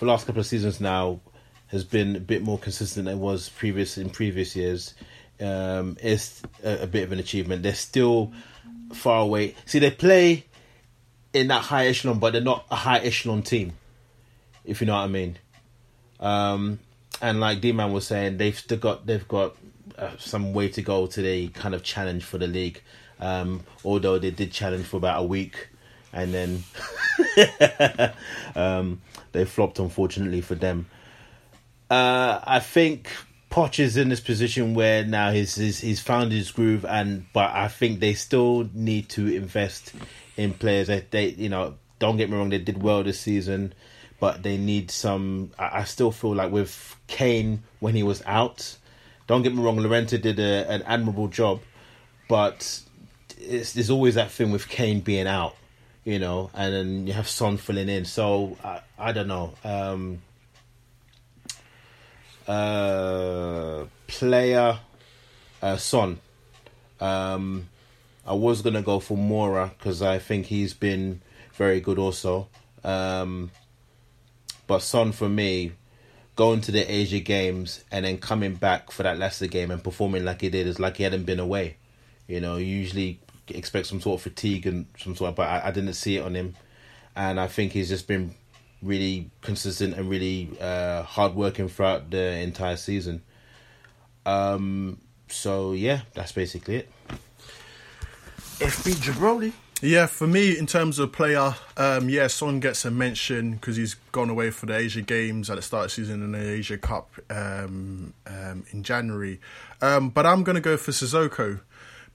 [0.03, 1.19] the last couple of seasons now
[1.67, 4.93] has been a bit more consistent than it was previous in previous years,
[5.41, 7.63] um, is a, a bit of an achievement.
[7.63, 8.31] They're still
[8.91, 9.55] far away.
[9.65, 10.45] See, they play
[11.34, 13.73] in that high echelon, but they're not a high echelon team.
[14.65, 15.38] If you know what I mean.
[16.19, 16.80] Um,
[17.21, 19.55] and like D Man was saying, they've still got they've got
[19.97, 22.81] uh, some way to go to the kind of challenge for the league.
[23.19, 25.69] Um, although they did challenge for about a week,
[26.11, 26.63] and then
[28.55, 29.01] um,
[29.34, 29.80] they flopped.
[29.80, 30.88] Unfortunately for them,
[31.89, 33.10] uh, I think
[33.51, 37.51] Poch is in this position where now he's, he's he's found his groove, and but
[37.51, 39.93] I think they still need to invest
[40.38, 40.88] in players.
[40.88, 43.73] They, they you know don't get me wrong, they did well this season,
[44.19, 45.51] but they need some.
[45.60, 48.77] I, I still feel like with Kane when he was out,
[49.27, 51.61] Don't get me wrong, Llorente did a, an admirable job,
[52.27, 52.81] but
[53.38, 55.55] it's, there's always that thing with Kane being out,
[56.03, 58.05] you know, and then you have Son filling in.
[58.05, 59.53] So I, I don't know.
[59.63, 60.21] Um,
[62.47, 64.80] uh, player
[65.61, 66.19] uh, Son.
[66.99, 67.69] Um,
[68.25, 71.21] I was gonna go for Moura because I think he's been
[71.53, 72.47] very good also.
[72.84, 73.51] Um,
[74.67, 75.73] but Son for me,
[76.35, 80.25] going to the Asia Games and then coming back for that Leicester game and performing
[80.25, 81.77] like he did is like he hadn't been away.
[82.27, 85.72] You know, usually expect some sort of fatigue and some sort, of, but I, I
[85.72, 86.56] didn't see it on him,
[87.15, 88.36] and I think he's just been
[88.82, 93.22] really consistent and really uh, hard working throughout the entire season.
[94.26, 96.90] Um, so yeah, that's basically it.
[98.60, 99.53] FB Jabroni.
[99.82, 103.95] Yeah, for me, in terms of player, um, yeah, Son gets a mention because he's
[104.14, 106.78] gone away for the Asia Games at the start of the season and the Asia
[106.78, 109.41] Cup um, um, in January.
[109.82, 111.60] Um, but I'm going to go for Sissoko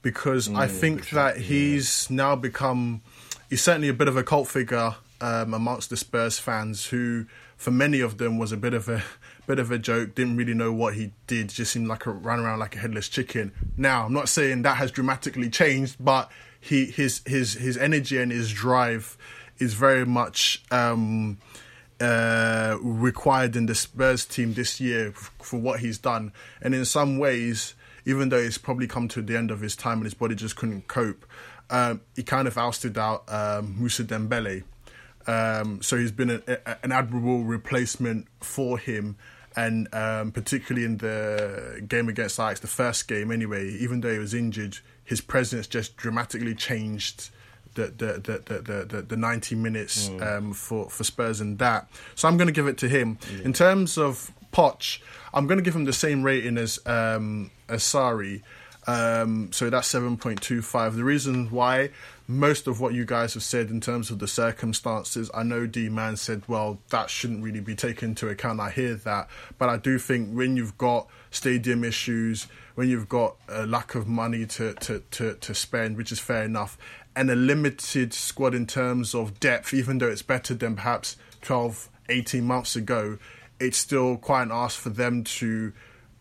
[0.01, 3.01] because I think that he's now become,
[3.49, 7.25] he's certainly a bit of a cult figure um, amongst the Spurs fans who,
[7.57, 9.03] for many of them, was a bit of a
[9.47, 10.15] bit of a joke.
[10.15, 11.49] Didn't really know what he did.
[11.49, 13.51] Just seemed like a ran around like a headless chicken.
[13.77, 18.31] Now, I'm not saying that has dramatically changed, but he his his his energy and
[18.31, 19.17] his drive
[19.59, 21.37] is very much um,
[21.99, 26.31] uh, required in the Spurs team this year f- for what he's done.
[26.61, 29.99] And in some ways, even though it's probably come to the end of his time
[29.99, 31.25] and his body just couldn't cope,
[31.69, 34.63] um, he kind of ousted out um, Mousa Dembele.
[35.27, 39.17] Um, so he's been a, a, an admirable replacement for him.
[39.55, 44.19] And um, particularly in the game against Ajax, the first game anyway, even though he
[44.19, 47.29] was injured, his presence just dramatically changed
[47.73, 51.89] the the the the, the, the, the 90 minutes um, for, for Spurs and that.
[52.15, 53.17] So I'm going to give it to him.
[53.43, 54.99] In terms of Poch,
[55.33, 57.51] I'm going to give him the same rating as um.
[58.87, 60.95] Um, so that's 7.25.
[60.95, 61.91] The reason why
[62.27, 65.89] most of what you guys have said in terms of the circumstances, I know D
[65.89, 68.59] Man said, well, that shouldn't really be taken into account.
[68.59, 69.29] I hear that.
[69.59, 74.07] But I do think when you've got stadium issues, when you've got a lack of
[74.07, 76.75] money to, to, to, to spend, which is fair enough,
[77.15, 81.89] and a limited squad in terms of depth, even though it's better than perhaps 12,
[82.09, 83.19] 18 months ago,
[83.59, 85.73] it's still quite an ask for them to.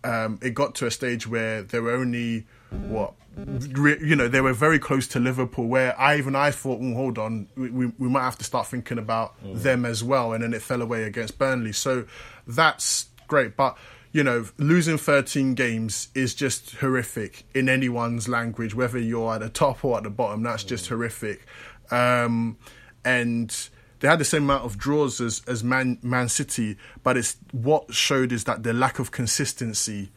[0.04, 3.14] Um, it got to a stage where there were only what
[3.76, 5.66] you know they were very close to Liverpool.
[5.66, 8.66] Where I even I thought, "Mm, hold on, we, we we might have to start
[8.66, 11.72] thinking about them as well, and then it fell away against Burnley.
[11.72, 12.04] So
[12.46, 13.76] that's great, but
[14.12, 19.50] you know, losing 13 games is just horrific in anyone's language, whether you're at the
[19.50, 20.42] top or at the bottom.
[20.42, 21.46] That's just horrific.
[21.90, 22.56] Um,
[23.04, 23.68] and
[24.00, 27.92] they had the same amount of draws as, as Man, Man City, but it's what
[27.92, 30.10] showed is that the lack of consistency,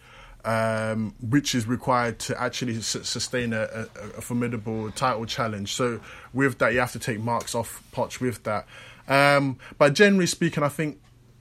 [0.45, 3.81] um, which is required to actually su- sustain a, a,
[4.17, 5.73] a formidable title challenge.
[5.73, 5.99] So
[6.33, 8.67] with that, you have to take marks off Poch with that.
[9.07, 10.99] Um, but generally speaking, I think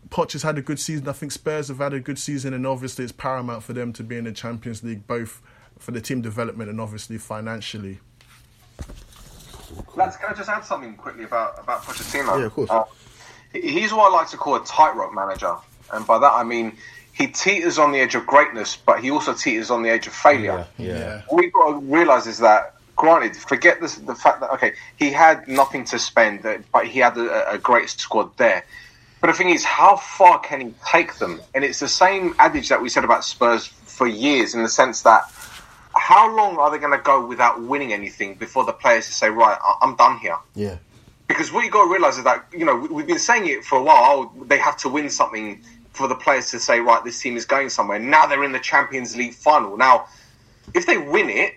[0.08, 1.08] Poch has had a good season.
[1.08, 4.02] I think Spurs have had a good season, and obviously it's paramount for them to
[4.02, 5.42] be in the Champions League, both
[5.78, 8.00] for the team development and obviously financially.
[9.97, 12.38] Lads, can I just add something quickly about about Pochettino?
[12.38, 12.70] Yeah, of course.
[12.70, 12.84] Uh,
[13.52, 15.56] he's what I like to call a tightrope manager,
[15.92, 16.76] and by that I mean
[17.12, 20.14] he teeters on the edge of greatness, but he also teeters on the edge of
[20.14, 20.66] failure.
[20.78, 21.22] Yeah, yeah.
[21.28, 25.10] What we've got to realise is that, granted, forget this, the fact that okay, he
[25.10, 28.64] had nothing to spend, uh, but he had a, a great squad there.
[29.20, 31.42] But the thing is, how far can he take them?
[31.55, 35.02] And it's the same adage that we said about Spurs for years, in the sense
[35.02, 35.30] that
[36.01, 39.59] how long are they going to go without winning anything before the players say, right,
[39.82, 40.39] I'm done here?
[40.55, 40.78] Yeah.
[41.28, 43.64] Because what you got to realise is that you know we- we've been saying it
[43.64, 44.32] for a while.
[44.36, 45.62] oh, They have to win something
[45.93, 47.98] for the players to say, right, this team is going somewhere.
[47.98, 49.77] Now they're in the Champions League final.
[49.77, 50.06] Now,
[50.74, 51.55] if they win it,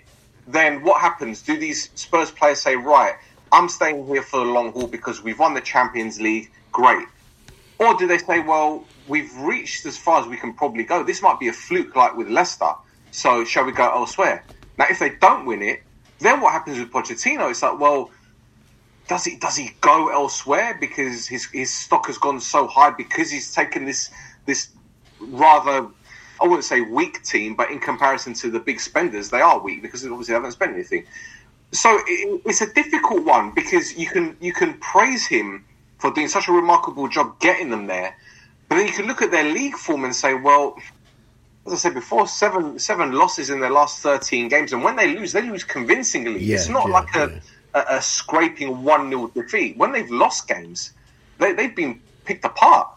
[0.48, 1.42] then what happens?
[1.42, 3.16] Do these Spurs players say, right,
[3.52, 6.52] I'm staying here for the long haul because we've won the Champions League?
[6.72, 7.08] Great.
[7.80, 11.04] Or do they say, well, we've reached as far as we can probably go.
[11.04, 12.74] This might be a fluke like with Leicester.
[13.14, 14.44] So shall we go elsewhere?
[14.78, 15.84] Now, if they don't win it,
[16.20, 17.52] then what happens with Pochettino?
[17.52, 18.10] It's like, well,
[19.08, 23.30] does he does he go elsewhere because his his stock has gone so high because
[23.30, 24.10] he's taken this
[24.48, 24.70] this
[25.20, 25.88] rather
[26.42, 29.84] I wouldn't say weak team, but in comparison to the big spenders, they are weak
[29.84, 31.06] because obviously they haven't spent anything.
[31.72, 35.66] So it, it's a difficult one because you can you can praise him
[36.00, 38.18] for doing such a remarkable job getting them there,
[38.70, 40.78] but then you can look at their league form and say, well,
[41.66, 45.16] as I said before, seven seven losses in their last thirteen games, and when they
[45.16, 46.40] lose, they lose convincingly.
[46.40, 47.42] Yeah, it's not yeah, like a,
[47.76, 47.84] yeah.
[47.92, 49.78] a, a scraping one 0 defeat.
[49.78, 50.92] When they've lost games,
[51.38, 52.90] they, they've been picked apart.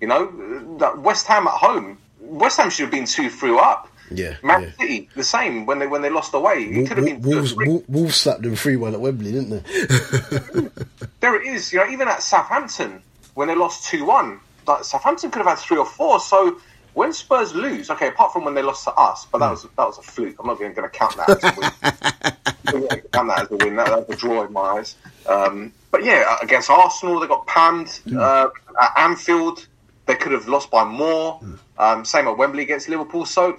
[0.00, 3.90] You know, West Ham at home, West Ham should have been two three up.
[4.10, 4.72] Yeah, Man.
[4.78, 6.64] City, the same when they when they lost away.
[6.64, 7.82] It could have been Wolves, three.
[7.88, 10.68] Wolves, slapped them 3 1 at Wembley, didn't they?
[11.20, 11.72] There it is.
[11.72, 15.58] You know, even at Southampton when they lost two one, like Southampton could have had
[15.58, 16.20] three or four.
[16.20, 16.60] So
[16.94, 19.76] when Spurs lose, okay, apart from when they lost to us, but that was that
[19.78, 20.36] was a fluke.
[20.38, 21.70] I'm not going to count that as a win.
[22.66, 23.76] I'm not count that as a win.
[23.76, 24.96] That, that was a draw in my eyes.
[25.26, 28.00] Um, but yeah, against Arsenal, they got panned.
[28.16, 28.48] Uh,
[28.80, 29.66] at Anfield,
[30.06, 31.40] they could have lost by more.
[31.78, 33.26] Um, same at Wembley against Liverpool.
[33.26, 33.58] So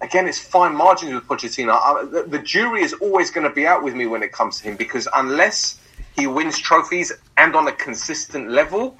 [0.00, 1.72] again, it's fine margins with Pochettino.
[1.72, 4.58] I, the, the jury is always going to be out with me when it comes
[4.58, 5.78] to him because unless
[6.16, 8.96] he wins trophies and on a consistent level,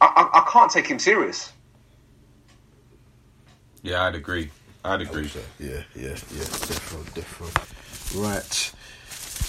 [0.00, 1.52] I, I, I can't take him serious.
[3.86, 4.50] Yeah, I'd agree.
[4.84, 5.30] I'd agree.
[5.60, 7.56] Yeah, yeah, yeah, different, different.
[8.16, 8.72] Right.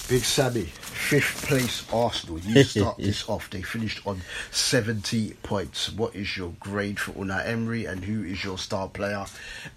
[0.08, 2.38] Big Sammy, fifth place Arsenal.
[2.38, 3.50] You start this off.
[3.50, 4.20] They finished on
[4.52, 5.90] 70 points.
[5.92, 9.26] What is your grade for Unai Emery and who is your star player?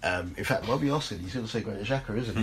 [0.04, 2.38] Um, in fact, Bobby Austin, he's going to say Granit Xhaka, isn't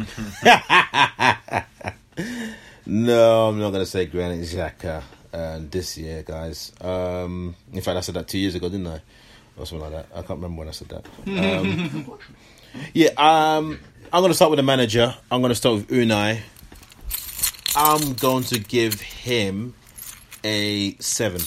[2.17, 2.25] he?
[2.85, 6.73] No, I'm not going to say Granit Xhaka uh, this year, guys.
[6.81, 8.99] Um, in fact, I said that two years ago, didn't I?
[9.59, 10.17] Or something like that.
[10.17, 11.05] I can't remember when I said that.
[11.27, 12.19] Um,
[12.93, 13.79] yeah, um,
[14.11, 15.13] I'm going to start with the manager.
[15.29, 16.39] I'm going to start with Unai.
[17.75, 19.75] I'm going to give him
[20.43, 21.41] a seven.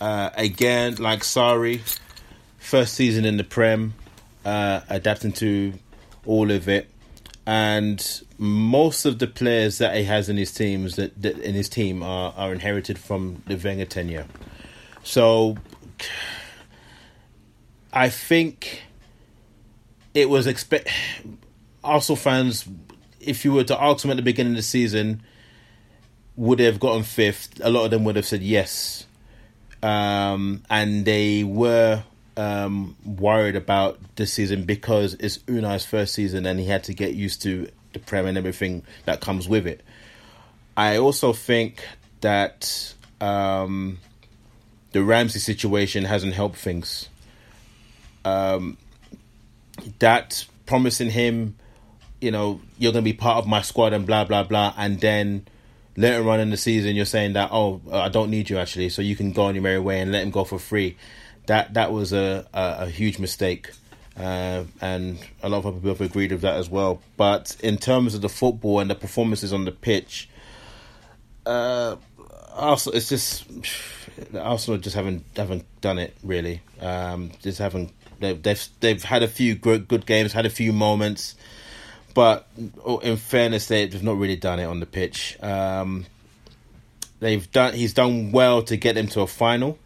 [0.00, 1.80] Uh, again, like Sarri,
[2.58, 3.94] first season in the Prem,
[4.44, 5.74] uh, adapting to
[6.24, 6.88] all of it,
[7.46, 11.68] and most of the players that he has in his teams that, that in his
[11.68, 14.26] team are, are inherited from the Wenger tenure.
[15.02, 15.56] So,
[17.92, 18.82] I think
[20.14, 20.90] it was expect.
[21.82, 22.68] Arsenal fans,
[23.20, 25.22] if you were to ask them at the beginning of the season,
[26.36, 27.60] would they have gotten fifth?
[27.62, 29.06] A lot of them would have said yes
[29.82, 32.02] um, and they were
[32.36, 37.14] um, worried about this season because it's Unai's first season and he had to get
[37.14, 39.82] used to the Prem and everything that comes with it.
[40.76, 41.84] I also think
[42.20, 43.98] that um,
[44.92, 47.08] the Ramsey situation hasn't helped things.
[48.24, 48.76] Um,
[49.98, 51.56] that promising him,
[52.20, 55.00] you know, you're going to be part of my squad and blah blah blah, and
[55.00, 55.46] then
[55.96, 59.02] later on in the season you're saying that oh I don't need you actually, so
[59.02, 60.96] you can go on your merry way and let him go for free.
[61.46, 63.70] That that was a a, a huge mistake,
[64.16, 67.00] uh, and a lot of people have agreed with that as well.
[67.16, 70.28] But in terms of the football and the performances on the pitch,
[71.46, 71.96] uh,
[72.54, 73.44] Arsenal it's just
[74.34, 76.60] Arsenal just haven't haven't done it really.
[76.80, 80.72] Um, just haven't they've they've they've had a few good good games, had a few
[80.72, 81.34] moments,
[82.14, 82.46] but
[83.02, 85.38] in fairness, they've not really done it on the pitch.
[85.42, 86.06] Um,
[87.20, 89.78] they've done he's done well to get them to a final,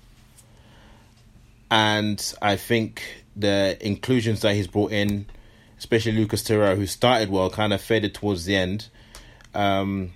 [1.71, 5.27] and I think the inclusions that he's brought in,
[5.79, 8.89] especially Lucas Torreira, who started well, kind of faded towards the end.
[9.55, 10.13] Um,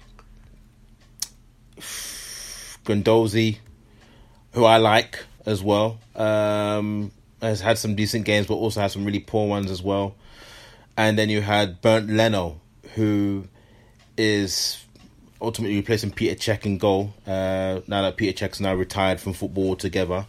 [4.53, 7.11] who I like as well, um,
[7.43, 10.15] has had some decent games, but also had some really poor ones as well.
[10.97, 12.61] And then you had Bernd Leno,
[12.95, 13.49] who
[14.17, 14.83] is
[15.41, 17.13] ultimately replacing Petr Cech in goal.
[17.27, 20.27] Uh, now that Petr Cech's now retired from football altogether,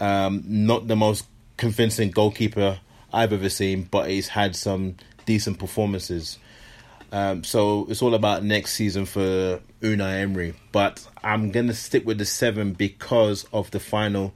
[0.00, 1.26] um, not the most
[1.56, 2.80] convincing goalkeeper
[3.12, 4.96] I've ever seen, but he's had some
[5.26, 6.38] decent performances.
[7.12, 10.54] Um, so it's all about next season for Unai Emery.
[10.72, 14.34] But I'm gonna stick with the seven because of the final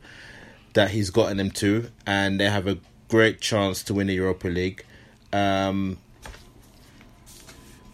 [0.75, 2.79] that he's gotten them to, and they have a
[3.09, 4.85] great chance to win the Europa League.
[5.33, 5.99] Um,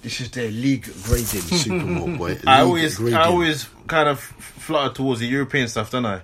[0.03, 2.39] This is their league grading Super Bowl, boy.
[2.47, 3.19] I League always, grading.
[3.19, 6.20] I always kind of flutter towards the European stuff, don't I?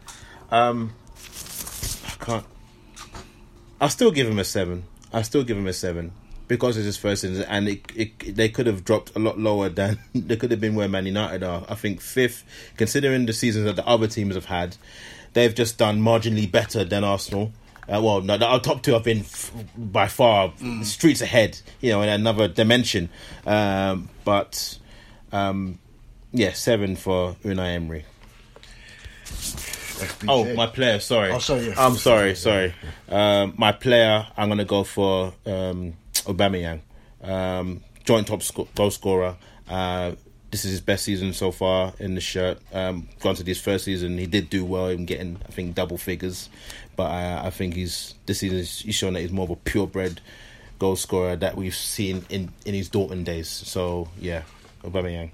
[0.51, 0.93] Um,
[2.07, 2.45] I can't.
[3.81, 4.85] I'll still give him a seven.
[5.13, 6.13] I'll still give him a seven
[6.49, 9.69] because it's his first season, and it, it they could have dropped a lot lower
[9.69, 11.65] than they could have been where Man United are.
[11.69, 12.45] I think fifth,
[12.77, 14.77] considering the seasons that the other teams have had,
[15.33, 17.53] they've just done marginally better than Arsenal.
[17.93, 20.53] Uh, well, no, our top two have been f- by far
[20.83, 23.09] streets ahead, you know, in another dimension.
[23.45, 24.79] Um, but
[25.33, 25.79] um,
[26.33, 28.05] yeah, seven for Unai Emery.
[29.25, 30.25] FBJ.
[30.29, 30.99] Oh, my player.
[31.01, 31.31] Sorry.
[31.31, 31.75] Oh, sorry, yeah.
[31.77, 32.35] I'm sorry.
[32.35, 32.75] Sorry.
[33.09, 34.27] Um, my player.
[34.37, 36.81] I'm gonna go for um, Aubameyang,
[37.23, 38.43] um, joint top
[38.75, 39.37] goal scorer.
[39.69, 40.13] Uh,
[40.53, 42.59] this is his best season so far in the shirt.
[42.73, 46.51] Um, granted, his first season he did do well in getting, I think, double figures,
[46.95, 49.57] but I, I think he's this season he's he's shown that he's more of a
[49.57, 50.21] purebred
[50.79, 53.49] goal scorer that we've seen in in his Dortmund days.
[53.49, 54.43] So yeah,
[54.85, 55.31] Aubameyang.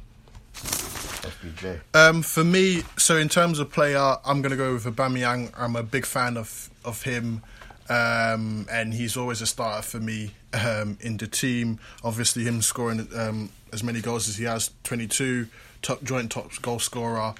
[0.54, 1.80] FBJ.
[1.94, 5.52] Um, for me, so in terms of player, I'm going to go with Aubameyang.
[5.58, 7.42] I'm a big fan of of him.
[7.88, 11.78] Um, and he's always a starter for me um, in the team.
[12.04, 15.48] Obviously, him scoring um, as many goals as he has, 22,
[15.82, 17.34] top joint top goal scorer,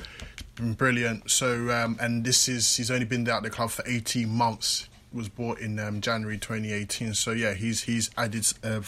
[0.57, 1.31] been brilliant.
[1.31, 4.89] So, um, and this is he's only been at the club for 18 months.
[5.11, 7.15] Was bought in um, January 2018.
[7.15, 8.47] So yeah, he's he's added.
[8.63, 8.83] Uh,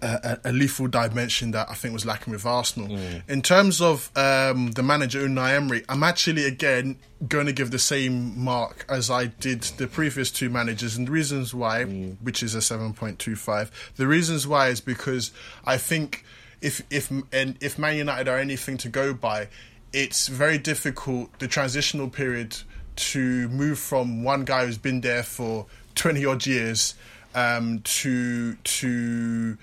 [0.00, 2.96] a, a lethal dimension that I think was lacking with Arsenal.
[3.28, 7.78] In terms of um, the manager Unai Emery, I'm actually again going to give the
[7.78, 12.54] same mark as I did the previous two managers, and the reasons why, which is
[12.54, 13.70] a 7.25.
[13.96, 15.32] The reasons why is because
[15.64, 16.24] I think
[16.60, 19.48] if if and if Man United are anything to go by,
[19.92, 22.56] it's very difficult the transitional period
[22.96, 26.94] to move from one guy who's been there for 20 odd years
[27.34, 29.56] um, to to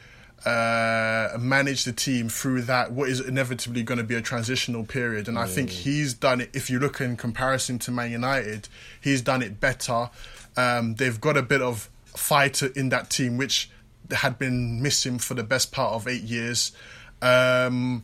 [0.45, 5.27] uh, manage the team through that what is inevitably going to be a transitional period.
[5.27, 8.69] And I think he's done it if you look in comparison to Man United
[9.01, 10.09] he's done it better.
[10.57, 13.69] Um, they've got a bit of fighter in that team which
[14.11, 16.71] had been missing for the best part of eight years.
[17.21, 18.03] Um,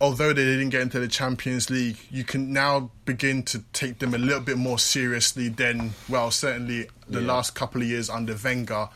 [0.00, 4.14] although they didn't get into the Champions League, you can now begin to take them
[4.14, 8.88] a little bit more seriously than, well, certainly the last couple of years under Wenger.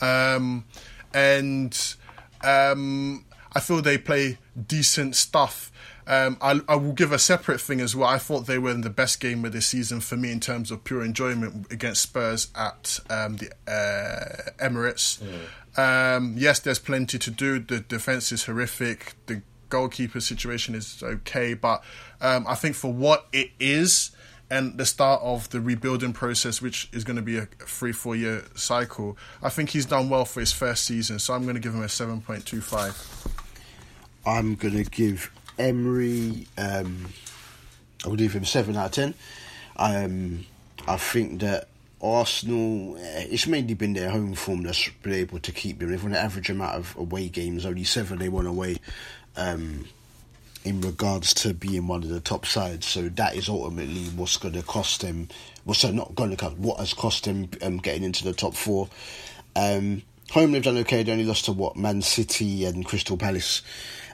[0.00, 0.64] Um,
[1.12, 1.96] and
[2.42, 5.72] um, I feel they play decent stuff.
[6.06, 8.08] Um, I, I will give a separate thing as well.
[8.08, 10.70] I thought they were in the best game of the season for me in terms
[10.70, 15.20] of pure enjoyment against Spurs at um, the uh, Emirates.
[15.76, 17.58] Um, yes, there's plenty to do.
[17.58, 19.14] The defense is horrific.
[19.26, 21.84] The goalkeeper situation is okay, but
[22.22, 24.10] um, I think for what it is
[24.50, 28.16] and the start of the rebuilding process, which is going to be a three four
[28.16, 31.18] year cycle, I think he's done well for his first season.
[31.18, 32.96] So I'm going to give him a seven point two five.
[34.26, 36.46] I'm gonna give Emery.
[36.58, 37.06] Um,
[38.04, 39.14] I would give him seven out of ten.
[39.76, 40.44] Um,
[40.86, 41.68] I think that
[42.02, 42.96] Arsenal.
[42.98, 45.90] eh, It's mainly been their home form that's been able to keep them.
[45.90, 47.64] They've won an average amount of away games.
[47.64, 48.76] Only seven they won away.
[49.36, 49.86] Um,
[50.68, 54.54] in regards to being one of the top sides, so that is ultimately what's going
[54.54, 55.28] to cost them.
[55.64, 56.56] Well, so not going to cost.
[56.58, 58.88] What has cost them um, getting into the top four?
[59.56, 61.02] Um, home they've done okay.
[61.02, 63.62] They only lost to what Man City and Crystal Palace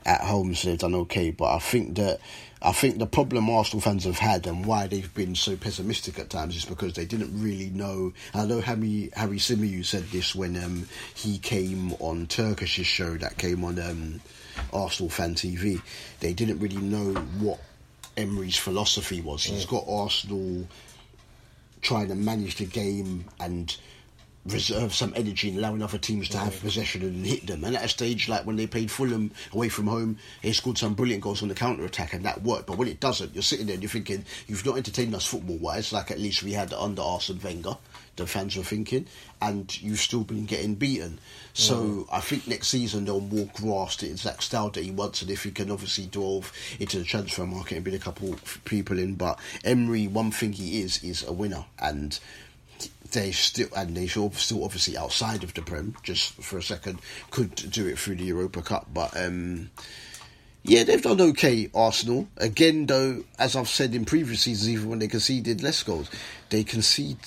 [0.06, 1.30] at home, so they've done okay.
[1.30, 2.20] But I think that
[2.62, 6.30] I think the problem Arsenal fans have had and why they've been so pessimistic at
[6.30, 8.12] times is because they didn't really know.
[8.32, 13.38] I know Harry Harry Symeou said this when um, he came on Turkish's show that
[13.38, 14.20] came on um,
[14.74, 15.80] Arsenal Fan TV.
[16.20, 17.60] They didn't really know what
[18.16, 19.44] Emery's philosophy was.
[19.44, 19.70] He's mm.
[19.70, 20.66] got Arsenal
[21.80, 23.76] trying to manage the game and
[24.46, 26.60] reserve some energy and allowing other teams to have mm.
[26.60, 27.64] possession and hit them.
[27.64, 30.94] And at a stage like when they played Fulham away from home, they scored some
[30.94, 32.66] brilliant goals on the counter attack and that worked.
[32.66, 35.56] But when it doesn't, you're sitting there and you're thinking, you've not entertained us football
[35.56, 37.76] wise, like at least we had under Arsene Wenger.
[38.16, 39.06] The fans were thinking,
[39.42, 41.18] and you've still been getting beaten.
[41.56, 45.30] So I think next season they'll more grasp the exact style that he wants, and
[45.30, 48.98] if he can obviously delve into the transfer market and bring a couple of people
[48.98, 49.14] in.
[49.14, 52.18] But Emery, one thing he is is a winner, and
[53.12, 56.98] they still and they still still obviously outside of the Prem just for a second
[57.30, 59.70] could do it through the Europa Cup, but um,
[60.64, 61.70] yeah, they've done okay.
[61.72, 66.10] Arsenal again, though, as I've said in previous seasons, even when they conceded less goals,
[66.50, 67.18] they concede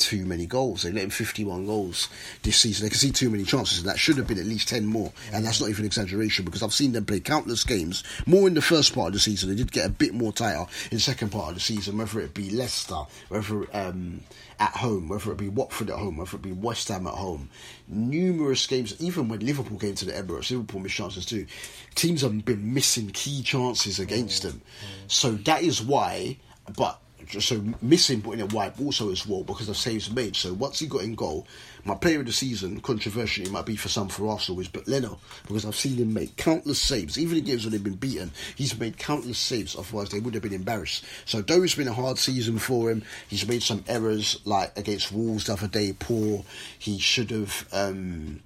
[0.00, 0.82] too many goals.
[0.82, 2.08] They let in 51 goals
[2.42, 2.84] this season.
[2.84, 5.12] They can see too many chances, and that should have been at least 10 more.
[5.32, 8.02] And that's not even exaggeration because I've seen them play countless games.
[8.26, 10.66] More in the first part of the season, they did get a bit more tighter
[10.90, 14.20] in the second part of the season, whether it be Leicester, whether um,
[14.58, 17.48] at home, whether it be Watford at home, whether it be West Ham at home.
[17.88, 21.46] Numerous games, even when Liverpool came to the Emirates, Liverpool missed chances too.
[21.94, 24.60] Teams have been missing key chances against them.
[25.08, 26.36] So that is why,
[26.76, 27.00] but
[27.38, 30.36] so missing putting it wide also as well because of saves made.
[30.36, 31.46] So once he got in goal,
[31.84, 34.88] my player of the season, controversially, it might be for some for Arsenal, is Bernd
[34.88, 37.18] Leno because I've seen him make countless saves.
[37.18, 39.76] Even in games when they've been beaten, he's made countless saves.
[39.76, 41.04] Otherwise, they would have been embarrassed.
[41.24, 45.12] So though it's been a hard season for him, he's made some errors like against
[45.12, 45.94] Wolves the other day.
[45.98, 46.44] Poor.
[46.78, 47.66] He should have.
[47.72, 48.40] Um,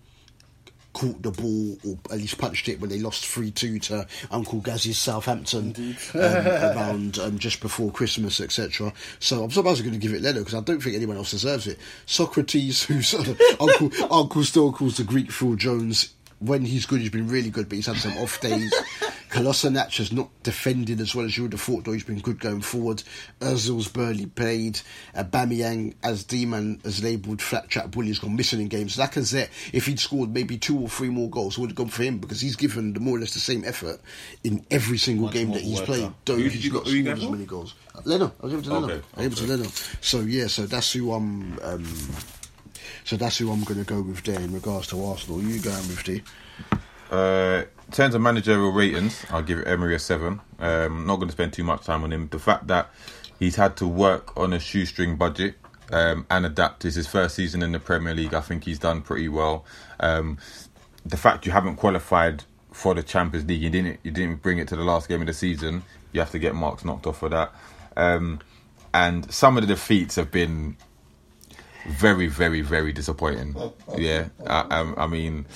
[0.95, 4.99] caught the ball or at least punched it when they lost 3-2 to Uncle Gazzy's
[4.99, 8.93] Southampton um, around um, just before Christmas, etc.
[9.19, 11.33] So I'm surprised I'm going to give it Leno because I don't think anyone else
[11.33, 11.79] deserves it.
[12.07, 16.15] Sokratis, who's uh, Uncle Uncle Stel calls the Greek fool Jones.
[16.41, 18.75] When he's good, he's been really good, but he's had some off days.
[19.35, 22.39] Kolasinac has not defended as well as you would have thought, though he's been good
[22.39, 23.03] going forward.
[23.41, 24.81] Ozil's barely played.
[25.13, 28.97] Uh, Aubameyang, as D-Man has labelled flat track bully, has gone missing in games.
[28.97, 32.19] Lacazette, if he'd scored maybe two or three more goals, would have gone for him
[32.19, 34.01] because he's given the more or less the same effort
[34.45, 35.87] in every single game that he's worker.
[35.87, 36.13] played.
[36.27, 37.75] Though who, he's you not go- who you scored going as many goals.
[37.93, 38.87] Uh, Leno, I'll give it to Leno.
[38.95, 39.69] Okay, I'll give it to Leno.
[40.01, 41.59] So yeah, so that's who I'm.
[41.61, 41.85] Um,
[43.05, 45.43] so that's who I'm going to go with there in regards to Arsenal.
[45.43, 46.23] You going with D?
[47.15, 50.41] Uh, in terms of managerial ratings, I'll give Emery a seven.
[50.59, 52.29] Um, not going to spend too much time on him.
[52.29, 52.91] The fact that
[53.39, 55.55] he's had to work on a shoestring budget
[55.93, 58.35] um, and adapt is his first season in the Premier League.
[58.35, 59.65] I think he's done pretty well.
[60.01, 60.39] Um,
[61.07, 62.43] the fact you haven't qualified
[62.73, 65.29] for the Champions League, you didn't you didn't bring it to the last game of
[65.29, 65.85] the season.
[66.13, 67.53] You have to get marks knocked off for that.
[67.97, 68.41] Um,
[68.93, 70.77] and some of the defeats have been
[71.87, 73.55] very, very, very disappointing.
[73.97, 75.47] Yeah, I, I, I mean,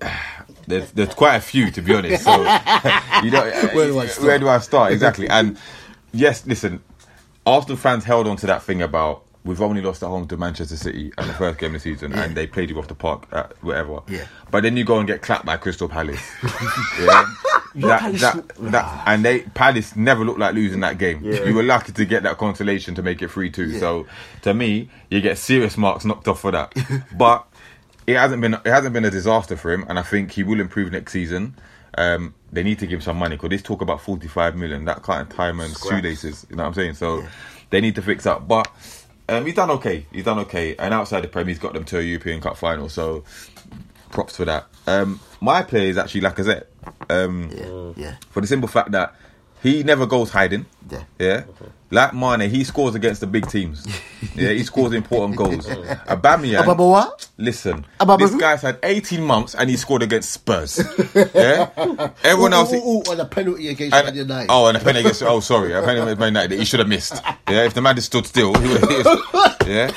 [0.66, 2.24] there's there's quite a few to be honest.
[2.24, 2.32] So
[3.22, 4.26] you know, Where do I start?
[4.26, 5.28] Where do I start exactly?
[5.28, 5.58] And
[6.12, 6.82] yes, listen,
[7.46, 10.76] Arsenal fans held on to that thing about we've only lost at home to Manchester
[10.76, 13.26] City at the first game of the season, and they played you off the park,
[13.32, 14.00] at whatever.
[14.06, 14.26] Yeah.
[14.50, 16.20] But then you go and get clapped by Crystal Palace.
[17.00, 17.26] yeah.
[17.72, 21.20] That, Palace that, that, and they Palace never looked like losing that game.
[21.22, 21.44] Yeah.
[21.44, 23.78] You were lucky to get that consolation to make it three two.
[23.78, 24.08] So
[24.42, 26.74] to me, you get serious marks knocked off for that.
[27.16, 27.46] but
[28.06, 30.60] it hasn't been it hasn't been a disaster for him, and I think he will
[30.60, 31.56] improve next season.
[31.98, 34.84] Um, they need to give him some money because this talk about forty five million
[34.86, 36.46] that can't tie him and shoelaces.
[36.48, 36.94] You know what I'm saying?
[36.94, 37.24] So
[37.70, 38.46] they need to fix up.
[38.46, 38.68] But
[39.28, 40.06] um, he's done okay.
[40.12, 42.88] He's done okay, and outside the Prem, he's got them to a European Cup final.
[42.88, 43.24] So
[44.10, 44.66] props for that.
[44.86, 46.64] Um, my player is actually Lacazette.
[47.08, 48.16] Um, Yeah, yeah.
[48.30, 49.14] for the simple fact that
[49.62, 50.66] he never goes hiding.
[50.90, 51.04] Yeah.
[51.18, 51.44] Yeah.
[51.92, 53.84] Like Mane, he scores against the big teams.
[54.36, 55.66] yeah, he scores important goals.
[56.06, 57.28] Aubameyang, Ababa what?
[57.36, 60.78] listen, Ababa this guy's had 18 months and he scored against Spurs.
[61.34, 61.70] yeah.
[62.22, 62.72] Everyone else.
[62.72, 64.46] Ooh, ooh, ooh, and a penalty against and- Man United.
[64.50, 65.22] oh, and a penny against.
[65.24, 66.50] Oh, sorry, a penny against Man United.
[66.52, 67.20] that He should have missed.
[67.48, 69.56] Yeah, if the man just stood still, he would have.
[69.66, 69.92] Yeah,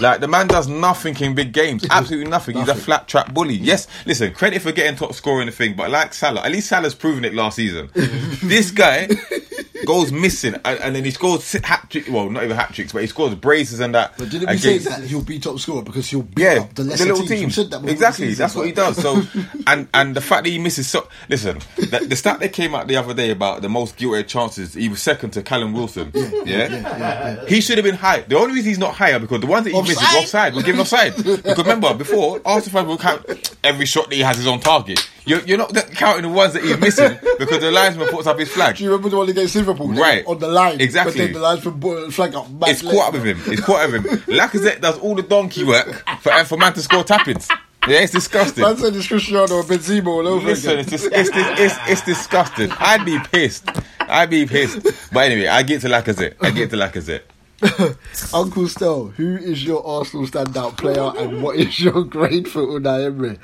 [0.00, 1.86] like the man does nothing in big games.
[1.90, 2.56] Absolutely nothing.
[2.56, 3.58] He's a flat trap bully.
[3.58, 3.64] Mm.
[3.64, 6.68] Yes, listen, credit for getting top scorer in the thing, but like Salah, at least
[6.68, 7.88] Salah's proven it last season.
[7.88, 8.40] Mm.
[8.48, 9.08] this guy
[9.86, 12.06] goes missing, and, and then he scores hat trick.
[12.08, 14.14] Well, not even hat tricks, but he scores braces and that.
[14.18, 17.04] But didn't we say that he'll be top scorer because he'll beat yeah, the the,
[17.04, 17.28] little teams?
[17.28, 17.54] Teams.
[17.54, 18.96] said that exactly, that's what he does.
[18.96, 19.22] So,
[19.66, 21.08] and and the fact that he misses so.
[21.28, 24.74] Listen, the, the stat that came out the other day about the most guilty chances,
[24.74, 26.12] he was second to Callum Wilson.
[26.44, 28.20] Yeah, he should have been high.
[28.20, 30.22] The only reason he's not higher because the ones that he misses Offside?
[30.22, 30.54] offside.
[30.54, 31.16] We're giving offside.
[31.16, 35.08] Because remember, before Arsenal fans will count every shot that he has his own target.
[35.24, 38.48] You're, you're not counting the ones that he's missing because the linesman puts up his
[38.50, 38.76] flag.
[38.76, 39.88] Do you remember the one against Liverpool?
[39.88, 40.24] Right.
[40.26, 40.80] On the line.
[40.80, 41.12] Exactly.
[41.12, 42.46] But then the lines from Bo- flag up.
[42.62, 42.96] It's left.
[42.96, 43.52] caught up with him.
[43.52, 44.18] It's caught up with him.
[44.36, 45.86] Lacazette does all the donkey work
[46.20, 47.48] for, and for man to score tappings.
[47.86, 48.64] Yeah, it's disgusting.
[48.64, 50.92] Man said it's Cristiano or Benzema all over Listen, again.
[50.92, 52.70] it's, it's, it's, it's disgusting.
[52.72, 53.66] I'd be pissed.
[54.00, 54.82] I'd be pissed.
[55.12, 56.34] But anyway, I get to Lacazette.
[56.40, 57.22] I get to Lacazette.
[58.34, 63.06] Uncle Stel, who is your Arsenal standout player and what is your grade for Unai
[63.06, 63.38] Emery?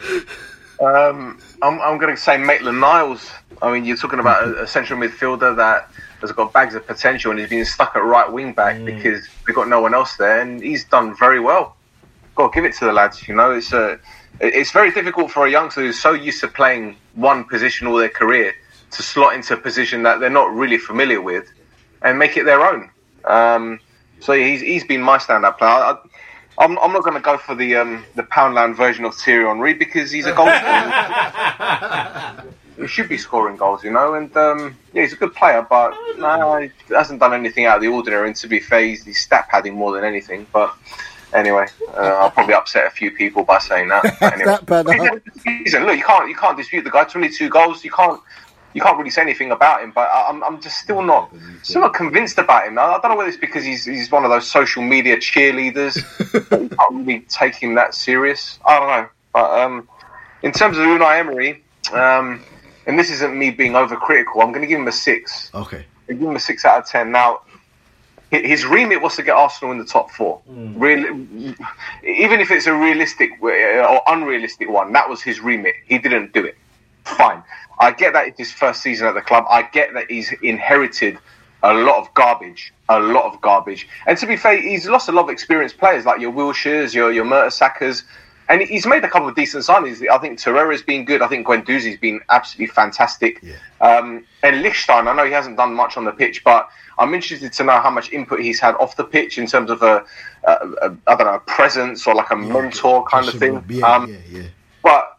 [0.80, 3.30] Um, I'm, I'm going to say Maitland Niles.
[3.60, 7.30] I mean, you're talking about a, a central midfielder that has got bags of potential
[7.30, 10.40] and he's been stuck at right wing back because we've got no one else there,
[10.40, 11.76] and he's done very well.
[12.38, 13.28] To give it to the lads.
[13.28, 13.98] You know, it's a,
[14.40, 18.08] it's very difficult for a youngster who's so used to playing one position all their
[18.08, 18.54] career
[18.90, 21.48] to slot into a position that they're not really familiar with
[22.02, 22.90] and make it their own.
[23.24, 23.80] Um,
[24.24, 25.70] so he's he's been my stand-up player.
[25.70, 25.98] I,
[26.56, 29.74] I'm, I'm not going to go for the um, the Poundland version of Thierry Henry
[29.74, 30.46] because he's a goal
[31.66, 32.44] scorer.
[32.78, 34.14] he should be scoring goals, you know.
[34.14, 37.82] And um, yeah, he's a good player, but no, he hasn't done anything out of
[37.82, 38.28] the ordinary.
[38.28, 40.46] And to be fair, he's, he's stat padding more than anything.
[40.52, 40.74] But
[41.34, 44.16] anyway, uh, I'll probably upset a few people by saying that.
[44.20, 44.56] But anyway.
[44.56, 45.20] Stat padder.
[45.64, 47.04] Listen, look, you can't you can't dispute the guy.
[47.04, 47.84] Twenty two goals.
[47.84, 48.20] You can't
[48.74, 49.92] you can't really say anything about him.
[49.94, 51.32] But I- I'm I'm just still not
[51.62, 52.78] still not convinced about him.
[52.78, 55.94] I I don't know whether it's because he's he's one of those social media cheerleaders.
[56.50, 58.58] that you can't really take him that serious.
[58.64, 59.08] I don't know.
[59.32, 59.88] But um,
[60.42, 62.42] in terms of Unai Emery, um,
[62.86, 65.50] and this isn't me being overcritical, I'm going to give him a six.
[65.54, 65.84] Okay.
[66.08, 67.10] I give him a six out of ten.
[67.10, 67.40] Now,
[68.30, 70.42] his remit was to get Arsenal in the top four.
[70.48, 71.00] Real,
[72.04, 75.74] even if it's a realistic uh, or unrealistic one, that was his remit.
[75.86, 76.56] He didn't do it.
[77.04, 77.42] Fine.
[77.78, 79.44] I get that it's his first season at the club.
[79.48, 81.18] I get that he's inherited
[81.62, 83.88] a lot of garbage, a lot of garbage.
[84.06, 87.10] And to be fair, he's lost a lot of experienced players like your Wilsheres, your
[87.12, 88.04] your Mertesackers,
[88.48, 90.06] and he's made a couple of decent signings.
[90.08, 91.22] I think Torreira's been good.
[91.22, 93.42] I think Guendouzi's been absolutely fantastic.
[93.80, 96.68] Um, and Lichtstein, I know he hasn't done much on the pitch, but
[96.98, 99.82] I'm interested to know how much input he's had off the pitch in terms of
[99.82, 100.04] a,
[100.44, 103.64] a, a I don't know, a presence or like a mentor kind of thing.
[103.68, 104.42] Yeah, Um, yeah, yeah.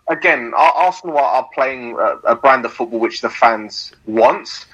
[0.07, 4.65] Again, Arsenal are, are playing a, a brand of football which the fans want.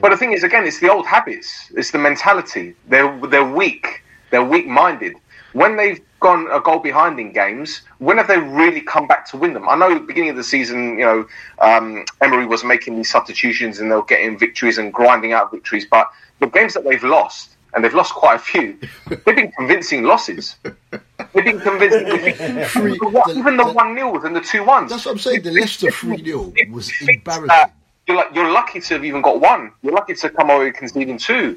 [0.00, 1.70] But the thing is, again, it's the old habits.
[1.74, 2.74] It's the mentality.
[2.88, 4.02] They're they're weak.
[4.30, 5.14] They're weak minded.
[5.52, 9.36] When they've gone a goal behind in games, when have they really come back to
[9.36, 9.68] win them?
[9.68, 11.26] I know at the beginning of the season, you know,
[11.58, 15.86] um, Emery was making these substitutions and they were getting victories and grinding out victories.
[15.90, 16.08] But
[16.38, 20.56] the games that they've lost, and they've lost quite a few, they've been convincing losses.
[21.32, 22.06] They've been convincing.
[22.66, 22.98] Three-
[23.36, 24.90] even the the- one nils and the two ones.
[24.90, 25.42] That's what I'm saying.
[25.42, 27.72] The Leicester 3 0 was It's, uh, embarrassing.
[28.06, 29.72] You're, like, you're lucky to have even got one.
[29.82, 31.56] You're lucky to come away conceding two.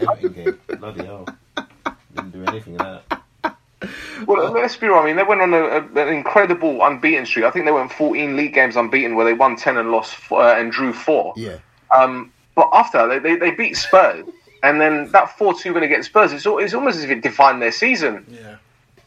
[0.00, 0.58] Everton game.
[0.78, 1.26] Bloody hell.
[2.16, 3.56] Didn't do anything like that.
[4.26, 4.96] Well, let's be real.
[4.98, 7.44] I mean, they went on a, a, an incredible unbeaten streak.
[7.44, 10.42] I think they went 14 league games unbeaten, where they won 10 and lost four,
[10.42, 11.32] uh, and drew four.
[11.36, 11.58] Yeah.
[11.96, 14.24] Um, but after that, they, they, they beat Spurs,
[14.62, 17.62] and then that 4-2 win against Spurs, it's, al- it's almost as if it defined
[17.62, 18.26] their season.
[18.28, 18.56] Yeah.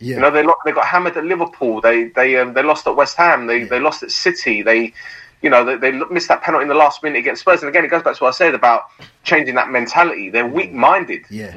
[0.04, 0.16] Yeah.
[0.16, 1.82] You know, they lo- they got hammered at Liverpool.
[1.82, 3.48] They they um, they lost at West Ham.
[3.48, 4.62] They they lost at City.
[4.62, 4.94] They,
[5.42, 7.62] you know, they, they missed that penalty in the last minute against Spurs.
[7.62, 8.84] And again, it goes back to what I said about
[9.24, 10.30] changing that mentality.
[10.30, 11.24] They're weak minded.
[11.30, 11.54] yeah.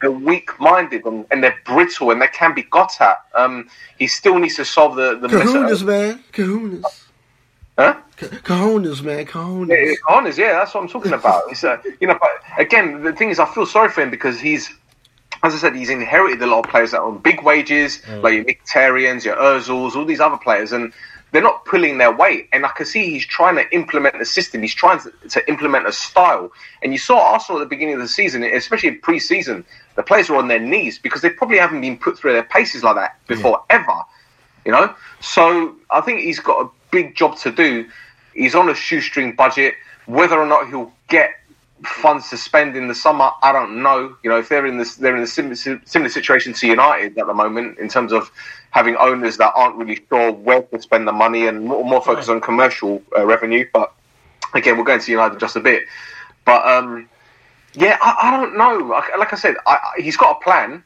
[0.00, 3.18] They're weak minded and, and they're brittle and they can be got at.
[3.34, 3.68] Um,
[3.98, 6.22] he still needs to solve the the mess- Kahunas, man.
[6.32, 7.04] Kahunas.
[7.78, 7.94] Huh?
[8.18, 9.18] K- Kahunas, man.
[9.20, 10.36] Yeah, Kahunas.
[10.36, 11.44] Yeah, that's what I'm talking about.
[11.50, 14.38] It's, uh, you know, but again, the thing is, I feel sorry for him because
[14.38, 14.70] he's,
[15.42, 18.22] as I said, he's inherited a lot of players that are on big wages, mm.
[18.22, 20.92] like your Mkhitaryan's, your Ozils, all these other players, and
[21.32, 22.48] they're not pulling their weight.
[22.52, 24.62] And I can see he's trying to implement a system.
[24.62, 26.52] He's trying to, to implement a style.
[26.82, 29.64] And you saw Arsenal at the beginning of the season, especially in pre-season,
[29.94, 32.82] the players were on their knees because they probably haven't been put through their paces
[32.82, 34.02] like that before ever.
[34.66, 37.88] You know, so I think he's got a big job to do.
[38.34, 39.74] He's on a shoestring budget.
[40.06, 41.30] Whether or not he'll get
[41.84, 44.14] funds to spend in the summer, I don't know.
[44.22, 47.26] You know, if they're in this, they're in a similar, similar situation to United at
[47.26, 48.30] the moment in terms of
[48.70, 52.28] having owners that aren't really sure where to spend the money and more, more focus
[52.28, 53.66] on commercial uh, revenue.
[53.72, 53.92] But
[54.54, 55.84] again, we're going to United just a bit.
[56.44, 57.08] But um,
[57.74, 58.86] yeah, I, I don't know.
[58.86, 60.84] Like, like I said, I, I- he's got a plan.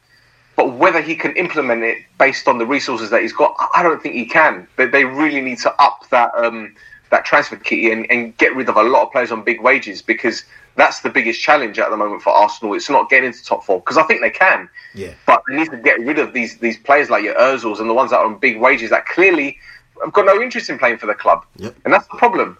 [0.55, 3.83] But whether he can implement it based on the resources that he's got, I- I
[3.83, 4.67] don't think he can.
[4.77, 6.73] They, they really need to up that um,
[7.15, 10.01] that transfer kitty and, and get rid of a lot of players on big wages
[10.01, 10.43] because
[10.75, 12.73] that's the biggest challenge at the moment for Arsenal.
[12.73, 14.69] It's not getting into top four because I think they can.
[14.93, 15.13] Yeah.
[15.25, 17.93] But they need to get rid of these these players like your Ozils and the
[17.93, 19.57] ones that are on big wages that clearly
[20.03, 21.45] have got no interest in playing for the club.
[21.55, 21.75] Yep.
[21.85, 22.57] And that's the problem.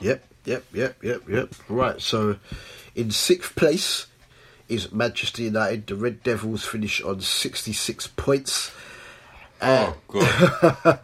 [0.00, 1.54] Yep, yep, yep, yep, yep.
[1.68, 2.36] Right, so
[2.94, 4.06] in sixth place
[4.68, 5.86] is Manchester United.
[5.86, 8.72] The Red Devils finish on 66 points.
[9.64, 10.98] Oh, God.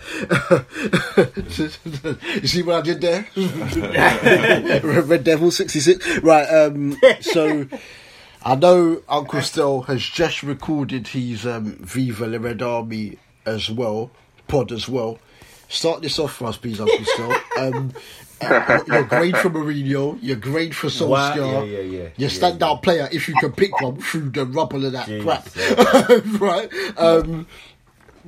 [2.43, 3.27] you see what I did there?
[3.37, 6.19] Red Red Devil 66.
[6.21, 7.67] Right, um, so
[8.45, 14.11] I know Uncle Stel has just recorded his um, Viva La Red Army as well,
[14.49, 15.19] pod as well.
[15.69, 17.37] Start this off for us, please, Uncle Stel.
[17.59, 17.93] Um,
[18.41, 21.99] uh, your grade for Mourinho, your grade for Solskjaer, Wow, yeah, yeah, yeah.
[22.01, 25.23] your Yeah, standout player, if you can pick one through the rubble of that Jeez,
[25.23, 26.41] crap.
[26.41, 26.73] right?
[26.99, 27.47] Um,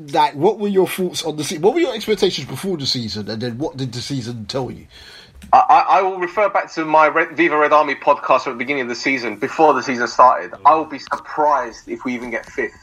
[0.00, 1.62] like, what were your thoughts on the season?
[1.62, 4.86] What were your expectations before the season, and then what did the season tell you?
[5.52, 8.82] I, I will refer back to my Red, Viva Red Army podcast at the beginning
[8.82, 10.52] of the season, before the season started.
[10.66, 12.76] I will be surprised if we even get fifth.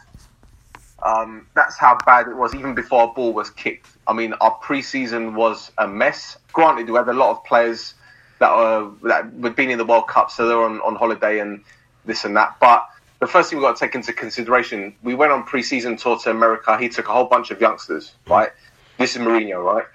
[1.04, 3.88] Um, that's how bad it was, even before a ball was kicked.
[4.08, 6.38] I mean, our pre-season was a mess.
[6.52, 7.94] Granted, we had a lot of players
[8.40, 11.64] that were that had been in the World Cup, so they're on, on holiday and
[12.06, 12.58] this and that.
[12.60, 12.88] But
[13.20, 16.30] the first thing we've got to take into consideration, we went on pre-season tour to
[16.32, 16.78] America.
[16.78, 18.50] He took a whole bunch of youngsters, right?
[18.98, 19.86] This is Mourinho, right?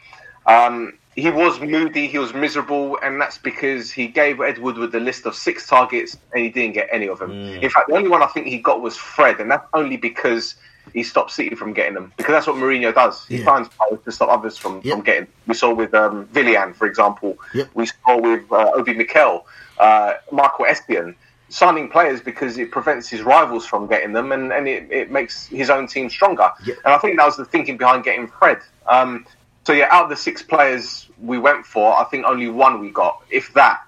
[0.46, 5.00] Um, he was moody, he was miserable, and that's because he gave Ed Woodward the
[5.00, 7.32] list of six targets and he didn't get any of them.
[7.32, 10.54] In fact, the only one I think he got was Fred, and that's only because
[10.94, 12.12] he stopped City from getting them.
[12.16, 13.24] Because that's what Mourinho does.
[13.26, 13.44] He Yeah.
[13.44, 14.94] finds players to stop others from, Yep.
[14.94, 15.26] from getting.
[15.46, 17.36] We saw with um, Willian, for example.
[17.54, 17.68] Yep.
[17.74, 19.46] We saw with uh, Obi Mikel,
[19.78, 21.14] uh, Marco Espion.
[21.52, 25.46] Signing players because it prevents his rivals from getting them and, and it, it makes
[25.46, 26.50] his own team stronger.
[26.64, 26.78] Yep.
[26.84, 28.58] And I think that was the thinking behind getting Fred.
[28.86, 29.26] Um,
[29.64, 32.90] so yeah, out of the six players we went for, I think only one we
[32.90, 33.82] got, if that.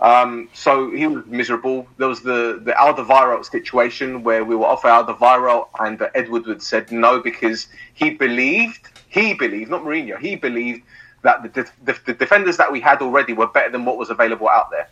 [0.00, 1.86] Um, so he was miserable.
[1.96, 6.60] There was the the Alderweireld situation where we were offered Alderweireld and uh, Ed Woodward
[6.60, 10.82] said no because he believed he believed not Mourinho he believed
[11.22, 14.48] that the, the the defenders that we had already were better than what was available
[14.48, 14.88] out there.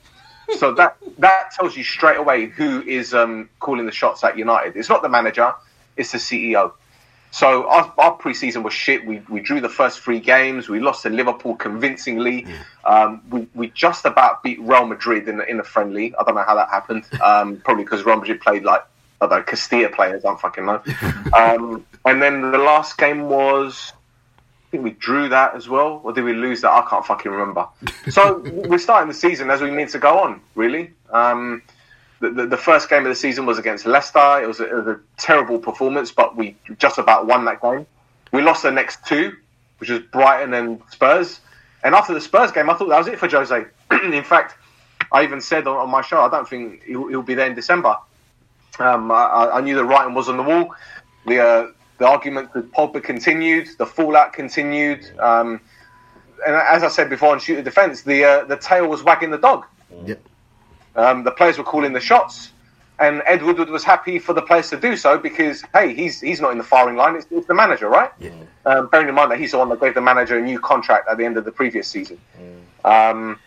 [0.58, 4.76] So that that tells you straight away who is um, calling the shots at United.
[4.76, 5.54] It's not the manager,
[5.96, 6.72] it's the CEO.
[7.32, 9.06] So our, our preseason was shit.
[9.06, 10.68] We, we drew the first three games.
[10.68, 12.44] We lost to Liverpool convincingly.
[12.84, 16.12] Um, we, we just about beat Real Madrid in, the- in a friendly.
[16.16, 17.04] I don't know how that happened.
[17.22, 18.82] Um, probably because Real Madrid played like
[19.20, 20.24] I Castilla players.
[20.24, 20.82] I don't fucking know.
[21.36, 23.92] Um, and then the last game was
[24.70, 26.70] think we drew that as well, or did we lose that?
[26.70, 27.66] I can't fucking remember.
[28.08, 30.40] So we're starting the season as we need to go on.
[30.54, 31.62] Really, um,
[32.20, 34.42] the, the, the first game of the season was against Leicester.
[34.42, 37.86] It was, a, it was a terrible performance, but we just about won that game.
[38.32, 39.36] We lost the next two,
[39.78, 41.40] which was Brighton and Spurs.
[41.82, 43.64] And after the Spurs game, I thought that was it for Jose.
[43.90, 44.56] in fact,
[45.10, 47.54] I even said on, on my show, I don't think he'll, he'll be there in
[47.54, 47.96] December.
[48.78, 50.74] Um, I, I knew the writing was on the wall.
[51.26, 51.66] The uh,
[52.00, 53.68] the argument with Pogba continued.
[53.78, 55.06] The fallout continued.
[55.20, 55.60] Um,
[56.44, 59.30] and as I said before on Shoot The Defence, the uh, the tail was wagging
[59.30, 59.66] the dog.
[60.06, 60.20] Yep.
[60.96, 62.52] Um, the players were calling the shots,
[62.98, 66.40] and Ed Woodward was happy for the players to do so because hey, he's he's
[66.40, 67.16] not in the firing line.
[67.16, 68.10] It's, it's the manager, right?
[68.18, 68.30] Yeah.
[68.64, 71.06] Um, bearing in mind that he's the one that gave the manager a new contract
[71.06, 72.18] at the end of the previous season.
[72.82, 73.38] Um,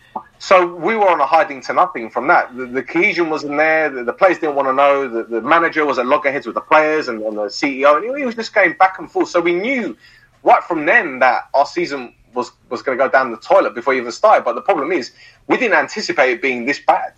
[0.44, 2.54] so we were on a hiding to nothing from that.
[2.54, 3.88] The, the cohesion wasn't there.
[3.88, 5.08] The, the players didn't want to know.
[5.08, 8.26] The, the manager was at loggerheads with the players and, and the CEO, and he,
[8.26, 9.30] was just going back and forth.
[9.30, 9.96] So we knew
[10.42, 13.94] right from then that our season was was going to go down the toilet before
[13.94, 14.44] we even started.
[14.44, 15.12] But the problem is,
[15.46, 17.14] we didn't anticipate it being this bad.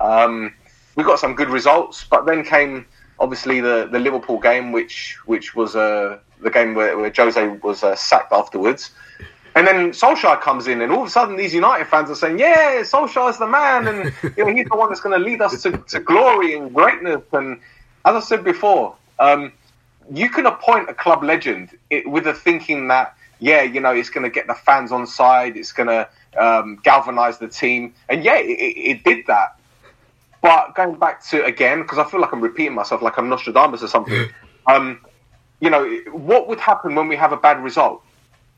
[0.00, 0.52] Um,
[0.96, 2.86] we got some good results, but then came
[3.20, 7.84] obviously the, the Liverpool game, which which was uh, the game where, where Jose was
[7.84, 8.90] uh, sacked afterwards.
[9.54, 12.38] And then Solskjaer comes in, and all of a sudden these United fans are saying,
[12.38, 15.62] "Yeah, Solskjaer's the man, and you know, he's the one that's going to lead us
[15.62, 17.60] to, to glory and greatness." And
[18.04, 19.52] as I said before, um,
[20.10, 24.10] you can appoint a club legend it, with the thinking that, yeah, you know, it's
[24.10, 28.24] going to get the fans on side, it's going to um, galvanize the team, and
[28.24, 29.58] yeah, it, it, did that.
[30.40, 33.82] But going back to again, because I feel like I'm repeating myself, like I'm Nostradamus
[33.82, 34.30] or something.
[34.66, 35.00] um,
[35.60, 38.02] you know, what would happen when we have a bad result?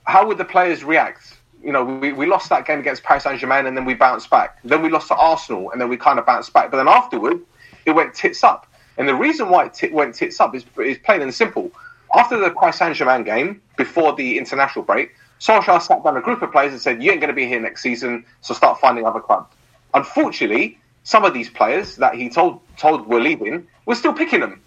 [0.05, 1.37] How would the players react?
[1.63, 4.29] You know, we, we lost that game against Paris Saint Germain and then we bounced
[4.31, 4.59] back.
[4.65, 6.71] Then we lost to Arsenal and then we kind of bounced back.
[6.71, 7.41] But then afterward,
[7.87, 8.67] it went tits up.
[8.99, 11.71] And the reason why it t- went tits up is, is plain and simple.
[12.15, 16.43] After the Paris Saint Germain game, before the international break, Solskjaer sat down a group
[16.43, 19.05] of players and said, You ain't going to be here next season, so start finding
[19.05, 19.53] other clubs.
[19.95, 24.61] Unfortunately, some of these players that he told told were leaving were still picking them.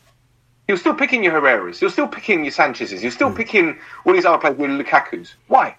[0.67, 1.79] Was still picking your Herreras.
[1.79, 3.01] You're still picking your Sanchez's.
[3.01, 5.33] You're still picking all these other players with Lukaku's.
[5.47, 5.77] Why?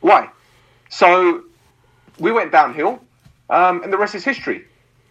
[0.00, 0.30] Why?
[0.88, 1.44] So
[2.18, 3.00] we went downhill,
[3.50, 4.64] um, and the rest is history.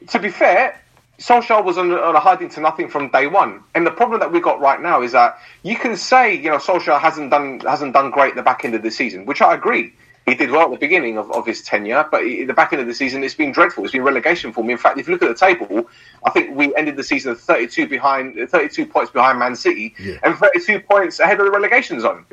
[0.08, 0.80] To be fair,
[1.20, 4.32] Solskjaer was on, on a hiding to nothing from day one, and the problem that
[4.32, 7.94] we got right now is that you can say you know Solskjaer hasn't done hasn't
[7.94, 9.94] done great at the back end of the season, which I agree.
[10.26, 12.82] He did well at the beginning of, of his tenure, but at the back end
[12.82, 13.84] of the season, it's been dreadful.
[13.84, 14.72] It's been relegation for me.
[14.72, 15.86] In fact, if you look at the table,
[16.26, 20.20] I think we ended the season 32 behind, 32 points behind Man City, Yeah.
[20.24, 22.26] and 32 points ahead of the relegation zone.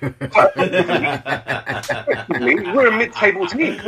[2.74, 3.80] We're a mid-table team.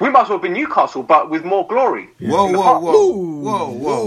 [0.00, 2.08] We might as well be Newcastle, but with more glory.
[2.20, 2.82] Whoa, whoa, past.
[2.84, 4.04] whoa, whoa, whoa,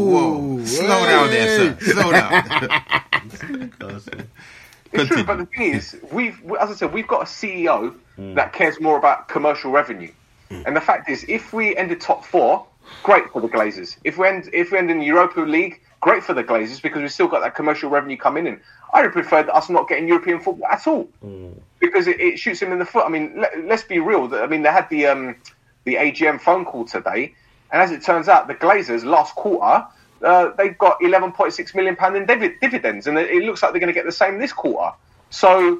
[0.58, 0.66] whoa!
[0.66, 1.92] Slow down there, sir.
[1.92, 2.32] Slow down.
[4.94, 8.34] It's true, but the thing is, we've, as I said, we've got a CEO hmm.
[8.36, 10.12] that cares more about commercial revenue.
[10.50, 10.64] Hmm.
[10.66, 12.66] And the fact is, if we end ended top four,
[13.04, 13.98] great for the Glazers.
[14.04, 17.02] If we end, if we end in the Europa League, great for the Glazers because
[17.02, 18.60] we've still got that commercial revenue coming in.
[18.94, 21.52] I would prefer us not getting European football at all hmm.
[21.80, 23.06] because it, it shoots him in the foot.
[23.06, 24.34] I mean, let, let's be real.
[24.36, 25.36] I mean, they had the um,
[25.86, 27.34] the AGM phone call today,
[27.72, 29.88] and as it turns out, the Glazers last quarter
[30.24, 33.94] uh, they got 11.6 million pound in divi- dividends, and it, looks like they're going
[33.94, 34.96] to get the same this quarter.
[35.30, 35.80] So,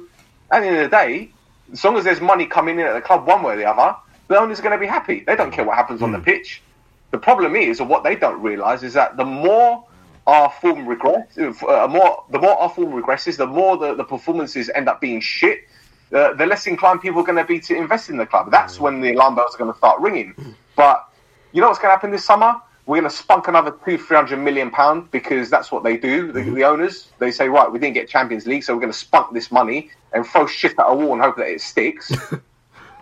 [0.50, 1.30] at the end of the day,
[1.72, 3.96] as long as there's money coming in at the club one way or the other,
[4.28, 5.20] the owners are going to be happy.
[5.20, 6.62] They don't care what happens on the pitch.
[7.10, 9.84] The problem is, or what they don't realise, is that the more
[10.26, 14.70] our form regress, uh, more the more our form regresses, the more the, the performances
[14.74, 15.68] end up being shit.
[16.12, 18.50] Uh, the less inclined people are going to be to invest in the club.
[18.50, 20.34] That's when the alarm bells are going to start ringing.
[20.76, 21.08] But
[21.52, 22.60] you know what's going to happen this summer?
[22.86, 26.32] We're going to spunk another two, three hundred million pound because that's what they do.
[26.32, 28.98] The, the owners they say, right, we didn't get Champions League, so we're going to
[28.98, 32.12] spunk this money and throw shit at a wall and hope that it sticks.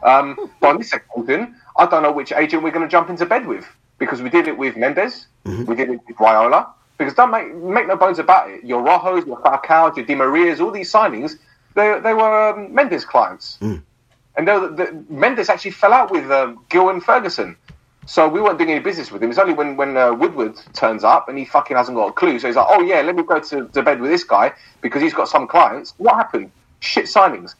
[0.03, 3.27] Um, but on this occasion, I don't know which agent we're going to jump into
[3.27, 3.67] bed with
[3.99, 5.27] because we did it with Mendes,
[5.67, 6.69] we did it with Raiola.
[6.97, 10.61] Because don't make make no bones about it, your Rojos, your Falcao, your Di Marias,
[10.61, 11.39] all these signings,
[11.75, 13.59] they they were um, Mendes clients,
[14.37, 17.57] and they were, the, Mendes actually fell out with um, Gill and Ferguson.
[18.11, 19.31] So we weren't doing any business with him.
[19.31, 22.41] It's only when when uh, Woodward turns up and he fucking hasn't got a clue.
[22.41, 25.01] So he's like, "Oh yeah, let me go to, to bed with this guy because
[25.01, 26.51] he's got some clients." What happened?
[26.81, 27.55] Shit signings.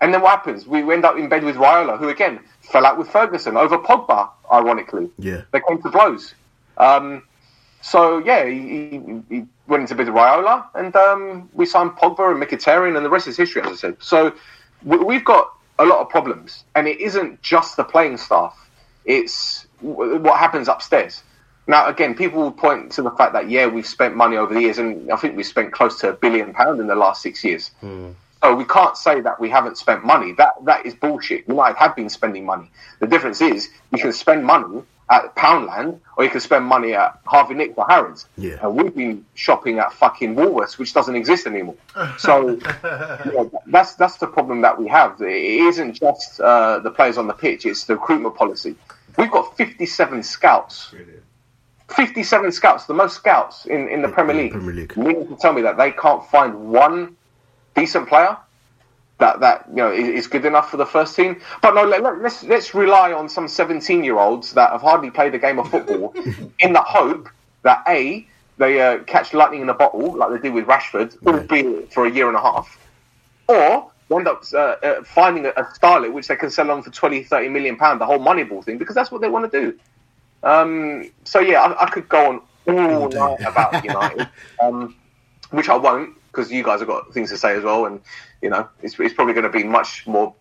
[0.00, 0.66] And then what happens?
[0.66, 4.28] We end up in bed with Raiola, who again fell out with Ferguson over Pogba,
[4.52, 5.10] ironically.
[5.16, 5.42] Yeah.
[5.52, 6.34] They came to blows.
[6.76, 7.22] Um,
[7.80, 12.32] so, yeah, he, he, he went into bed with Raiola, and um, we signed Pogba
[12.32, 13.96] and Mkhitaryan, and the rest is history, as I said.
[14.00, 14.34] So
[14.82, 18.68] we, we've got a lot of problems, and it isn't just the playing staff,
[19.04, 21.22] it's what happens upstairs.
[21.66, 24.62] Now, again, people will point to the fact that, yeah, we've spent money over the
[24.62, 27.44] years, and I think we've spent close to a billion pounds in the last six
[27.44, 27.72] years.
[28.42, 30.32] So we can't say that we haven't spent money.
[30.32, 31.48] That that is bullshit.
[31.48, 32.70] United have been spending money.
[33.00, 37.18] The difference is you can spend money at Poundland or you can spend money at
[37.24, 38.26] Harvey Nick or Harrods.
[38.36, 38.58] Yeah.
[38.62, 41.76] And we've been shopping at fucking Woolworths, which doesn't exist anymore.
[42.18, 45.20] So you know, that's that's the problem that we have.
[45.20, 48.76] It isn't just uh, the players on the pitch; it's the recruitment policy.
[49.18, 50.94] We've got 57 scouts.
[51.88, 54.52] 57 scouts, the most scouts in, in the Premier League.
[54.52, 54.94] Premier League.
[54.94, 57.16] To tell me that they can't find one
[57.74, 58.36] decent player
[59.18, 61.40] that that you know is, good enough for the first team?
[61.60, 65.10] But no, let, let, let's let's rely on some 17 year olds that have hardly
[65.10, 66.14] played a game of football
[66.60, 67.28] in the hope
[67.62, 68.26] that a
[68.58, 72.10] they uh, catch lightning in a bottle like they did with Rashford, albeit for a
[72.10, 72.78] year and a half,
[73.48, 76.90] or end up uh, uh, finding a, a starlet which they can sell on for
[76.90, 79.78] 20, 30 million pound, the whole Moneyball thing, because that's what they want to do.
[80.42, 83.18] Um, so yeah, I, I could go on all day.
[83.18, 84.28] night about United,
[84.62, 84.96] um,
[85.50, 88.00] which I won't because you guys have got things to say as well, and
[88.42, 90.34] you know it's, it's probably going to be much more,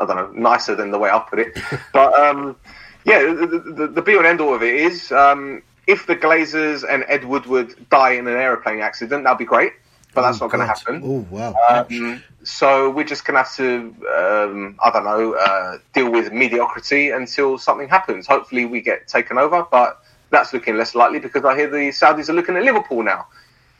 [0.00, 1.58] I don't know, nicer than the way I put it.
[1.92, 2.56] But um,
[3.04, 3.46] yeah, the,
[3.76, 7.04] the, the be all and end all of it is um, if the Glazers and
[7.08, 9.72] Ed Woodward die in an aeroplane accident, that'd be great,
[10.14, 11.02] but that's Oh, not going to happen.
[11.04, 11.54] Oh wow.
[11.68, 16.32] Um, so we're just going to have to, um, I don't know, uh, deal with
[16.32, 18.26] mediocrity until something happens.
[18.26, 22.28] Hopefully, we get taken over, but that's looking less likely because I hear the Saudis
[22.28, 23.26] are looking at Liverpool now.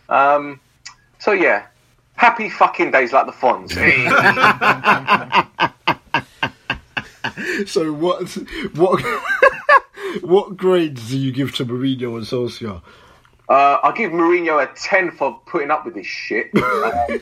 [0.08, 0.60] Um,
[1.18, 1.66] so yeah,
[2.16, 3.72] happy fucking days like the Fonz.
[7.66, 8.30] So what
[8.74, 9.02] what
[10.22, 12.82] what grades do you give to Mourinho and Solskjaer?
[13.52, 16.50] Uh, I'll give Mourinho a 10 for putting up with this shit.
[16.56, 17.20] Um,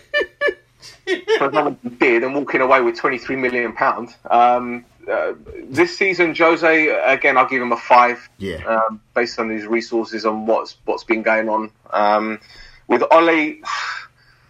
[1.39, 4.15] for did and walking away with 23 million pounds.
[4.31, 5.33] Um, uh,
[5.65, 8.29] this season, Jose, again, I'll give him a 5.
[8.39, 8.65] Yeah.
[8.65, 11.73] Um, based on his resources and what's what's been going on.
[11.93, 12.39] Um,
[12.87, 13.57] with Ole, I,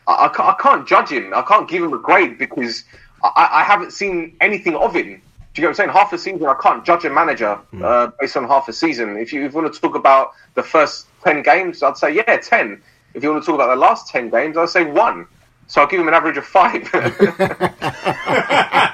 [0.07, 1.33] I, can't, I can't judge him.
[1.35, 2.85] I can't give him a grade because
[3.25, 5.23] I, I haven't seen anything of him.
[5.53, 5.91] Do you know what I'm saying?
[5.91, 9.17] Half a season, I can't judge a manager uh, based on half a season.
[9.17, 12.37] If you, if you want to talk about the first 10 games, I'd say, yeah,
[12.37, 12.81] 10.
[13.15, 15.27] If you want to talk about the last 10 games, I'd say 1.
[15.67, 16.91] So I'll give him an average of 5.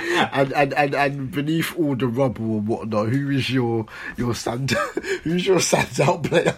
[0.00, 4.70] And, and, and, and beneath all the rubble and whatnot, who is your your stand
[5.24, 6.56] who's your standout player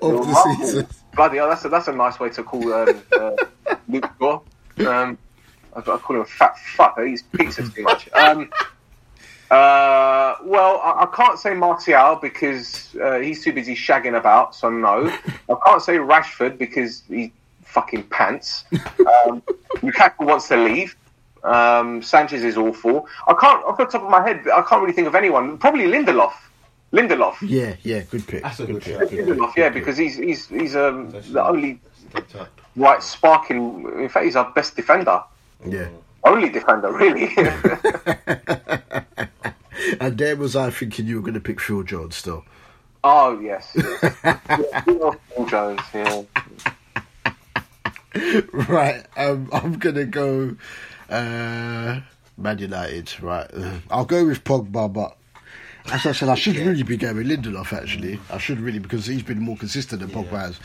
[0.00, 0.86] of the season?
[1.14, 3.36] Bloody hell, that's a, that's a nice way to call um, uh,
[3.88, 4.40] Luke Shaw.
[4.86, 5.18] Um,
[5.74, 6.98] I, I call him a fat fuck.
[7.00, 8.10] He eats pizza too much.
[8.12, 8.50] Um,
[9.50, 14.70] uh, well, I, I can't say Martial because uh, he's too busy shagging about, so
[14.70, 15.06] no.
[15.48, 17.32] I can't say Rashford because he
[17.64, 18.64] fucking pants.
[18.72, 19.42] Um,
[19.76, 20.96] Lukaku wants to leave.
[21.42, 23.08] Um, Sanchez is awful.
[23.26, 25.58] I can't, off the top of my head, I can't really think of anyone.
[25.58, 26.32] Probably Lindelof.
[26.92, 27.36] Lindelof.
[27.40, 28.42] Yeah, yeah, good pick.
[28.42, 28.98] That's a good pick.
[29.08, 29.10] pick.
[29.10, 31.80] Lindelof, yeah, because he's he's he's um, the only
[32.76, 33.90] right sparking.
[33.98, 35.22] In fact, he's our best defender,
[35.66, 35.88] Yeah.
[36.24, 37.30] only defender, really.
[40.00, 42.44] And there was I thinking you were going to pick Phil Jones still.
[43.04, 43.70] oh yes,
[44.24, 45.80] yeah, Phil Jones.
[45.94, 46.22] Yeah,
[48.52, 50.56] Right, um, I'm going to go
[51.08, 52.00] uh,
[52.36, 53.20] Man United.
[53.22, 55.16] Right, Uh, I'll go with Pogba, but
[55.92, 57.72] as I said, I should really be going with Lindelof.
[57.72, 60.60] Actually, I should really because he's been more consistent than Pogba has.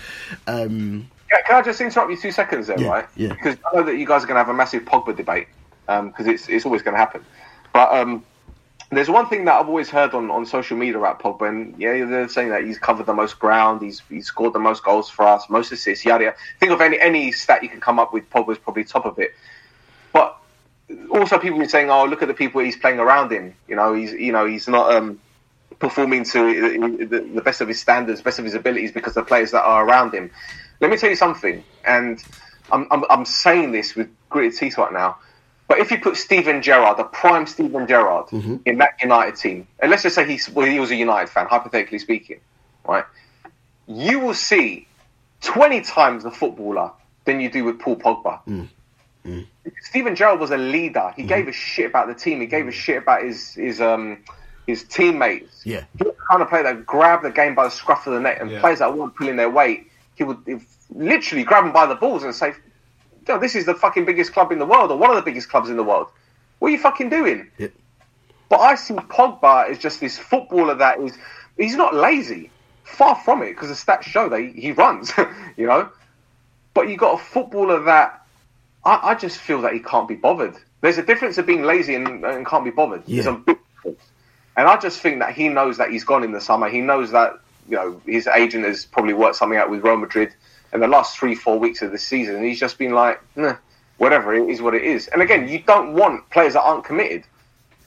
[0.48, 3.08] Um, Yeah, can I just interrupt you two seconds there, Yeah, right?
[3.16, 3.30] yeah.
[3.30, 5.48] Because I know that you guys are going to have a massive Pogba debate
[5.86, 7.26] because it's it's always going to happen.
[7.74, 8.24] But um,
[8.92, 12.06] there's one thing that I've always heard on, on social media about Pogba, and yeah,
[12.06, 15.26] they're saying that he's covered the most ground, he's he's scored the most goals for
[15.26, 16.38] us, most assists, yada yada.
[16.60, 19.34] Think of any any stat you can come up with, Pogba's probably top of it.
[20.14, 20.38] But
[21.12, 23.94] also, people are saying, "Oh, look at the people he's playing around him." You know,
[23.94, 25.20] he's you know he's not um,
[25.80, 29.52] performing to the, the best of his standards, best of his abilities because the players
[29.52, 30.32] that are around him.
[30.80, 32.24] Let me tell you something, and
[32.72, 35.18] I'm I'm, I'm saying this with gritted teeth right now.
[35.68, 38.58] But if you put Steven Gerrard, the prime Steven Gerrard, mm-hmm.
[38.66, 41.48] in that United team, and let's just say he's well, he was a United fan,
[41.48, 42.40] hypothetically speaking,
[42.88, 43.06] right?
[43.88, 44.88] You will see
[45.42, 46.92] twenty times the footballer
[47.26, 48.40] than you do with Paul Pogba.
[48.48, 48.68] Mm.
[49.26, 49.46] Mm.
[49.82, 51.12] Steven Gerrard was a leader.
[51.16, 51.30] He mm-hmm.
[51.30, 52.40] gave a shit about the team.
[52.40, 54.20] He gave a shit about his his um
[54.68, 55.66] his teammates.
[55.66, 55.86] Yeah.
[55.98, 58.52] He kind of player that grab the game by the scruff of the neck, and
[58.52, 58.60] Yeah.
[58.60, 60.38] players that weren't pulling their weight, he would
[60.94, 62.54] literally grab him by the balls and say,
[63.28, 65.50] "Yo, "This is the fucking biggest club in the world, or one of the biggest
[65.50, 66.08] clubs in the world.
[66.60, 67.68] What are you fucking doing?" Yeah.
[68.50, 71.18] But I see Pogba as just this footballer that is
[71.58, 72.50] he's not lazy.
[72.84, 75.12] Far from it, because the stats show that he, runs,
[75.58, 75.90] you know.
[76.74, 78.26] But you got a footballer that
[78.86, 80.56] I, I just feel that he can't be bothered.
[80.80, 83.06] There's a difference of being lazy and, and can't be bothered.
[83.06, 83.34] There's Yeah.
[83.34, 84.02] a big difference.
[84.56, 86.70] And I just think that he knows that he's gone in the summer.
[86.70, 87.34] He knows that
[87.68, 90.34] you know his agent has probably worked something out with Real Madrid
[90.74, 92.36] in the last three, four weeks of the season.
[92.36, 93.58] And he's just been like, nah,
[93.98, 95.08] whatever it is, what it is.
[95.08, 97.24] And again, you don't want players that aren't committed,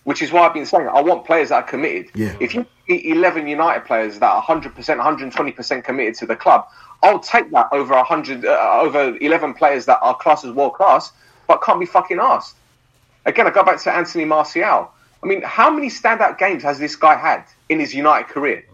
[0.04, 2.10] which is why I've been saying I want players that are committed.
[2.14, 2.36] Yeah.
[2.40, 6.68] If you get 11 United players that are 100%, 120% committed to the club,
[7.02, 11.12] I'll take that over 100, uh, over 11 players that are classed as world class,
[11.46, 12.56] but can't be fucking asked.
[13.26, 14.90] Again, I go back to Anthony Martial.
[15.22, 18.64] I mean, how many standout games has this guy had in his United career?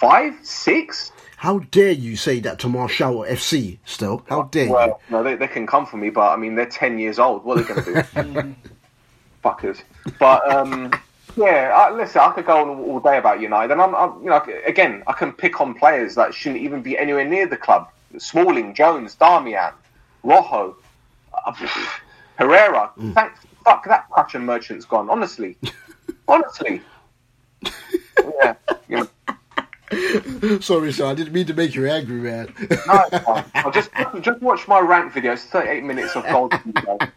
[0.00, 1.12] Five, six?
[1.36, 4.24] How dare you say that to Martial FC still?
[4.28, 4.72] How dare you?
[4.72, 7.44] Well, no, they, they can come for me, but I mean, they're 10 years old.
[7.44, 8.54] What are they going to do?
[9.44, 9.82] Fuckers.
[10.18, 10.90] But, um,
[11.36, 13.72] yeah, I, listen, I could go on all, all day about United.
[13.72, 16.96] And I'm, I'm, you know, again, I can pick on players that shouldn't even be
[16.96, 17.90] anywhere near the club.
[18.16, 19.74] Smalling, Jones, Darmian,
[20.22, 20.76] Rojo,
[21.34, 21.52] uh,
[22.36, 22.90] Herrera.
[23.12, 23.32] Thank
[23.64, 25.56] fuck that Prussian merchant's gone, honestly.
[26.28, 26.80] honestly.
[27.62, 28.54] yeah,
[28.88, 29.08] you know,
[30.60, 31.06] Sorry, sir.
[31.06, 32.54] I didn't mean to make you angry, man.
[32.58, 33.44] no, it's fine.
[33.54, 33.90] I'll just
[34.20, 35.32] just watch my rant video.
[35.32, 36.54] It's 38 minutes of gold.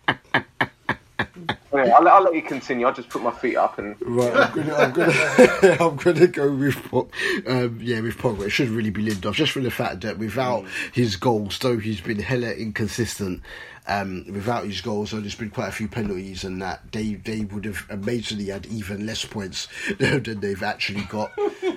[1.73, 2.85] I'll, I'll let you continue.
[2.85, 6.51] I'll just put my feet up and Right, I'm gonna, I'm gonna, I'm gonna go
[6.53, 7.09] with Pog.
[7.47, 8.45] Um, yeah, with Pogba.
[8.47, 12.01] It should really be Lindelof, just for the fact that without his goals, though he's
[12.01, 13.41] been hella inconsistent.
[13.85, 17.41] Um, without his goals, so there's been quite a few penalties, and that they they
[17.41, 19.67] would have amazingly had even less points
[19.99, 21.33] than they've actually got.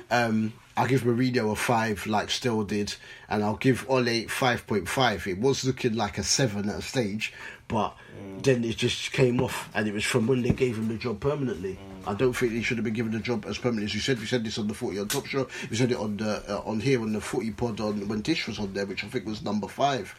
[0.08, 2.94] Um, I'll give Mourinho a five, like Stel did,
[3.28, 5.26] and I'll give Ole five point five.
[5.26, 7.32] It was looking like a seven at a stage,
[7.66, 7.96] but
[8.42, 11.20] then it just came off, and it was from when they gave him the job
[11.20, 11.78] permanently.
[12.06, 14.20] I don't think he should have been given the job as permanent as you said.
[14.20, 15.48] We said this on the Footy on Top Show.
[15.68, 18.46] We said it on the uh, on here on the Footy Pod on when Dish
[18.46, 20.14] was on there, which I think was number five.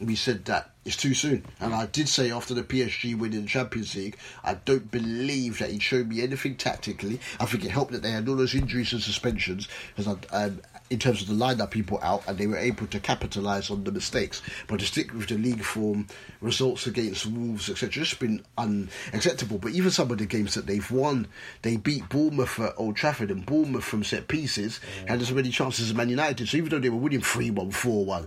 [0.00, 3.42] We said that it's too soon, and I did say after the PSG win in
[3.42, 7.20] the Champions League, I don't believe that he showed me anything tactically.
[7.40, 10.60] I think it helped that they had all those injuries and suspensions because um,
[10.90, 13.92] in terms of the lineup put out, and they were able to capitalise on the
[13.92, 14.42] mistakes.
[14.66, 16.06] But to stick with the league form,
[16.40, 19.58] results against Wolves, etc., just been unacceptable.
[19.58, 21.26] But even some of the games that they've won,
[21.62, 25.88] they beat Bournemouth at Old Trafford, and Bournemouth from set pieces had as many chances
[25.88, 26.48] as Man United.
[26.48, 28.26] So even though they were winning 3 1, 4 1,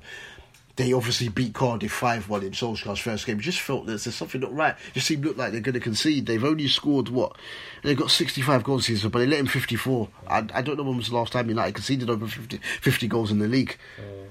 [0.78, 3.40] they obviously beat Cardiff 5 1 in Solskjaer's first game.
[3.40, 4.76] Just felt that there's something not right.
[4.94, 6.28] Just seemed look like they're going to concede.
[6.28, 7.36] They've only scored what?
[7.84, 10.08] They've got 65 goals this season, but they let in 54.
[10.28, 13.32] I, I don't know when was the last time United conceded over 50, 50 goals
[13.32, 13.76] in the league.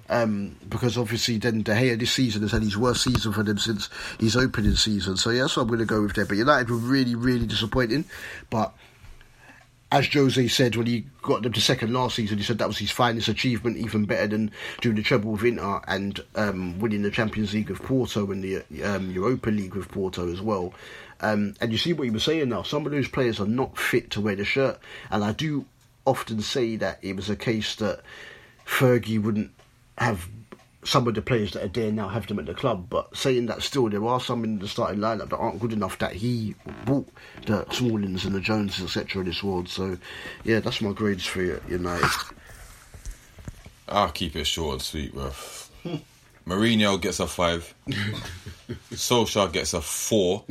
[0.09, 3.59] Um, because obviously, then De Gea this season has had his worst season for them
[3.59, 3.90] since
[4.20, 5.16] his opening season.
[5.16, 6.27] So, yeah, that's what I'm going to go with there.
[6.27, 8.05] But United were really, really disappointing.
[8.51, 8.73] But
[9.93, 12.79] as Jose said when he got them to second last season, he said that was
[12.79, 14.51] his finest achievement, even better than
[14.81, 18.63] doing the treble with Inter and um, winning the Champions League with Porto and the
[18.83, 20.75] um, Europa League with Porto as well.
[21.21, 22.63] Um, and you see what he was saying now.
[22.63, 24.79] Some of those players are not fit to wear the shirt,
[25.11, 25.65] and I do
[26.05, 28.01] often say that it was a case that
[28.67, 29.53] Fergie wouldn't
[29.99, 30.29] have
[30.87, 32.87] some of the players that are there now have them at the club.
[32.89, 35.99] But saying that, still there are some in the starting lineup that aren't good enough
[35.99, 36.55] that he
[36.85, 37.09] bought
[37.45, 39.21] the Smallings and the Joneses etc.
[39.21, 39.69] in this world.
[39.69, 39.99] So
[40.45, 42.11] yeah, that's my grades for United.
[43.89, 45.33] I'll keep it short and sweet, bro.
[46.47, 47.75] Mourinho gets a five.
[48.93, 50.45] Solskjaer gets a four.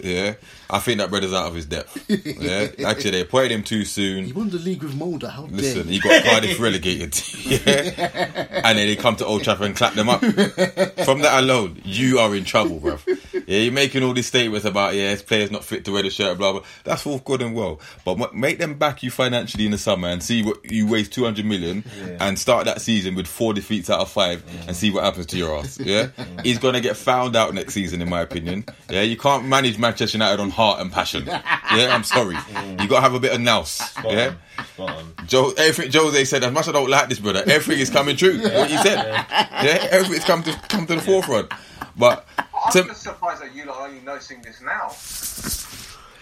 [0.00, 0.34] Yeah,
[0.68, 2.04] I think that brother's out of his depth.
[2.08, 4.24] Yeah, actually, they appointed him too soon.
[4.24, 5.22] He won the league with Molde.
[5.22, 7.20] How Listen, dare he got Cardiff relegated.
[7.44, 8.60] yeah.
[8.64, 10.20] And then they come to Old Trafford and clap them up.
[11.04, 13.02] From that alone, you are in trouble, bruv.
[13.46, 16.10] Yeah, you're making all these statements about, yeah, his player's not fit to wear the
[16.10, 16.62] shirt, blah, blah.
[16.84, 17.80] That's all good and well.
[18.04, 21.44] But make them back you financially in the summer and see what you waste 200
[21.44, 21.84] million
[22.20, 25.36] and start that season with four defeats out of five and see what happens to
[25.36, 25.78] your ass.
[25.84, 26.08] Yeah?
[26.42, 28.64] He's going to get found out next season, in my opinion.
[28.88, 31.26] Yeah, you can't manage Manchester United on heart and passion.
[31.26, 32.36] Yeah, I'm sorry.
[32.80, 33.80] You got to have a bit of nous.
[34.04, 34.34] Yeah?
[34.78, 35.12] On.
[35.26, 38.16] Joe, everything Jose said, as much as I don't like this brother, everything is coming
[38.16, 38.40] true.
[38.40, 41.52] What he said, yeah, everything's come to come to the forefront.
[41.96, 42.26] But
[42.64, 44.88] I'm to, just surprised that you lot are only noticing this now.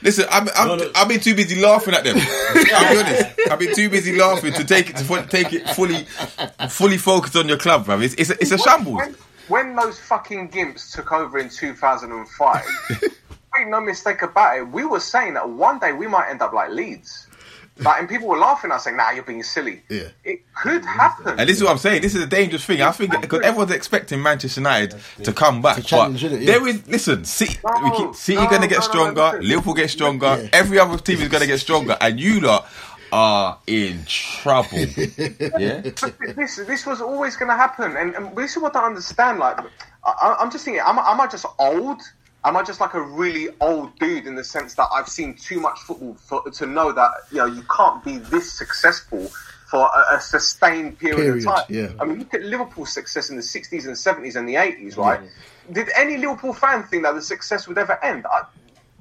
[0.02, 0.90] listen, I'm, I'm, No, no.
[0.94, 2.16] I've been too busy laughing at them.
[2.74, 6.04] I'll be honest, I've been too busy laughing to take it to take it fully,
[6.68, 8.02] fully focused on your club, bruv.
[8.02, 8.96] It's it's a, it's a shambles.
[8.96, 9.16] When,
[9.48, 12.64] when those fucking gimps took over in 2005,
[13.58, 16.52] make no mistake about it, we were saying that one day we might end up
[16.52, 17.28] like Leeds.
[17.78, 19.82] Like, and people were laughing at us saying, nah, you're being silly.
[19.88, 20.08] Yeah.
[20.24, 21.38] It could happen.
[21.40, 22.02] And this is what I'm saying.
[22.02, 22.82] This is a dangerous thing.
[22.82, 24.94] I think because everyone's expecting Manchester United
[25.24, 26.40] to come back, To challenge, but innit?
[26.40, 26.46] Yeah.
[26.58, 27.24] there is listen.
[27.24, 29.22] City, No, we keep, City no, gonna get no, no, stronger.
[29.38, 29.48] listen.
[29.48, 30.38] Liverpool get stronger.
[30.42, 30.48] Yeah.
[30.52, 32.68] Every other team is gonna get stronger, and you lot
[33.10, 34.78] are in trouble.
[34.78, 38.86] yeah, But this this was always going to happen, and, and this is what I
[38.86, 39.38] understand.
[39.38, 39.58] Like,
[40.04, 42.00] I, I'm just thinking, am, I- am I just old?
[42.44, 45.60] Am I just like a really old dude in the sense that I've seen too
[45.60, 49.30] much football for, to know that you know you can't be this successful
[49.68, 51.64] for a, a sustained period, Period, of time.
[51.70, 51.92] yeah.
[51.98, 55.20] I mean, look at Liverpool's success in the 60s and 70s and the 80s, right?
[55.70, 58.26] Did any Liverpool fan think that the success would ever end?
[58.26, 58.42] I,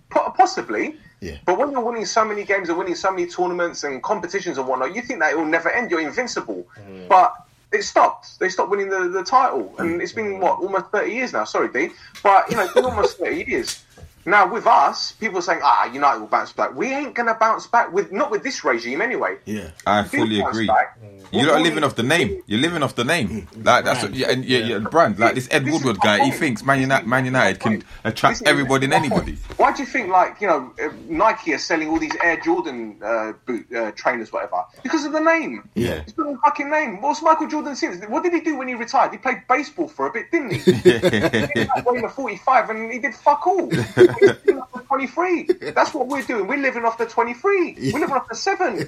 [0.09, 0.95] possibly.
[1.19, 1.37] Yeah.
[1.45, 4.67] But when you're winning so many games and winning so many tournaments and competitions and
[4.67, 5.91] whatnot, you think that it will never end.
[5.91, 6.65] You're invincible.
[6.79, 7.07] Mm.
[7.07, 7.33] But
[7.71, 8.39] it stopped.
[8.39, 9.73] They stopped winning the, the title.
[9.77, 11.45] And it's been, what, almost 30 years now.
[11.45, 11.91] Sorry, Dean,
[12.21, 13.83] But, you know, it's been almost 30 years.
[14.25, 16.75] Now, with us, people are saying, ah, United will bounce back.
[16.75, 19.37] We ain't going to bounce back, with not with this regime anyway.
[19.45, 19.71] Yeah.
[19.87, 20.67] I we fully agree.
[20.67, 20.99] back,
[21.31, 21.83] You're not living win.
[21.85, 22.41] off the name.
[22.47, 23.47] You're living off the name.
[23.55, 25.17] Like that's what, yeah, and yeah, yeah, brand.
[25.19, 28.37] Like this Ed This Woodward my guy, he thinks Man United, Man United can attract
[28.37, 29.37] is- everybody and anybody.
[29.57, 32.97] Why do you think, like, you know, uh, Nike are selling all these Air Jordan
[33.03, 34.63] uh, boot uh, trainers, whatever?
[34.83, 35.69] Because of the name.
[35.75, 36.01] Yeah.
[36.01, 37.01] It's the fucking name.
[37.01, 38.03] What's Michael Jordan since?
[38.05, 39.11] What did he do when he retired?
[39.11, 40.71] He played baseball for a bit, didn't he?
[40.71, 43.69] he did like weighing a 45 and he did fuck all.
[43.69, 45.43] He was living off the 23.
[45.71, 46.47] That's what we're doing.
[46.47, 47.91] We're living off the 23.
[47.93, 48.85] We're living off the 7.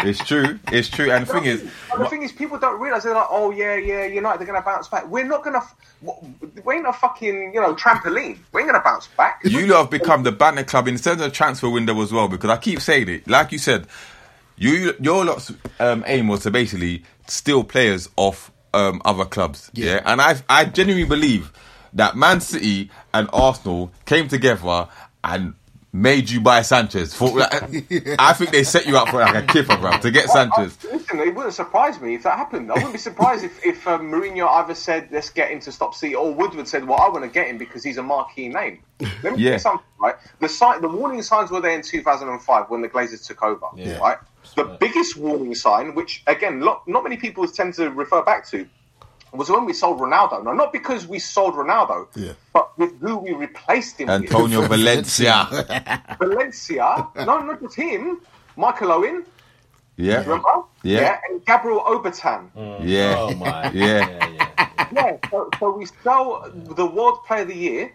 [0.00, 0.58] It's true.
[0.72, 1.10] It's true.
[1.10, 3.76] And the thing is, But the thing is, people don't realize they're like, oh yeah,
[3.76, 5.08] yeah, United, they're gonna bounce back.
[5.08, 5.62] We're not gonna.
[6.64, 8.38] We ain't a fucking, you know, trampoline.
[8.52, 9.40] We ain't gonna bounce back.
[9.44, 12.28] you lot have become the banner club in terms of transfer window as well.
[12.28, 13.86] Because I keep saying it, like you said,
[14.56, 19.70] you your lot's um, aim was to basically steal players off um, other clubs.
[19.74, 20.00] Yeah.
[20.04, 21.52] and I I genuinely believe
[21.92, 24.88] that Man City and Arsenal came together
[25.24, 25.54] and.
[25.92, 27.14] Made you buy Sanchez.
[27.14, 27.52] For, like,
[28.20, 30.78] I think they set you up for like a kipper, bro, to get Sanchez.
[30.84, 32.70] I- listen, it wouldn't surprise me if that happened.
[32.70, 35.94] I wouldn't be surprised if, if um, Mourinho either said, let's get him to stop
[35.96, 38.82] City, or Woodward said, well, I want to get him because he's a marquee name.
[39.00, 39.52] Let me tell Yeah.
[39.54, 40.14] you something, right?
[40.38, 43.66] The, sign, the warning signs were there in 2005 when the Glazers took over,
[44.00, 44.18] right?
[44.54, 48.66] The biggest warning sign, which, again, lo- not many people tend to refer back to,
[49.32, 50.42] was when we sold Ronaldo.
[50.44, 52.32] Now, not because we sold Ronaldo, Yeah.
[52.52, 54.22] but with who we replaced him with.
[54.22, 55.46] Antonio Valencia.
[56.18, 58.20] Valencia, no, not just him,
[58.56, 59.24] Michael Owen,
[59.96, 60.20] Yeah.
[60.22, 60.62] remember?
[60.82, 61.18] Yeah.
[61.28, 62.50] and Gabriel Obertan.
[62.56, 62.80] Mm.
[62.82, 63.14] Yeah.
[63.18, 63.70] Oh my.
[63.72, 64.08] Yeah.
[64.08, 64.86] yeah, yeah.
[64.92, 67.92] Yeah, so, so we sell the World Player of the Year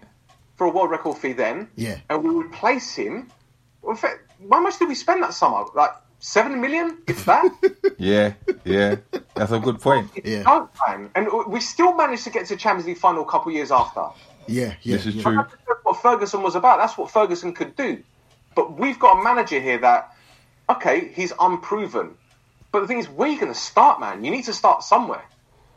[0.56, 1.98] for a world record fee then, Yeah.
[2.10, 3.28] and we replace him.
[3.88, 4.20] In fact,
[4.52, 5.66] how much did we spend that summer?
[5.76, 5.92] Like
[6.26, 7.46] seven million, if that.
[7.98, 8.34] Yeah.
[8.66, 8.96] Yeah.
[9.36, 10.10] That's a good point.
[10.26, 10.44] Yeah.
[10.44, 11.10] Don't, man.
[11.16, 14.08] And we still managed to get to Champions League final a couple of years after.
[14.48, 14.74] Yeah.
[14.82, 14.98] Yeah.
[14.98, 15.24] This is yeah.
[15.24, 15.36] true.
[15.38, 16.80] That's what Ferguson was about.
[16.80, 18.04] That's what Ferguson could do.
[18.54, 20.14] But we've got a manager here that,
[20.70, 22.16] okay, he's unproven.
[22.74, 24.26] But the thing is, where are you going to start, man?
[24.26, 25.24] You need to start somewhere.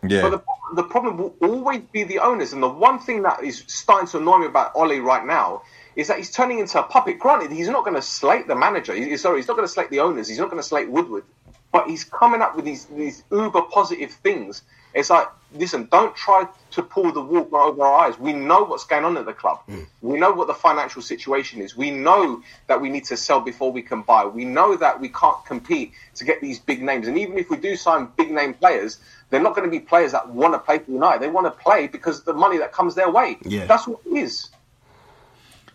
[0.01, 0.29] But Yeah.
[0.31, 0.43] the,
[0.75, 2.53] the problem will always be the owners.
[2.53, 5.63] And the one thing that is starting to annoy me about Ollie right now
[5.99, 7.19] is that he's turning into a puppet.
[7.19, 8.95] Granted, he's not going to slate the manager.
[8.95, 10.29] He, sorry, he's not going to slate the owners.
[10.29, 11.25] He's not going to slate Woodward.
[11.73, 14.63] But he's coming up with these, these uber positive things.
[14.95, 18.17] It's like, listen, don't try to pull the wool over our eyes.
[18.17, 19.59] We know what's going on at the club.
[19.67, 19.83] Hmm.
[20.01, 21.77] We know what the financial situation is.
[21.77, 24.25] We know that we need to sell before we can buy.
[24.25, 27.09] We know that we can't compete to get these big names.
[27.09, 28.99] And even if we do sign big name players,
[29.31, 31.21] they're not going to be players that want to play for United.
[31.21, 33.37] They want to play because of the money that comes their way.
[33.43, 33.67] Yeah.
[33.67, 34.49] That's what it is.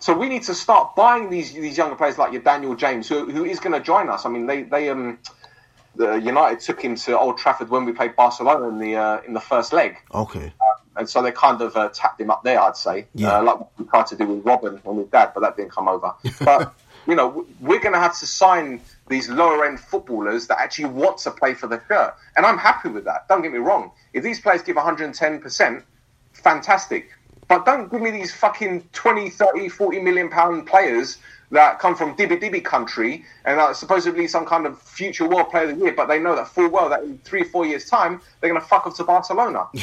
[0.03, 3.31] So we need to start buying these these younger players like your Daniel James, who
[3.31, 4.25] who is going to join us.
[4.25, 5.17] I mean, they they um
[5.95, 9.31] the United took him to Old Trafford when we played Barcelona in the uh, in
[9.33, 10.51] the first leg, Okay.
[10.97, 12.59] and so they kind of uh, tapped him up there.
[12.59, 13.37] I'd say, Yeah.
[13.37, 15.71] uh, like what we tried to do with Robin and with Dad, but that didn't
[15.71, 16.13] come over.
[16.43, 16.73] But
[17.07, 21.19] you know, we're going to have to sign these lower end footballers that actually want
[21.19, 23.29] to play for the shirt, and I'm happy with that.
[23.29, 23.91] Don't get me wrong.
[24.11, 25.85] If these players give 110 percent,
[26.33, 27.07] fantastic.
[27.47, 31.17] But don't give me these fucking 20, 30, 40 million pound players
[31.51, 35.69] that come from Dibby Dibby country and are supposedly some kind of future world player
[35.69, 38.21] of the year, but they know that full well that in three, four years' time,
[38.39, 39.67] they're going to fuck off to Barcelona.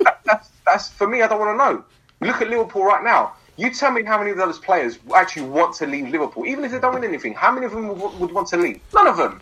[0.00, 1.84] that, that's, that's, for me, I don't want to know.
[2.20, 3.34] Look at Liverpool right now.
[3.56, 6.72] You tell me how many of those players actually want to leave Liverpool, even if
[6.72, 7.34] they don't win anything.
[7.34, 8.80] How many of them would, would want to leave?
[8.94, 9.40] None of them.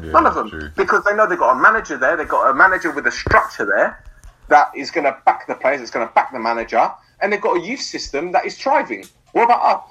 [0.00, 0.50] None of them.
[0.50, 0.70] true.
[0.76, 3.66] Because they know they've got a manager there, they've got a manager with a structure
[3.66, 4.02] there
[4.48, 6.90] that is going to back the players, it's going to back the manager,
[7.20, 9.04] and they've got a youth system that is thriving.
[9.32, 9.90] What about us?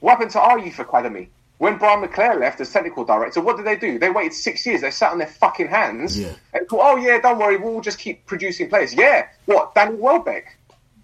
[0.00, 1.30] What happened to our youth academy?
[1.58, 3.98] When Brian McClair left as technical director, what did they do?
[3.98, 4.82] They waited six years.
[4.82, 6.32] They sat on their fucking hands Yeah.
[6.52, 8.92] and thought, oh, yeah, don't worry, we'll just keep producing players.
[8.92, 9.74] Yeah, what?
[9.74, 10.58] Danny Welbeck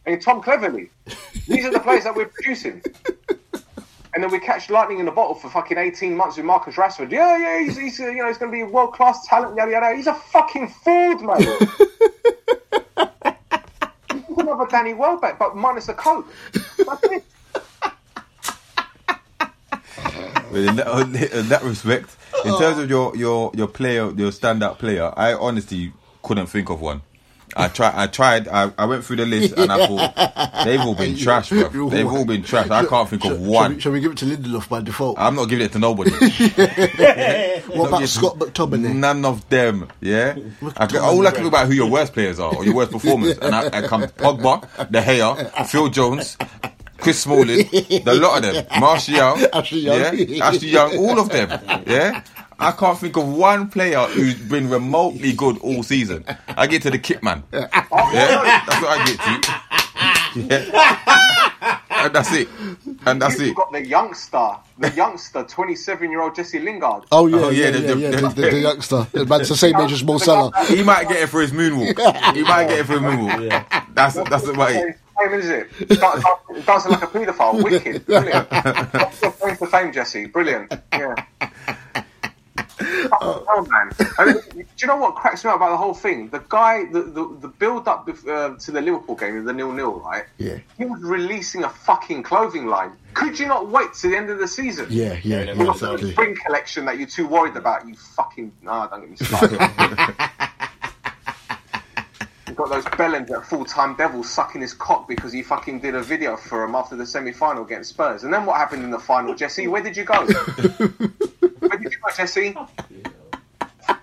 [0.05, 0.91] and Tom Cleverley.
[1.49, 2.83] These are the players that we're producing.
[4.15, 7.11] And then we catch lightning in a bottle for fucking 18 months with Marcus Rashford.
[7.11, 9.71] Yeah, yeah, he's, he's uh, you know, he's going to be world class talent, yada,
[9.71, 9.97] yada.
[9.97, 11.49] He's a fucking fraud, mate.
[14.37, 16.27] Another Danny Welbeck, but minus the coke.
[16.53, 17.25] That's it.
[20.53, 22.15] In that, in that respect,
[22.45, 26.83] in terms of your your your player, your standout player, I honestly couldn't think of
[26.83, 27.01] one.
[27.57, 27.95] I tried.
[27.95, 28.49] I tried.
[28.49, 31.89] I, I went through the list and I thought they've all been trash, bro.
[31.89, 32.71] They've all been trash.
[32.71, 33.79] I can't think of one.
[33.79, 35.19] shall we give it to Lindelof by default?
[35.19, 36.11] I'm not giving it to nobody.
[37.77, 38.95] what about Scott McTominay?
[38.95, 39.89] None of them.
[40.01, 40.37] Yeah.
[40.77, 43.39] I, all I can think about who your worst players are or your worst performers,
[43.39, 46.37] and I, I come Pogba, De Gea, Phil Jones.
[46.99, 50.17] Chris Smalling, the lot of them, Martial, Ashley Young.
[50.17, 51.51] yeah, Ashley Young, all of them,
[51.85, 52.23] yeah.
[52.63, 56.25] I can't think of one player who's been remotely good all season.
[56.49, 62.33] I get to the kit man, yeah, that's what I get to, yeah, and that's
[62.33, 62.49] it,
[63.07, 63.41] and that's it.
[63.41, 63.57] You've it.
[63.57, 64.49] got the youngster,
[64.79, 67.05] the youngster, 27 year old Jesse Lingard.
[67.13, 69.07] Oh yeah, Oh, yeah, yeah, the- yeah, the- yeah, the- the, the, the youngster.
[69.13, 70.53] The man's the same age as Mo Salah.
[70.67, 72.35] He might get it for his moonwalk.
[72.35, 73.95] He might get it for his moonwalk.
[73.95, 74.99] That's that's about it.
[75.19, 75.69] Fame, is it?
[75.89, 77.63] Dan- dan- Dancing like a paedophile.
[77.63, 78.07] Wicked.
[78.07, 78.49] Brilliant.
[78.51, 80.25] That's your claim to fame, Jesse.
[80.27, 80.73] Brilliant.
[80.93, 81.15] Yeah.
[83.21, 83.93] Oh, man.
[84.19, 86.29] I mean, do you know what cracks me up about the whole thing?
[86.29, 90.01] The guy, the, the, the build up uh, to the Liverpool game, the nil nil,
[90.01, 90.25] right?
[90.39, 90.59] Yeah.
[90.79, 92.93] He was releasing a fucking clothing line.
[93.15, 94.87] Could you not wait to the end of the season?
[94.89, 97.87] Yeah, yeah, Yeah, Not the spring collection that you're too worried about.
[97.87, 99.59] You fucking nah, don't get me started.
[102.53, 105.95] You've got those bellends at full time devils sucking his cock because he fucking did
[105.95, 108.25] a video for him after the semi final against Spurs.
[108.25, 109.69] And then what happened in the final, Jesse?
[109.69, 110.27] Where did you go?
[110.27, 112.55] Where did you go, Jesse?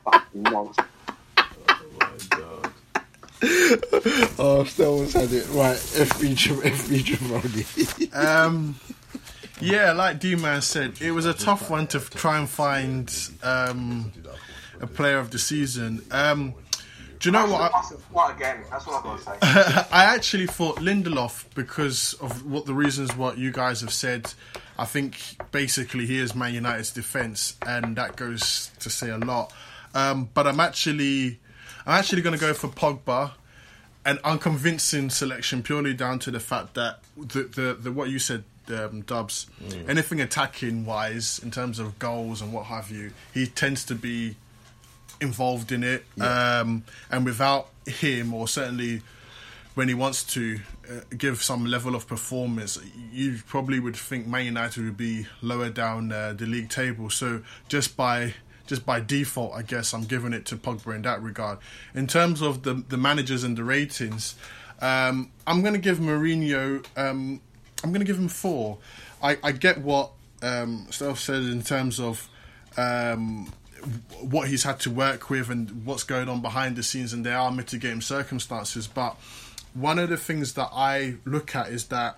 [0.03, 0.87] Fucking nonsense.
[4.41, 5.77] Oh, Stel's had it right.
[5.77, 8.15] FB FB Giovanni.
[8.15, 8.79] Um,
[9.61, 14.11] yeah, like D Man said, it was a tough one to try and find um,
[14.81, 16.01] a player of the season.
[16.09, 16.55] Um,
[17.19, 17.61] do you know what?
[17.61, 17.99] I, Pass it
[18.35, 18.63] again.
[18.69, 19.31] That's what I've got to say.
[19.91, 24.33] I actually thought Lindelof because of what the reasons what you guys have said.
[24.77, 25.19] I think
[25.51, 29.51] basically he is Man United's defense, and that goes to say a lot.
[29.93, 31.39] Um, but I'm actually,
[31.85, 33.31] I'm actually going to go for Pogba,
[34.05, 38.43] an unconvincing selection purely down to the fact that the the, the what you said.
[38.71, 39.47] Um, Dubs,
[39.87, 44.35] anything attacking wise in terms of goals and what have you, he tends to be
[45.21, 46.05] involved in it.
[46.19, 49.01] Um, and without him, or certainly
[49.75, 50.59] when he wants to
[50.89, 52.77] uh, give some level of performance,
[53.11, 57.09] you probably would think Man United would be lower down uh, the league table.
[57.09, 58.33] So just by
[58.67, 61.57] just by default, I guess I'm giving it to Pogba in that regard.
[61.95, 64.35] In terms of the the managers and the ratings,
[64.81, 66.85] um, I'm going to give Mourinho.
[66.97, 67.41] Um,
[67.83, 68.77] I'm going to give him four.
[69.23, 72.27] I, I get what um, Steph said in terms of
[72.77, 73.51] um,
[74.21, 77.37] what he's had to work with and what's going on behind the scenes, and there
[77.37, 78.87] are mitigating circumstances.
[78.87, 79.15] But
[79.73, 82.17] one of the things that I look at is that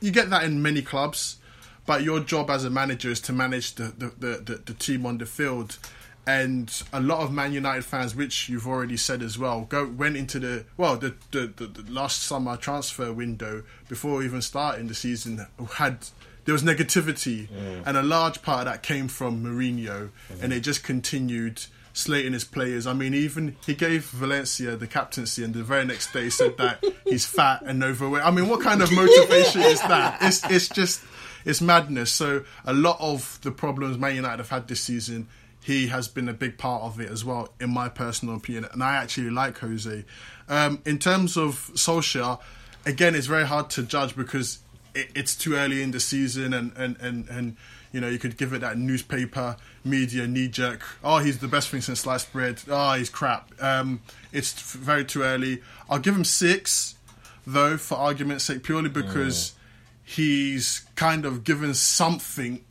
[0.00, 1.38] you get that in many clubs,
[1.86, 5.06] but your job as a manager is to manage the the, the, the, the team
[5.06, 5.78] on the field.
[6.26, 10.16] And a lot of Man United fans, which you've already said as well, go went
[10.16, 15.46] into the well the the, the, last summer transfer window before even starting the season
[15.76, 16.06] had
[16.48, 17.46] there was negativity,
[17.84, 20.08] and a large part of that came from Mourinho,
[20.40, 22.86] and it just continued slating his players.
[22.86, 26.82] I mean, even he gave Valencia the captaincy, and the very next day said that
[27.04, 28.24] he's fat and overweight.
[28.24, 30.22] I mean, what kind of motivation is that?
[30.22, 31.02] It's it's just
[31.44, 32.10] it's madness.
[32.10, 35.28] So a lot of the problems Man United have had this season.
[35.60, 38.82] He has been a big part of it as well, in my personal opinion, and
[38.82, 40.02] I actually like Jose.
[40.48, 42.40] Um, in terms of Solskjaer,
[42.86, 44.60] again, it's very hard to judge because
[44.94, 47.56] it, it's too early in the season, and, and, and, and
[47.92, 50.82] you know you could give it that newspaper media knee jerk.
[51.02, 52.60] Oh, he's the best thing since sliced bread.
[52.68, 53.50] Oh, he's crap.
[53.62, 54.00] Um,
[54.32, 55.62] it's very too early.
[55.88, 56.96] I'll give him six,
[57.46, 59.54] though, for argument's sake, purely because
[60.04, 62.64] he's kind of given something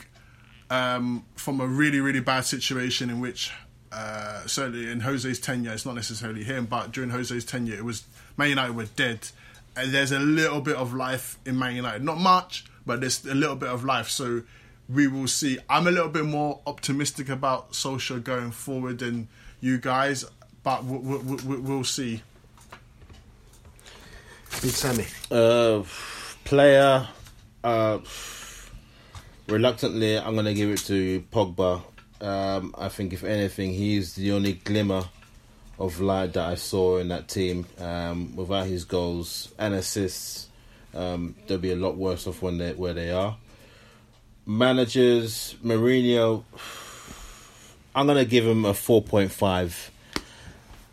[0.69, 3.51] um, from a really really bad situation in which.
[3.89, 8.03] Uh, certainly in Jose's tenure, it's not necessarily him, but during Jose's tenure, it was
[8.35, 9.29] Man United were dead,
[9.77, 12.03] and there's a little bit of life in Man United.
[12.03, 14.09] Not much, but there's a little bit of life.
[14.09, 14.43] So
[14.89, 15.59] we will see.
[15.69, 19.27] I'm a little bit more optimistic about Solskjaer going forward than
[19.61, 20.25] you guys,
[20.63, 22.23] but we'll, we'll, we'll, we'll see.
[24.61, 25.05] Big Sammy.
[25.29, 25.83] Uh,
[26.43, 27.07] player,
[27.63, 27.99] uh,
[29.47, 31.83] reluctantly, I'm gonna give it to Pogba.
[32.19, 35.03] Um, I think if anything, he's the only glimmer
[35.79, 37.65] of light that I saw in that team.
[37.79, 40.47] Um, without his goals and assists,
[40.93, 43.37] um, they'll be a lot worse off when they where they are.
[44.45, 46.43] Managers, Mourinho.
[47.93, 49.91] I'm gonna give him a four point five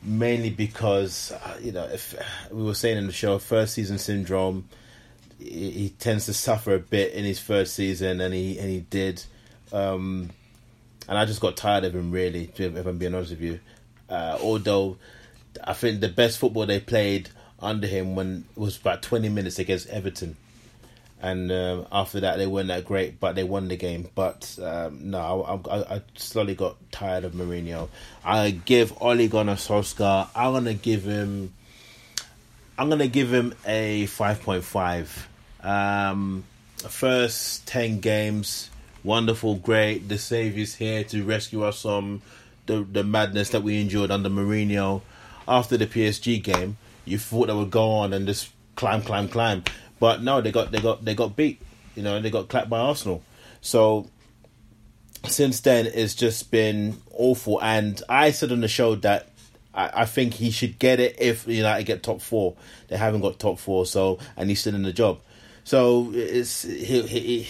[0.04, 2.14] mainly because uh, you know if
[2.50, 4.68] we were saying in the show first season syndrome
[5.38, 8.80] he, he tends to suffer a bit in his first season and he and he
[8.80, 9.22] did
[9.72, 10.30] um,
[11.08, 13.60] and I just got tired of him really if I'm being honest with you
[14.08, 14.96] uh, although
[15.62, 19.88] I think the best football they played under him when was about twenty minutes against
[19.88, 20.36] Everton,
[21.22, 24.08] and um, after that they weren't that great, but they won the game.
[24.14, 27.88] But um, no, I, I, I slowly got tired of Mourinho.
[28.24, 30.28] I give Ole Gunnar Solskjaer.
[30.34, 31.52] I'm gonna give him.
[32.76, 35.28] I'm gonna give him a five point five.
[35.62, 36.44] Um,
[36.76, 38.68] first ten games,
[39.02, 40.08] wonderful, great.
[40.08, 42.20] The Saviour's here to rescue us from
[42.66, 45.02] the the madness that we endured under Mourinho.
[45.46, 49.62] After the PSG game, you thought they would go on and just climb, climb, climb,
[50.00, 51.60] but no, they got they got they got beat.
[51.94, 53.22] You know, they got clapped by Arsenal.
[53.60, 54.08] So
[55.26, 57.62] since then, it's just been awful.
[57.62, 59.30] And I said on the show that
[59.72, 62.56] I, I think he should get it if United get top four.
[62.88, 65.20] They haven't got top four, so and he's still in the job.
[65.64, 67.48] So it's he'll he,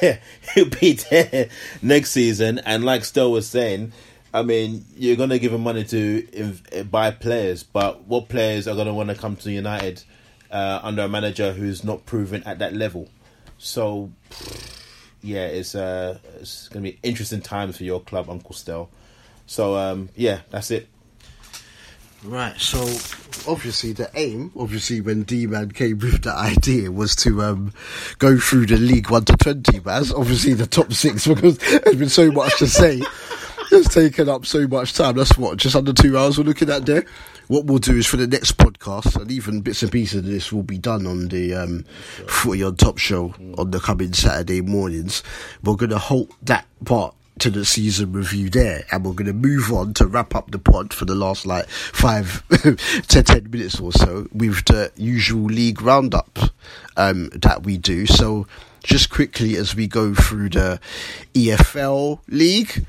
[0.54, 1.48] he'll be there
[1.82, 2.60] next season.
[2.60, 3.92] And like Stowe was saying,
[4.36, 8.76] I mean, you're gonna give him money to inv- buy players, but what players are
[8.76, 10.04] gonna want to come to United
[10.50, 13.08] uh, under a manager who's not proven at that level?
[13.56, 14.12] So
[15.22, 18.90] yeah, it's uh, it's gonna be interesting times for your club, Uncle Stel.
[19.46, 20.86] So um, yeah, that's it.
[22.22, 22.80] Right, so
[23.50, 27.72] obviously the aim, obviously when D-Man came with the idea was to um,
[28.18, 32.08] go through the League 1 to 20, but obviously the top six because there's been
[32.08, 33.02] so much to say.
[33.76, 35.16] It's taken up so much time.
[35.16, 37.04] That's what, just under two hours we're looking at there.
[37.48, 40.50] What we'll do is for the next podcast, and even bits and pieces of this
[40.50, 41.84] will be done on the um,
[42.26, 45.22] Footy on Top show on the coming Saturday mornings.
[45.62, 49.34] We're going to halt that part to the season review there, and we're going to
[49.34, 52.48] move on to wrap up the pod for the last like five
[53.08, 56.38] to ten minutes or so with the usual league roundup
[56.96, 58.06] um, that we do.
[58.06, 58.46] So,
[58.82, 60.80] just quickly as we go through the
[61.34, 62.86] EFL league,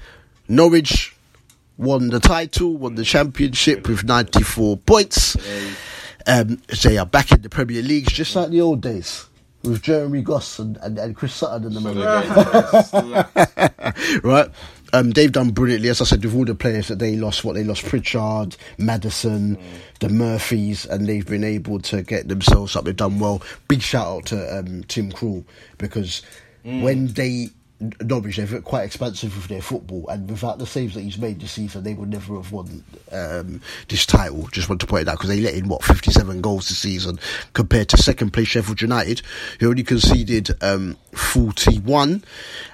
[0.48, 1.16] Norwich
[1.78, 5.38] won the title, won the championship with ninety four points.
[6.26, 9.26] Um, they are back in the Premier League, just like the old days.
[9.64, 13.12] With Jeremy Goss and, and, and Chris Sutton and the
[14.24, 14.50] right?
[14.94, 17.44] Um, they've done brilliantly, as I said, with all the players that they lost.
[17.44, 19.58] What they lost, Pritchard, Maddison,
[20.00, 22.86] the Murphys, and they've been able to get themselves up.
[22.86, 23.42] They've done well.
[23.68, 25.44] Big shout out to um, Tim Krul
[25.78, 26.22] because
[26.64, 27.50] when they
[27.80, 31.52] Norwich, they're quite expensive with their football, and without the saves that he's made this
[31.52, 34.48] season, they would never have won um, this title.
[34.52, 37.20] Just want to point it out because they let in what 57 goals this season
[37.54, 39.22] compared to second place Sheffield United,
[39.60, 42.24] who only conceded um, 41.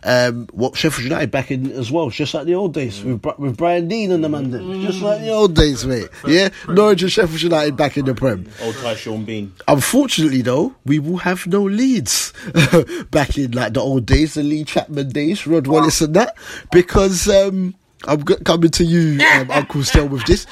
[0.03, 3.57] Um, what Sheffield United back in as well, just like the old days with with
[3.57, 4.81] Brian Deane and the man, then.
[4.81, 6.07] just like the old days, mate.
[6.25, 8.47] Yeah, Norwich and Sheffield United back in the Prem.
[8.61, 9.53] Old Ty Sean Bean.
[9.67, 12.31] Unfortunately, though, we will have no Leeds
[13.11, 14.63] back in like the old days, the Lee
[14.93, 16.35] Chapman days, Rod Wallace and that,
[16.71, 17.75] because um,
[18.05, 20.45] I'm g- coming to you, um, Uncle Stel, with this.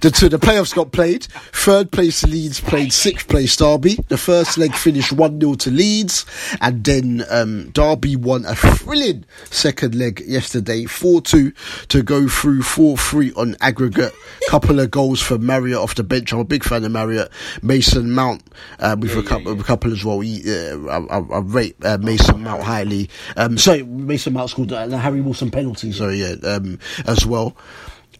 [0.00, 1.24] The, so the playoffs got played.
[1.24, 3.98] Third place Leeds played sixth place Derby.
[4.08, 6.26] The first leg finished 1 0 to Leeds,
[6.60, 11.52] and then um, Derby won a thrilling second leg yesterday, 4 2
[11.88, 14.12] to go through 4 3 on aggregate.
[14.48, 16.32] Couple of goals for Marriott off the bench.
[16.32, 17.30] I'm a big fan of Marriott.
[17.62, 18.42] Mason Mount
[18.80, 20.20] um, with a couple, a couple as well.
[20.20, 23.08] He, uh, I, I, I rate uh, Mason Mount highly.
[23.36, 25.92] Um, sorry, Mason Mount scored uh, the Harry Wilson penalty.
[25.92, 27.56] Sorry, yeah, um, as well.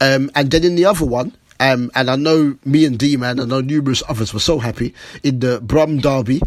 [0.00, 3.38] Um, and then in the other one, um, and I know me and D Man,
[3.38, 6.40] and I know numerous others were so happy in the Brum derby.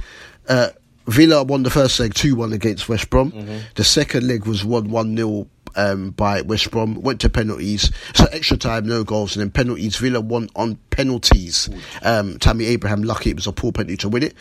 [0.47, 0.69] Uh,
[1.07, 3.31] Villa won the first leg 2 1 against West Brom.
[3.75, 7.01] The second leg was 1 1 0 um, by West Brom.
[7.01, 7.91] Went to penalties.
[8.13, 9.35] So extra time, no goals.
[9.35, 9.97] And then penalties.
[9.97, 11.69] Villa won on penalties.
[12.03, 14.35] Um, Tammy Abraham, lucky it was a poor penalty to win it.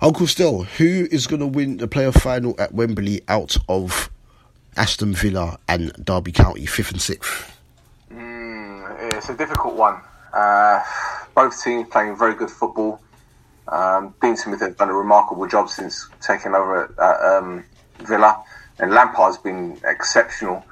[0.00, 4.10] Uncle Stel, who is going to win the playoff final at Wembley out of
[4.78, 7.58] Aston Villa and Derby County, fifth and sixth?
[8.12, 10.00] Mm, it's a difficult one.
[10.32, 10.80] Uh,
[11.34, 13.00] both teams playing very good football.
[13.66, 17.64] Um, Dean Smith has done a remarkable job since taking over at, at um,
[17.98, 18.42] Villa,
[18.78, 20.64] and Lampard's been exceptional.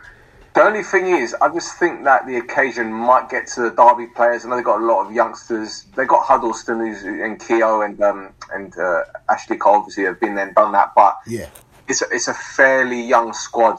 [0.55, 4.07] The only thing is, I just think that the occasion might get to the Derby
[4.07, 4.45] players.
[4.47, 5.85] I know they've got a lot of youngsters.
[5.95, 10.35] They've got Huddlestone who's, and Keogh and um, and uh, Ashley Cole obviously have been
[10.37, 11.49] there and done that, but Yeah.
[11.89, 13.79] it's a, it's a fairly young squad.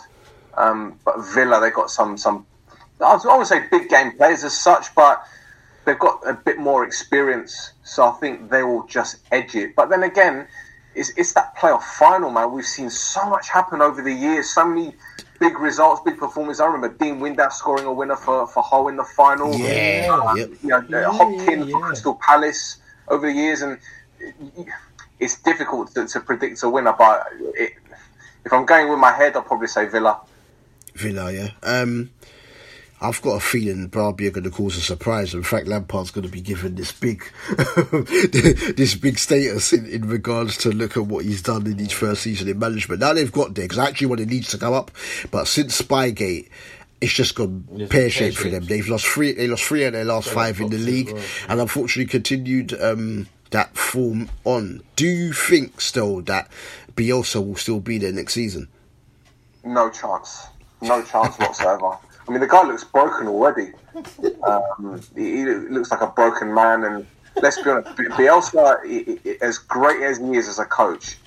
[0.57, 2.45] Um, but Villa, they got some some
[2.99, 5.23] I wouldn't say big game players as such, but
[5.85, 7.73] they've got a bit more experience.
[7.83, 9.75] So I think they will just edge it.
[9.75, 10.47] But then again,
[10.95, 12.51] it's it's that playoff final, man.
[12.51, 14.49] We've seen so much happen over the years.
[14.53, 14.93] So many
[15.39, 16.59] big results, big performances.
[16.59, 19.53] I remember Dean Windass scoring a winner for for Hull in the final.
[19.53, 20.49] Yeah, Uh, yep.
[20.63, 21.81] You know, uh, Hopkins for.
[21.81, 22.77] Crystal Palace
[23.07, 23.77] over the years, and
[25.19, 26.93] it's difficult to, to predict a winner.
[26.97, 27.73] But it,
[28.43, 30.19] if I'm going with my head, I'll probably say Villa.
[30.97, 31.51] Villa, yeah.
[31.63, 32.11] Um,
[32.99, 35.35] I've got a feeling Derby are going to cause a surprise.
[35.35, 37.23] In fact, Lampard's going to be given this big,
[38.31, 42.23] this big status in, in regards to look at what he's done in his first
[42.23, 43.01] season in management.
[43.01, 44.89] Now they've got there because actually when it needs to come up,
[45.29, 46.49] but since Spygate,
[46.99, 48.65] it's just gone pear shaped for them.
[48.65, 49.31] They've lost three.
[49.33, 51.23] They lost three of their last five in the league, well.
[51.49, 54.81] and unfortunately continued um, that form on.
[54.95, 56.49] Do you think Stel that
[56.95, 58.67] Bielsa will still be there next season?
[59.63, 60.47] No chance.
[60.81, 61.97] No chance whatsoever.
[62.27, 63.71] I mean, the guy looks broken already.
[64.43, 66.83] Um, he, he looks like a broken man.
[66.83, 67.07] And
[67.41, 71.17] let's be honest, Bielsa, i- i- as great as he is as a coach,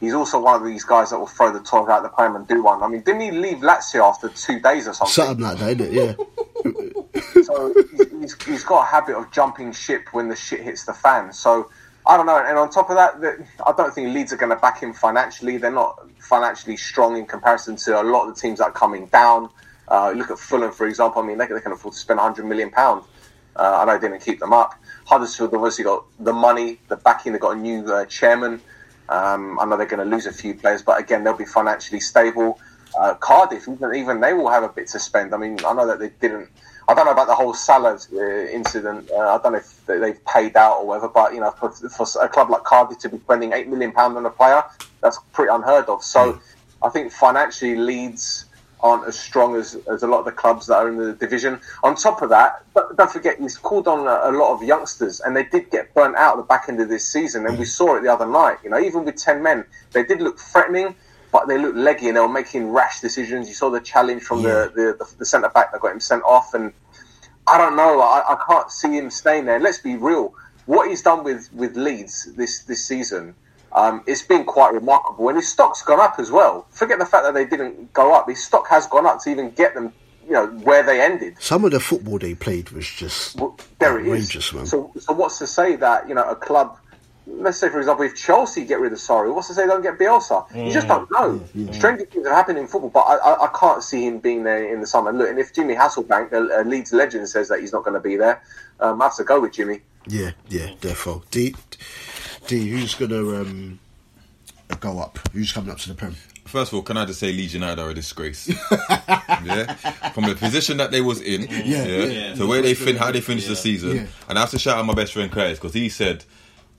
[0.00, 2.46] he's also one of these guys that will throw the toys out the pram and
[2.48, 2.82] do one.
[2.82, 5.12] I mean, didn't he leave Lazio after two days or something?
[5.12, 5.92] Something like that, it?
[5.92, 6.14] Yeah.
[7.44, 7.72] so
[8.20, 11.32] he's, he's got a habit of jumping ship when the shit hits the fan.
[11.32, 11.70] So
[12.08, 12.42] I don't know.
[12.42, 13.36] And on top of that, that
[13.66, 15.58] I don't think Leeds are going to back him financially.
[15.58, 19.06] They're not financially strong in comparison to a lot of the teams that are coming
[19.06, 19.50] down.
[19.88, 21.22] Uh, look at Fulham, for example.
[21.22, 23.04] I mean, they, they can afford to spend 100 million pound.
[23.54, 24.74] Uh, I know they didn't keep them up.
[25.04, 27.32] Huddersfield obviously got the money, the backing.
[27.32, 28.62] They've got a new uh, chairman.
[29.10, 32.00] Um, I know they're going to lose a few players, but again, they'll be financially
[32.00, 32.58] stable.
[32.98, 35.34] Uh, Cardiff, even, even they will have a bit to spend.
[35.34, 36.48] I mean, I know that they didn't.
[36.88, 38.20] I don't know about the whole Salah uh,
[38.50, 39.10] incident.
[39.10, 41.70] Uh, I don't know if they- they've paid out or whatever, but you know, for,
[41.70, 44.64] for a club like Cardiff to be spending eight million pound on a player,
[45.02, 46.02] that's pretty unheard of.
[46.02, 46.40] So,
[46.82, 48.46] I think financially, Leeds
[48.80, 51.60] aren't as strong as, as a lot of the clubs that are in the division.
[51.82, 52.64] On top of that,
[52.96, 56.14] don't forget he's called on a, a lot of youngsters, and they did get burnt
[56.14, 58.58] out at the back end of this season, and we saw it the other night.
[58.62, 60.94] You know, even with ten men, they did look threatening,
[61.32, 63.48] but they looked leggy and they were making rash decisions.
[63.48, 66.22] You saw the challenge from the, the, the, the centre back that got him sent
[66.24, 66.72] off, and
[67.46, 68.00] I don't know.
[68.00, 69.58] I, I can't see him staying there.
[69.60, 70.34] Let's be real.
[70.66, 73.34] What he's done with, with Leeds this this season,
[73.72, 76.66] um, it's been quite remarkable, and his stock's gone up as well.
[76.70, 78.28] Forget the fact that they didn't go up.
[78.28, 79.92] His stock has gone up to even get them,
[80.26, 81.36] you know, where they ended.
[81.40, 84.52] Some of the football they played was just Well, there it outrageous, is.
[84.54, 84.66] man.
[84.66, 86.76] So, so what's to say that you know a club?
[87.30, 89.82] Let's say, for example, if Chelsea get rid of Sarri, what's to say they don't
[89.82, 90.46] get Bielsa?
[90.66, 91.40] You just don't know.
[91.72, 94.72] Stranger things have happened in football, but I, I, I can't see him being there
[94.72, 95.12] in the summer.
[95.12, 98.00] Look, and if Jimmy Hasselbaink, a, a Leeds legend, says that he's not going to
[98.00, 98.42] be there,
[98.80, 99.80] um, I have to go with Jimmy.
[100.08, 101.22] yeah, yeah, defo.
[101.30, 101.54] D,
[102.46, 103.78] D, who's gonna um,
[104.80, 105.18] go up?
[105.32, 106.16] Who's coming up to the prem?
[106.46, 108.48] First of all, can I just say Leeds United are a disgrace?
[108.70, 109.74] yeah,
[110.12, 112.34] from the position that they was in, Yeah, yeah.
[112.36, 114.06] to where they fin- how they finished the season, Yeah.
[114.30, 116.24] and I have to shout out my best friend Curtis because he said,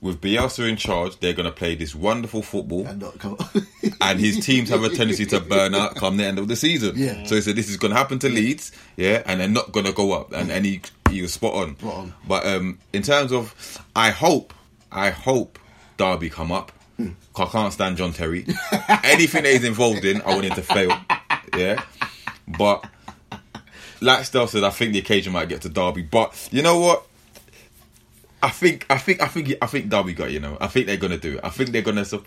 [0.00, 3.36] with Bielsa in charge, they're going to play this wonderful football, And not come.
[4.00, 6.94] and his teams have a tendency to burn out come the end of the season.
[6.96, 7.24] Yeah.
[7.24, 9.86] So he said this is going to happen to Leeds, yeah, and they're not going
[9.86, 11.76] to go up, and and he he was spot on.
[11.78, 12.14] Spot on.
[12.26, 13.54] But um, in terms of,
[13.94, 14.54] I hope,
[14.90, 15.58] I hope
[15.98, 16.72] Derby come up.
[16.96, 17.10] Hmm.
[17.36, 18.46] I can't stand John Terry.
[19.04, 20.98] Anything that he's involved in, I want him to fail.
[21.56, 21.82] Yeah,
[22.46, 22.84] but
[24.00, 26.02] like Stel said, I think the occasion might get to Derby.
[26.02, 27.06] But you know what?
[28.42, 30.30] I think, I think, I think, I think Derby got.
[30.30, 31.40] You know, I think they're gonna do it.
[31.44, 32.04] I think they're gonna.
[32.04, 32.26] sup-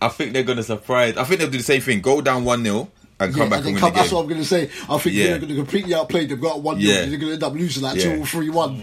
[0.00, 1.16] I think they're gonna surprise.
[1.16, 2.00] I think they'll do the same thing.
[2.00, 2.90] Go down one 0
[3.20, 4.68] and come Yeah, back and and come, the that's what I'm to say.
[4.88, 5.26] I think Yeah.
[5.38, 6.40] they're to completely outplay them.
[6.40, 7.04] Got one, Yeah.
[7.04, 7.06] yeah.
[7.06, 8.16] they're to end up losing like Yeah.
[8.16, 8.82] two or three one.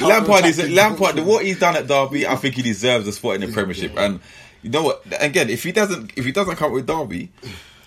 [0.00, 1.18] Lampard is Lampard.
[1.20, 3.96] What he's done at Derby, I think he deserves a spot in the Premiership.
[3.96, 4.20] And
[4.62, 5.02] you know what?
[5.18, 7.30] Again, if he doesn't, if he doesn't come with Derby,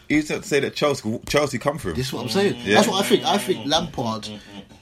[0.09, 1.95] he's have to say that Chelsea, Chelsea come for him.
[1.95, 2.55] This is what I'm saying.
[2.63, 2.75] Yeah.
[2.75, 3.23] That's what I think.
[3.25, 4.29] I think Lampard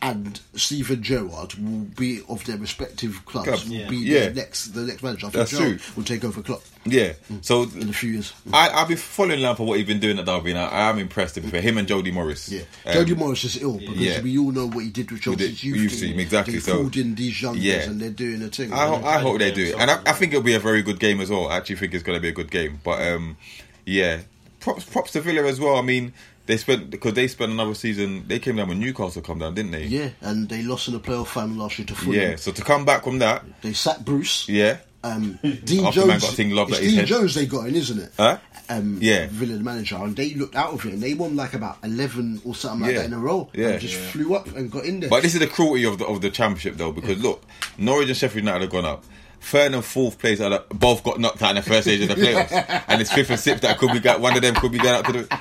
[0.02, 3.48] and Steven Gerrard will be of their respective clubs.
[3.48, 3.66] Clubs.
[3.70, 3.90] Will Yeah.
[3.90, 4.30] be Yeah.
[4.30, 5.28] the next the next manager.
[5.28, 5.94] I think That's Gerrard true.
[5.96, 7.14] will take over Klopp Yeah.
[7.42, 8.34] So in a few years.
[8.52, 11.00] I, I've been following Lampard what he's been doing at Derby, and I, I am
[11.00, 11.36] impressed.
[11.36, 12.50] with be him and Jody Morris.
[12.50, 14.22] Yeah, Um, Jody Morris is ill because yeah.
[14.22, 16.10] we all know what he did with With the Chelsea's youth, youth team.
[16.12, 17.84] team, exactly, They so- called in these young Yeah.
[17.84, 18.74] and they're doing a thing.
[18.74, 20.82] I, ho- I hope they do it, and I, I think it'll be a very
[20.82, 21.48] good game as well.
[21.48, 22.82] I actually think it's going to be a good game.
[22.84, 23.38] But um,
[23.86, 24.20] yeah,
[24.64, 25.76] props props to Villa as well.
[25.76, 26.14] I mean,
[26.46, 28.26] they spent because they spent another season.
[28.28, 29.86] They came down when Newcastle come down, didn't they?
[29.86, 32.20] yeah, and they lost in the playoff final last year to Fulham.
[32.20, 32.36] Yeah.
[32.38, 34.48] So to come back from that, They sacked Bruce.
[34.50, 36.24] yeah, Um, Dean After man Jones.
[36.24, 37.08] got a thing lobbed it's Dean head.
[37.08, 38.12] Jones they got in, isn't it?
[38.18, 38.38] Huh?
[38.70, 39.28] Um, Yeah.
[39.30, 42.42] Villa the manager, and they looked out of it, and they won like about eleven
[42.46, 43.00] or something like Yeah.
[43.02, 43.50] that in a row.
[43.54, 43.70] Yeah.
[43.70, 45.10] and just flew up and got in there.
[45.10, 47.44] But this is the cruelty of the of the championship, though, because look,
[47.78, 49.04] Norwich and Sheffield United have gone up.
[49.44, 52.08] Third and fourth place are the- both got knocked out in the first stage of
[52.08, 54.22] the playoffs, and it's fifth and sixth that could be got.
[54.22, 55.40] One of them could be going up to the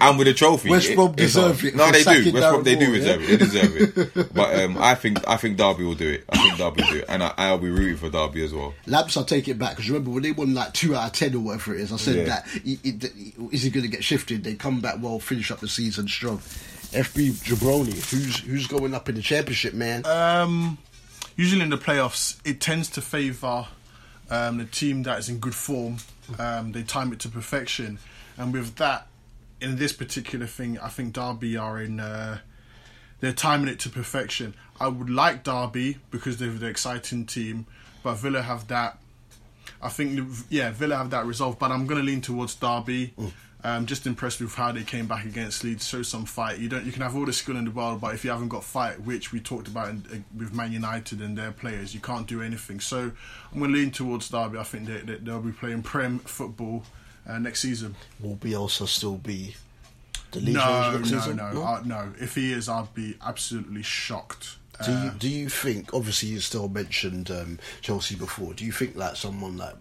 [0.00, 0.68] and with a trophy.
[0.70, 2.02] West Brom it's deserve it No, they do.
[2.04, 3.26] sacking West Brom, they do deserve yeah?
[3.28, 3.30] it.
[3.30, 4.28] They deserve it.
[4.34, 6.24] But um, I think I think Derby will do it.
[6.28, 8.74] I think Derby will do it, and I, I'll be rooting for Derby as well.
[8.86, 11.34] Labs, I'll take it back because remember when they won like two out of ten
[11.34, 11.92] or whatever it is.
[11.92, 12.24] I said Yeah.
[12.24, 12.98] that he, he,
[13.52, 14.42] is he going to get shifted?
[14.44, 16.38] They come back well, finish up the season strong.
[16.38, 20.04] FB Jabroni, who's who's going up in the championship, man?
[20.06, 20.78] Um,
[21.36, 23.66] usually in the playoffs, it tends to favour
[24.30, 25.98] um, the team that is in good form.
[26.38, 27.98] Um, they time it to perfection,
[28.36, 29.06] and with that,
[29.60, 32.00] in this particular thing, I think Derby are in.
[32.00, 32.38] Uh,
[33.20, 34.54] they're timing it to perfection.
[34.78, 37.66] I would like Derby because they're the exciting team,
[38.02, 38.98] but Villa have that.
[39.80, 43.14] I think yeah, Villa have that resolve, but I'm going to lean towards Derby.
[43.66, 45.88] Um, just impressed with how they came back against Leeds.
[45.88, 46.58] Show some fight.
[46.58, 46.84] You don't.
[46.84, 49.00] You can have all the skill in the world, but if you haven't got fight,
[49.00, 52.42] which we talked about in, uh, with Man United and their players, you can't do
[52.42, 52.78] anything.
[52.78, 53.10] So
[53.52, 54.58] I'm going to lean towards Derby.
[54.58, 56.84] I think they, they, they'll be playing Prem football
[57.26, 57.94] uh, next season.
[58.20, 59.56] Will Bielsa still be
[60.32, 62.12] the lead No, no, no, uh, no.
[62.20, 64.58] If he is, I'd be absolutely shocked.
[64.84, 65.94] Do you, Uh, do you think?
[65.94, 68.52] Obviously, you still mentioned um, Chelsea before.
[68.52, 69.76] Do you think that someone like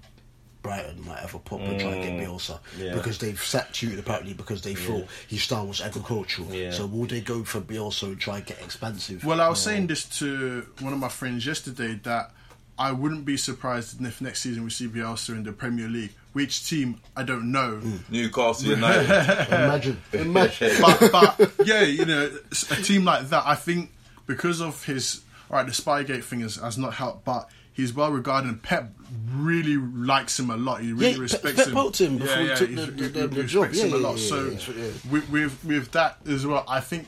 [0.63, 2.95] Brighton might have a pop and try and get mm, Bielsa yeah.
[2.95, 6.51] because they've sat Hughton apparently because they thought his style was agricultural.
[6.51, 6.71] Yeah.
[6.71, 9.23] So will they go for Bielsa and try and get expansive?
[9.25, 12.31] Well, I was saying this to one of my friends yesterday that
[12.79, 16.13] I wouldn't be surprised if next season we see Bielsa in the Premier League.
[16.31, 17.97] Which team I don't know, hmm.
[18.09, 19.05] Newcastle United.
[19.53, 20.71] imagine, imagine.
[20.81, 22.31] but but yeah, you know,
[22.71, 23.43] a team like that.
[23.45, 23.91] I think
[24.25, 25.21] because of his
[25.51, 28.49] all right, the Spygate thing has, has not helped, but he's well regarded.
[28.49, 28.89] and Pep
[29.33, 30.81] really likes him a lot.
[30.81, 31.75] He really Yeah, respects Pep him.
[31.75, 33.63] him before he took he's- the- he- the- the job.
[33.63, 34.17] respects Yeah, him a lot.
[34.17, 34.91] yeah, so yeah, yeah.
[35.11, 37.07] with, with with that as well, I think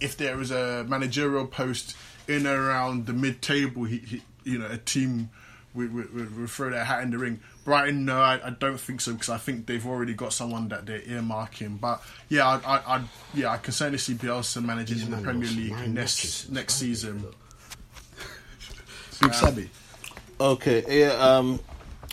[0.00, 1.96] if there was a managerial post
[2.28, 5.30] in and around the mid-table, he, he you know a team
[5.74, 7.40] would, would, throw their hat in the ring.
[7.64, 10.86] Brighton, no, I, I don't think so because I think they've already got someone that
[10.86, 11.78] they're earmarking.
[11.80, 15.48] But yeah, I, I, I yeah, I can certainly see Bielsa managing in the Premier
[15.50, 17.24] League next next season.
[19.20, 19.68] Big Sammy.
[20.40, 21.58] Okay, yeah, um,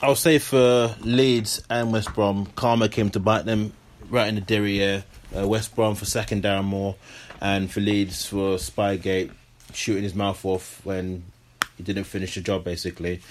[0.02, 3.72] I'll say for Leeds and West Brom, karma came to bite them
[4.10, 5.04] right in the derriere.
[5.36, 6.96] Uh, West Brom for sacking Darren Moore,
[7.40, 9.32] and for Leeds for Spygate
[9.74, 11.24] shooting his mouth off when
[11.78, 13.22] he didn't finish the job, basically.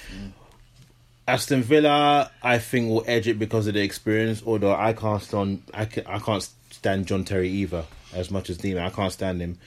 [1.27, 4.45] Aston Villa, I think, will edge it because of the experience.
[4.47, 8.59] Although I can't stand, I, can, I can't stand John Terry either as much as
[8.59, 8.85] D-Man.
[8.85, 9.59] I can't stand him.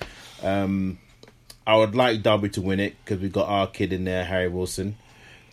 [0.41, 0.99] Um,
[1.65, 4.47] I would like Derby to win it because we got our kid in there, Harry
[4.47, 4.95] Wilson.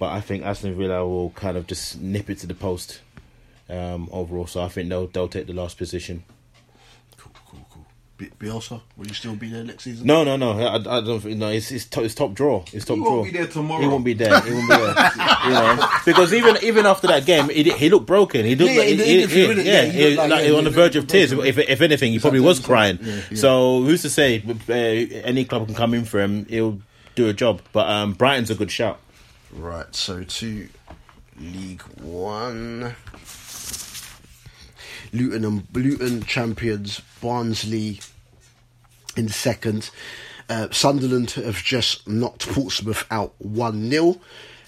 [0.04, 3.00] But I think Aston Villa will kind of just nip it to the post
[3.70, 4.46] um, overall.
[4.46, 6.24] So I think they'll they'll take the last position.
[7.16, 7.86] Cool, cool, cool.
[8.18, 10.06] B- Bielsa, will you still be there next season?
[10.06, 10.52] No, no, no.
[10.58, 11.48] I, I don't think no.
[11.48, 12.64] It's it's, to, it's top draw.
[12.70, 13.12] It's top He draw.
[13.14, 13.80] won't be there tomorrow.
[13.80, 14.38] He won't be there.
[14.42, 15.10] He won't be there.
[15.46, 18.44] you know, because even even after that game, he, he looked broken.
[18.44, 19.56] He looked Yeah, like, he, he- innit?
[19.56, 21.32] yeah, Yeah, he he, looked like, like, yeah, he on the verge of tears.
[21.32, 22.98] If if anything, he probably was crying.
[23.00, 23.20] Yeah.
[23.36, 24.42] So who's to say?
[24.68, 24.72] Uh,
[25.24, 26.44] any club can come in for him.
[26.44, 26.78] He'll
[27.14, 27.62] do a job.
[27.72, 29.00] But um, Brighton's a good shout.
[29.54, 30.68] Right, so to
[31.38, 32.96] League One.
[35.12, 38.00] Luton and Luton champions, Barnsley
[39.16, 39.90] in second.
[40.48, 44.20] Uh, Sunderland have just knocked Portsmouth out 1 0.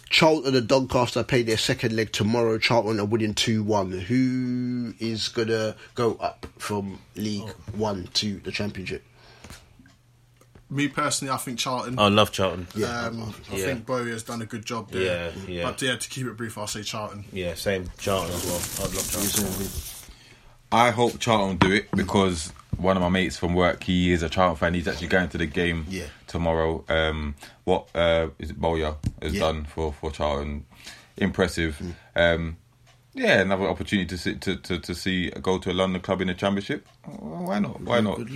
[0.09, 2.57] Charlton and Doncaster play their second leg tomorrow.
[2.57, 3.91] Charlton are winning 2 1.
[3.91, 9.03] Who is going to go up from League One to the Championship?
[10.69, 11.97] Me personally, I think Charlton.
[11.99, 12.67] I love Charlton.
[12.75, 13.65] Yeah, um, I yeah.
[13.67, 15.31] think Bowyer has done a good job there.
[15.47, 15.63] Yeah, yeah.
[15.65, 17.25] But yeah, to keep it brief, I'll say Charlton.
[17.33, 18.87] Yeah, same Charlton as well.
[18.89, 19.71] I'd love Charlton.
[20.73, 24.29] I hope Charlton do it because one of my mates from work, he is a
[24.29, 24.75] Charlton fan.
[24.75, 26.07] He's actually going to the game Yeah.
[26.27, 26.85] tomorrow.
[26.89, 28.61] Um, what uh, is it?
[28.61, 29.41] Bowyer has Yeah.
[29.41, 30.67] done for for Charlton,
[31.17, 31.81] impressive.
[32.17, 32.57] Um,
[33.15, 36.27] yeah, another opportunity to see to, to, to see go to a London club in
[36.27, 36.87] the Championship.
[37.05, 37.81] Why not?
[37.81, 38.19] Why not?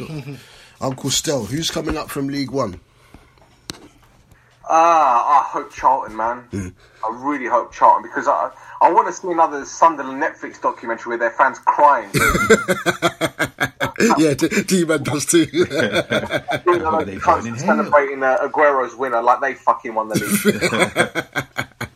[0.80, 0.90] Good luck.
[0.92, 2.80] Uncle Stel, who's coming up from League One?
[4.72, 6.44] Ah, I hope Charlton, man.
[7.04, 8.50] I really hope Charlton because I
[8.80, 12.08] I want to see another Sunderland Netflix documentary where their fans crying.
[14.18, 15.46] yeah, D- D-Man does too.
[15.52, 15.66] You
[16.78, 21.80] know, they in celebrating uh, Aguero's winner like they fucking won the league.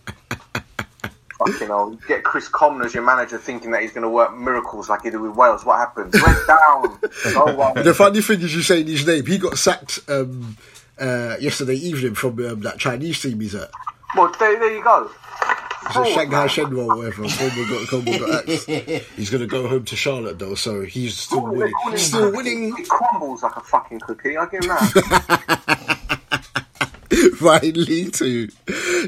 [1.53, 1.91] fucking hell.
[1.93, 5.03] You get Chris Coleman as your manager thinking that he's going to work miracles like
[5.03, 5.65] he did with Wales.
[5.65, 6.13] What happened?
[6.15, 6.99] Went down.
[7.35, 7.75] No one.
[7.83, 9.25] the funny thing is, you saying his name.
[9.27, 10.57] He got sacked um,
[10.99, 13.71] uh, yesterday evening from um, that Chinese team he's at.
[14.17, 15.11] Well, there, there you go.
[15.91, 16.49] Is it Shanghai man.
[16.49, 17.25] Shenhua or whatever?
[17.29, 18.67] Coleman got, Coleman got axed.
[19.17, 21.75] He's going to go home to Charlotte though, so he's still Calling- winning.
[21.75, 22.75] calling He's still winning.
[22.77, 24.37] He crumbles like a fucking cookie.
[24.39, 26.45] I give him that.
[27.41, 28.49] right in League Two.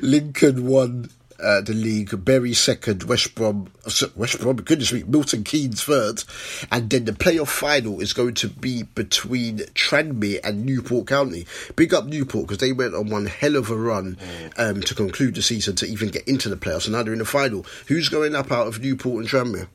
[0.02, 1.08] Lincoln won
[1.42, 2.24] uh, the league.
[2.24, 3.04] Bury second.
[3.04, 3.68] West Brom.
[4.14, 4.56] West Brom.
[4.56, 5.02] Goodness me.
[5.04, 6.24] Milton Keynes third.
[6.72, 11.46] And then the playoff final is going to be between Tranmere and Newport County.
[11.76, 14.16] Big up Newport because they went on one hell of a run
[14.56, 16.84] um, to conclude the season to even get into the playoffs.
[16.86, 17.64] And now they're in the final.
[17.88, 19.68] Who's going up out of Newport and Tranmere?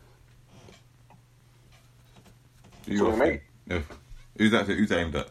[2.87, 3.39] You Talking got- to me?
[3.67, 3.81] Yeah.
[4.37, 4.65] Who's that?
[4.67, 5.29] Who's that aimed at?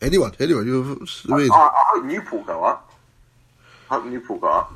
[0.00, 0.32] Anyone?
[0.40, 0.68] Anyone?
[1.30, 2.92] I I, I hope Newport go up.
[3.90, 4.72] I hope Newport go up.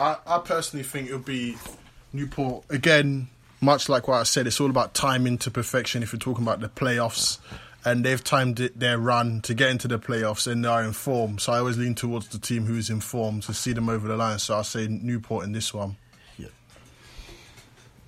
[0.00, 1.56] I, I personally think it'll be
[2.12, 3.28] Newport again.
[3.60, 6.02] Much like what I said, it's all about timing to perfection.
[6.02, 7.38] If you're talking about the playoffs,
[7.84, 10.92] and they've timed it, their run to get into the playoffs, and they are in
[10.92, 11.38] form.
[11.38, 14.16] So I always lean towards the team who's in form to see them over the
[14.16, 14.38] line.
[14.38, 15.96] So I'll say Newport in this one.
[16.38, 16.48] Yeah.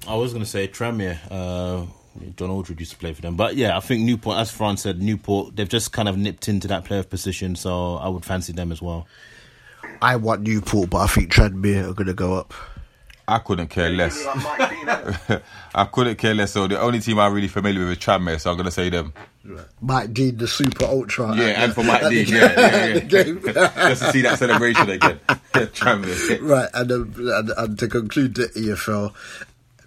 [0.09, 1.19] I was going to say Tranmere.
[1.31, 1.87] Uh,
[2.37, 5.03] John Aldridge used to play for them, but yeah, I think Newport, as Fran said,
[5.03, 8.73] Newport they've just kind of nipped into that playoff position, so I would fancy them
[8.73, 9.07] as well.
[10.02, 12.52] I want Newport, but I think Tranmere are going to go up.
[13.28, 14.24] I couldn't care less.
[15.74, 16.52] I couldn't care less.
[16.52, 19.12] So the only team I'm really familiar with is Tranmere, so I'm gonna say them.
[19.81, 21.35] Mike Dean, the super ultra.
[21.35, 23.40] Yeah, and for Mike Dean, yeah, yeah, at the game.
[23.44, 23.89] yeah.
[23.89, 25.18] Just to see that celebration again.
[25.55, 26.39] Tranmere.
[26.40, 29.12] Right, and, um, and and to conclude the EFL,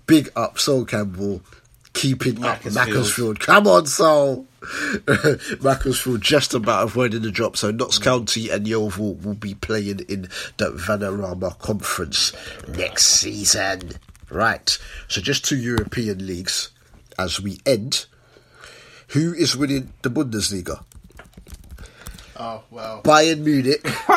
[0.05, 1.41] big up Sol Campbell,
[1.99, 2.75] keeping up Macclesfield.
[2.75, 3.39] Macclesfield.
[3.39, 4.45] Come on, Sol.
[5.61, 8.03] Macclesfield just about avoiding the drop, so Notts mm.
[8.03, 10.23] County and Yeovil will be playing in
[10.57, 12.33] the Vanarama Conference
[12.67, 13.91] next season.
[14.29, 14.77] Right,
[15.07, 16.69] so just two European leagues
[17.17, 18.05] as we end.
[19.09, 20.83] Who is winning the Bundesliga?
[22.41, 23.01] Oh well.
[23.03, 23.83] Bayern Munich.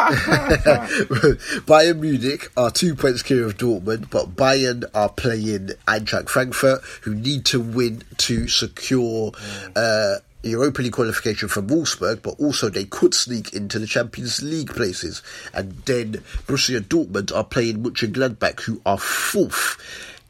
[1.66, 7.16] Bayern Munich are two points clear of Dortmund, but Bayern are playing Eintracht Frankfurt, who
[7.16, 9.32] need to win to secure
[9.74, 14.72] uh, Europa League qualification from Wolfsburg, but also they could sneak into the Champions League
[14.72, 15.20] places.
[15.52, 16.12] And then
[16.46, 19.78] Borussia Dortmund are playing Mönchengladbach, who are fourth.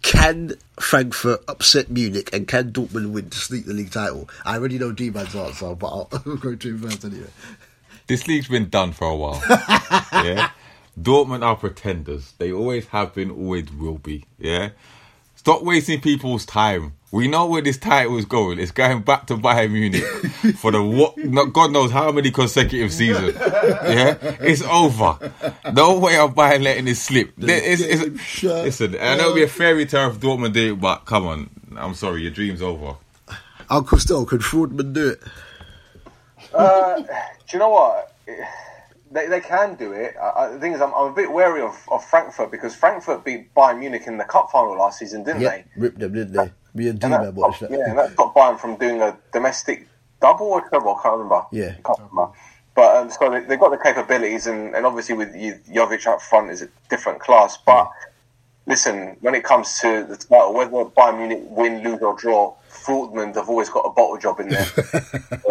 [0.03, 4.29] Can Frankfurt upset Munich and can Dortmund win to sneak the league title?
[4.45, 6.05] I already know D-Man's answer, but I'll
[6.41, 7.29] go to him first anyway.
[8.13, 9.43] This league's been done for a while.
[9.49, 10.51] yeah.
[11.01, 12.33] Dortmund are pretenders.
[12.33, 14.27] They always have been, always will be.
[14.39, 14.73] Yeah.
[15.35, 16.93] Stop wasting people's time.
[17.11, 18.59] We know where this title is going.
[18.59, 20.05] It's going back to Bayern Munich
[20.59, 21.17] for the what?
[21.17, 23.35] Not God knows how many consecutive seasons.
[23.35, 25.33] Yeah, it's over.
[25.73, 27.33] No way of Bayern letting it slip.
[27.39, 31.07] It's, it's, listen, I know it'll be a fairy tale if Dortmund do it, but
[31.07, 31.49] come on.
[31.79, 32.97] I'm sorry, your dream's over.
[33.71, 35.23] Uncle Stel, could Fraudman do it?
[36.55, 37.05] Uh, do
[37.53, 38.17] you know what?
[39.11, 40.15] They, they can do it.
[40.21, 43.25] I, I, the thing is, I'm, I'm a bit wary of, of Frankfurt because Frankfurt
[43.25, 45.65] beat Bayern Munich in the cup final last season, didn't Yeah, they?
[45.77, 46.51] ripped them, didn't they?
[46.75, 49.87] Me and And D-Man that yeah, and that stopped Bayern from doing a domestic
[50.23, 50.97] double or treble.
[50.97, 51.45] I can't remember.
[51.53, 51.75] Yeah.
[51.85, 52.33] can't remember.
[52.75, 56.51] But um, so they, they've got the capabilities, and, and obviously with Jovic up front
[56.51, 57.59] is a different class.
[57.59, 57.91] But
[58.67, 62.55] listen, when it comes to the title, whether Bayern Munich win, lose, or draw,
[62.87, 64.67] Dortmund have always got a bottle job in there.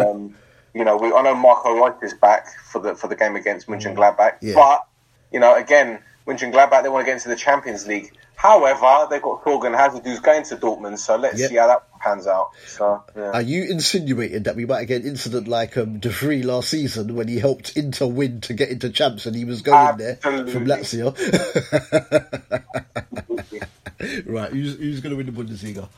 [0.00, 0.34] um,
[0.74, 3.66] you know, we, I know Marco Reus is back for the for the game against
[3.68, 4.54] Mönchengladbach, Yeah.
[4.54, 4.86] but
[5.32, 8.12] you know, again, Mönchengladbach they want to get into the Champions League.
[8.34, 11.50] However, they've got Torgan Hazard who's going to Dortmund, so let's Yep.
[11.50, 12.50] see how that pans out.
[12.66, 13.30] So, yeah.
[13.30, 17.14] Are you insinuating that we might get an incident like um, De Vrij last season
[17.14, 20.66] when he helped Inter win to get into champs and he was going there from
[20.66, 21.14] Lazio?
[24.26, 25.88] right, who's, who's going to win the Bundesliga?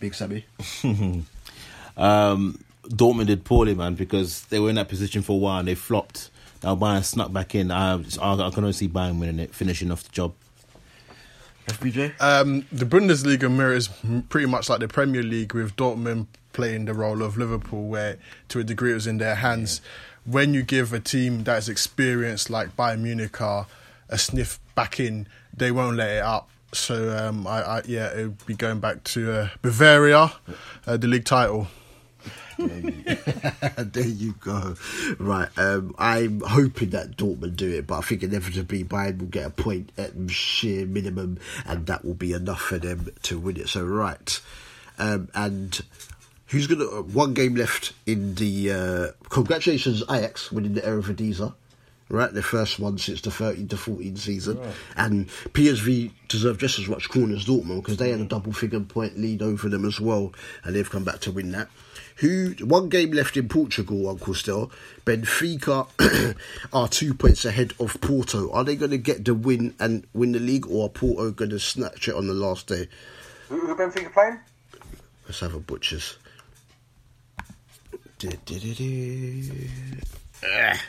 [0.00, 0.44] Big Sammy.
[1.98, 5.68] Um, Dortmund did poorly, man, because they were in that position for a while and
[5.68, 6.30] they flopped.
[6.62, 7.70] Now Bayern snuck back in.
[7.70, 10.34] I, I can only see Bayern winning it, finishing off the job.
[11.66, 12.20] FBJ?
[12.20, 16.94] Um, the Bundesliga mirrors m- pretty much like the Premier League with Dortmund playing the
[16.94, 19.80] role of Liverpool, where to a degree it was in their hands.
[20.24, 23.66] When you give a team that is experienced like Bayern Munich are
[24.08, 26.48] a sniff back in, they won't let it up.
[26.72, 30.32] So um, I, I yeah, it would be going back to uh, Bavaria,
[30.86, 31.68] uh, the league title.
[32.58, 34.74] there you go.
[35.18, 39.46] Right, um, I'm hoping that Dortmund do it, but I think inevitably Bayern will get
[39.46, 43.68] a point at sheer minimum, and that will be enough for them to win it.
[43.68, 44.40] So, right,
[44.98, 45.80] um, and
[46.46, 46.84] who's gonna?
[46.84, 48.72] Uh, one game left in the.
[48.72, 51.54] Uh, congratulations, Ajax winning the Eredivisie.
[52.08, 54.60] Right, the first one since the 13 to 14 season.
[54.96, 58.78] And PSV deserve just as much corner as Dortmund because they had a double figure
[58.78, 61.68] point lead over them as well, and they've come back to win that.
[62.16, 64.70] Who one game left in Portugal, Uncle Stel.
[65.04, 65.86] Benfica
[66.72, 68.50] are two points ahead of Porto.
[68.52, 71.50] Are they going to get the win and win the league, or are Porto going
[71.50, 72.88] to snatch it on the last day?
[73.48, 74.38] who, who Benfica playing?
[75.26, 76.16] Let's have a butchers.
[78.18, 79.68] Du-du-du-du.
[80.42, 80.80] Ah.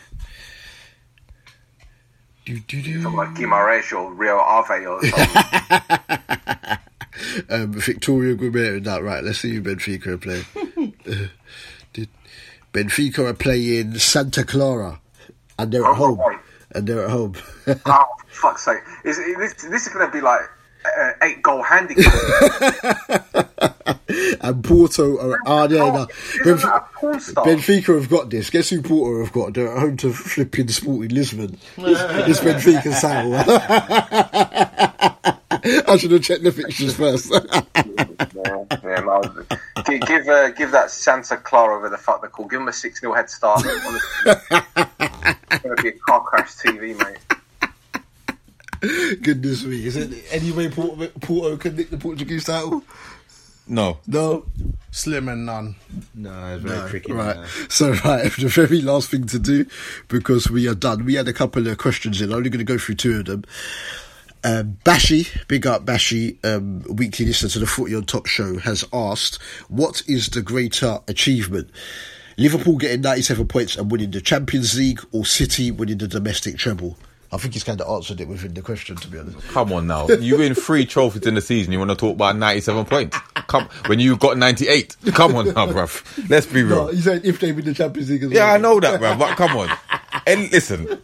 [2.45, 3.01] Du-du-du.
[3.01, 6.77] Something like Guimaraes or Rio Ave or something.
[7.49, 8.83] um, Victoria Guimaraes.
[8.85, 9.21] That right?
[9.21, 10.45] Let's see who Benfica are playing.
[11.07, 11.27] Uh,
[11.93, 12.09] did-
[12.73, 14.99] Benfica are playing Santa Clara,
[15.57, 16.19] and they're at Oh, home.
[16.19, 16.37] right.
[16.71, 17.33] And they're at home.
[17.67, 18.79] oh, for fuck's sake.
[19.05, 20.41] Is, is, this, this is going to be like
[20.85, 22.13] uh, eight goal handicap.
[24.41, 25.39] and Porto are.
[25.45, 26.07] Ah, yeah, no.
[26.41, 27.45] isn't that a porn star?
[27.45, 28.49] Benfica have got this.
[28.49, 29.53] Guess who Porto have got?
[29.53, 31.57] They're at home to flipping Sporting Lisbon.
[31.77, 33.33] it's Benfica's title.
[35.87, 37.31] I should have checked the fixtures first.
[37.33, 39.21] yeah, yeah,
[39.85, 42.47] Give give, uh, give that Santa Clara over the fuck they call.
[42.47, 43.63] Give them a six 0 head start.
[45.49, 47.17] It's gonna be a car crash TV, mate.
[49.21, 49.85] Goodness me.
[49.85, 52.83] Is it any way Porto, Porto can nick the Portuguese title?
[53.67, 53.97] No.
[54.07, 54.45] No.
[54.91, 55.75] Slim and none.
[56.13, 57.13] No, it's very tricky.
[57.13, 57.37] Right.
[57.37, 57.47] man.
[57.69, 59.65] So, right, the very last thing to do,
[60.07, 62.29] because we are done, we had a couple of questions in.
[62.31, 63.45] I'm only going to go through two of them.
[64.43, 68.85] Um, Bashi, big up Bashi, um, weekly listener to the Footy on Top show, has
[68.93, 71.69] asked, what is the greater achievement?
[72.37, 76.97] Liverpool getting 97 points and winning the Champions League or City winning the domestic treble?
[77.29, 79.39] I think he's kind of answered it within the question, to be honest.
[79.49, 80.07] Come on now.
[80.07, 81.73] You win three trophies in the season.
[81.73, 83.17] You want to talk about 97 points?
[83.47, 84.95] Come when you got 98.
[85.13, 86.29] Come on now, bruv.
[86.29, 86.85] Let's be real.
[86.85, 88.53] No, he said if they win the Champions League as Yeah, well.
[88.55, 89.19] I know that, bruv.
[89.19, 89.77] But come on.
[90.25, 91.01] And listen,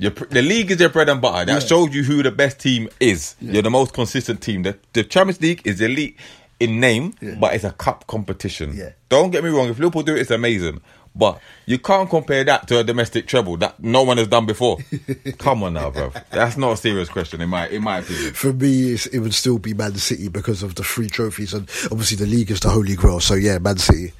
[0.00, 1.44] your, the league is your bread and butter.
[1.44, 3.36] That shows you who the best team is.
[3.40, 4.62] You're the most consistent team.
[4.62, 6.16] The, the Champions League is elite
[6.58, 8.72] in name, but it's a cup competition.
[8.74, 8.90] Yeah.
[9.08, 9.68] Don't get me wrong.
[9.68, 10.80] If Liverpool do it, it's amazing.
[11.14, 14.78] But you can't compare that to a domestic treble that no one has done before.
[15.38, 16.22] Come on now, bruv.
[16.30, 18.32] That's not a serious question in my in my opinion.
[18.32, 21.68] For me, it's, it would still be Man City because of the three trophies, and
[21.90, 23.18] obviously the league is the holy grail.
[23.18, 24.12] So yeah, Man City.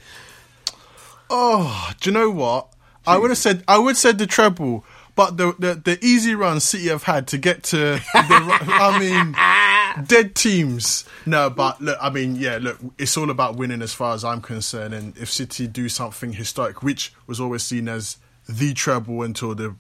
[1.30, 2.66] Oh, do you know what?
[3.06, 4.84] I would have said I would said the treble,
[5.20, 10.06] but the, the the easy run City have had to get to the I mean
[10.06, 11.04] dead teams.
[11.26, 14.40] No, but look, I mean, yeah, look, it's all about winning as far as I'm
[14.40, 14.94] concerned.
[14.94, 18.16] And if City do something historic, which was always seen as
[18.48, 19.74] the treble until the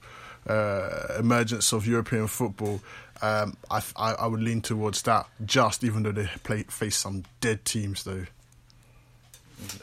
[0.46, 2.82] uh, emergence of European football,
[3.22, 5.26] um, I, I I would lean towards that.
[5.42, 8.26] Just even though they play face some dead teams, though.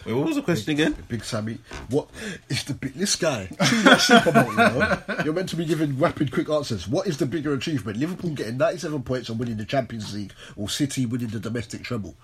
[0.06, 0.95] Wait, what was the question again?
[1.07, 1.57] Big Sammy,
[1.89, 2.07] what
[2.49, 2.93] is the big?
[2.93, 5.01] This guy, too super Bowl, you know?
[5.25, 6.88] You're meant to be giving rapid, quick answers.
[6.88, 7.97] What is the bigger achievement?
[7.97, 12.15] Liverpool getting 97 points and winning the Champions League, or City winning the domestic treble?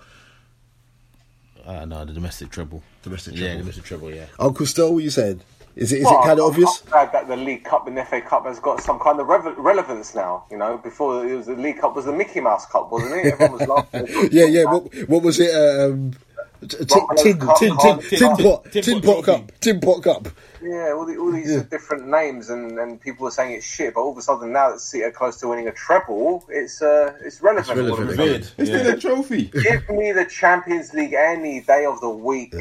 [1.64, 2.82] Uh, no, the domestic treble.
[3.02, 3.58] Domestic Yeah, treble.
[3.60, 4.10] domestic treble.
[4.14, 4.26] Yeah.
[4.38, 5.40] Uncle Stel, what you saying?
[5.76, 6.82] Is it is Well, it kind of obvious?
[6.84, 9.26] I'm glad that the League Cup and the FA Cup has got some kind of
[9.26, 10.44] rev- relevance now.
[10.50, 13.32] You know, before it was the League Cup was the Mickey Mouse Cup, wasn't it?
[13.32, 14.06] Everyone was laughing.
[14.30, 14.64] Yeah, yeah.
[14.66, 15.52] What what was it?
[15.52, 16.33] Um, t- t-
[16.68, 17.38] tin, tin,
[17.78, 20.28] tin, tin, pot, Tin tin Pot pot cup, tin pot cup.
[20.62, 23.94] Yeah, all, the, all these different names, and, and people were saying it's shit.
[23.94, 26.80] But all of a sudden, now that City are close to winning a treble, it's
[26.80, 27.78] uh, it's relevant.
[27.78, 28.18] It's relevant.
[28.18, 28.48] Weird.
[28.56, 29.44] It's still a trophy.
[29.44, 32.54] Give me the Champions League any day of the week.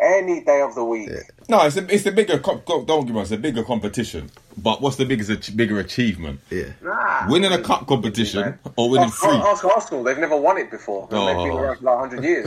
[0.00, 1.10] Any day of the week.
[1.48, 2.38] No, it's a, it's a bigger.
[2.38, 4.30] co- co- Don't give us a bigger competition.
[4.56, 6.40] But what's the biggest bigger achievement?
[6.50, 6.72] Yeah.
[6.82, 7.28] Nah.
[7.30, 9.36] Winning a cup competition or winning Ask, three?
[9.36, 11.08] ask Arsenal, they've never won it before.
[11.10, 11.58] And They've been Oh.
[11.58, 12.46] around for like 100 years.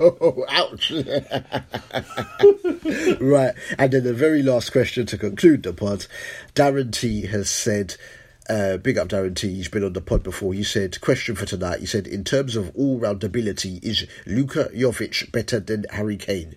[0.00, 0.90] Oh, ouch.
[3.20, 3.54] right.
[3.78, 6.06] And then the very last question to conclude the pod.
[6.54, 7.96] Darren T has said,
[8.48, 10.52] uh, big up Darren T, he's been on the pod before.
[10.54, 11.80] He said, question for tonight.
[11.80, 16.56] He said, in terms of all round ability, is Luka Jovic better than Harry Kane?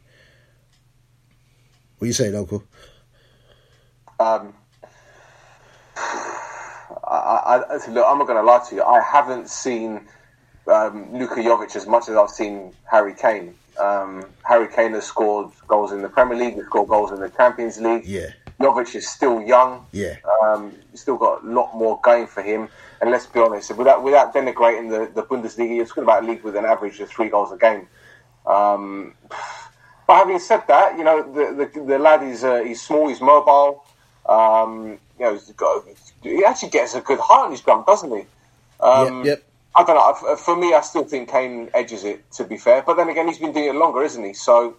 [1.98, 2.64] What are you saying, Uncle?
[4.20, 4.54] um,
[5.96, 8.84] I, I, I- look, I'm not going to lie to you.
[8.84, 10.02] I haven't seen
[10.68, 13.56] um, Luka Jovic as much as I've seen Harry Kane.
[13.80, 17.30] Um, Harry Kane has scored goals in the Premier League, he's scored goals in the
[17.30, 18.06] Champions League.
[18.06, 18.30] Yeah.
[18.60, 19.86] Jovic is still young.
[19.92, 20.16] Yeah.
[20.42, 22.70] Um, he's still got a lot more going for him.
[23.02, 26.44] And let's be honest, without without denigrating the, the Bundesliga, you're talking about a league
[26.44, 27.88] with an average of three goals a game.
[28.48, 29.14] Um,
[30.08, 33.22] but having said that, you know the the, the lad is uh, he's small, he's
[33.22, 33.86] mobile.
[34.28, 35.86] Um, you know, he's got,
[36.22, 38.26] he actually gets a good heart in his drum, doesn't he?
[38.80, 39.44] Um, Yep, yep.
[39.76, 40.36] I don't know.
[40.36, 42.30] For me, I still think Kane edges it.
[42.34, 44.34] To be fair, but then again, he's been doing it longer, isn't he?
[44.34, 44.78] So,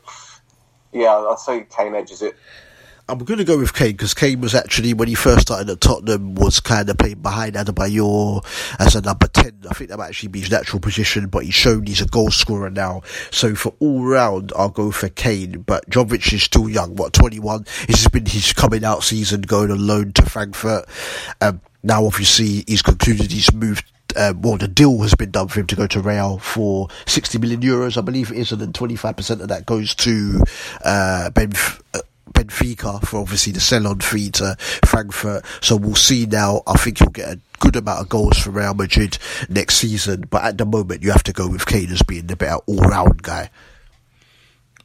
[0.92, 2.34] yeah, I'd say Kane edges it.
[3.10, 5.80] I'm going to go with Kane because Kane was actually, when he first started at
[5.80, 8.44] Tottenham, was kind of playing behind Adebayor
[8.78, 9.60] as a number 10.
[9.70, 12.30] I think that might actually be his natural position, but he's shown he's a goal
[12.30, 13.00] scorer now.
[13.30, 15.62] So for all round, I'll go for Kane.
[15.62, 17.64] But Jovic is still young, what, 21?
[17.86, 20.86] This has been his coming out season going on loan to Frankfurt.
[21.40, 25.60] Um, now, obviously, he's concluded he's moved um, well, the deal has been done for
[25.60, 28.72] him to go to Real for 60 million euros, I believe it is, and then
[28.72, 30.40] 25% of that goes to
[30.84, 32.00] uh, Benf- uh,
[32.32, 35.44] Benfica for obviously the sell-on fee to Frankfurt.
[35.60, 36.62] So we'll see now.
[36.66, 40.44] I think he'll get a good amount of goals for Real Madrid next season, but
[40.44, 43.50] at the moment you have to go with Kane as being the better all-round guy.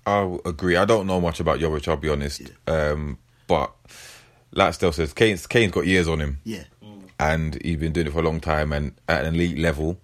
[0.05, 0.75] I agree.
[0.75, 2.51] I don't know much about Jovic, I'll be honest.
[2.67, 3.71] Um, but
[4.51, 6.39] like Stel says, Kane's, Kane's got years on him.
[6.43, 6.63] Yeah.
[7.19, 9.97] And he's been doing it for a long time and at an elite level.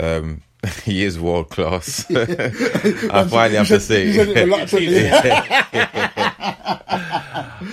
[0.00, 0.42] Um,
[0.84, 2.04] he is world class.
[2.10, 4.10] I finally have to say.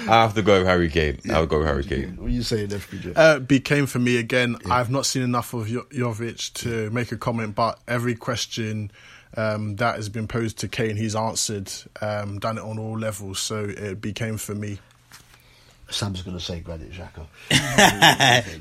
[0.06, 1.20] I have to go with Harry Kane.
[1.32, 2.18] I'll go with Harry Kane.
[2.18, 3.14] What are you saying, FBJ?
[3.16, 4.58] Uh, B came for me again.
[4.70, 8.92] I've not seen enough of Jo- Jovic to make a comment, but every question
[9.38, 10.98] um, that has been posed to Kane.
[10.98, 13.40] He's answered, um, done it on all levels.
[13.40, 14.80] So it became for me.
[15.90, 17.28] Sam's going to say Granit Xhaka.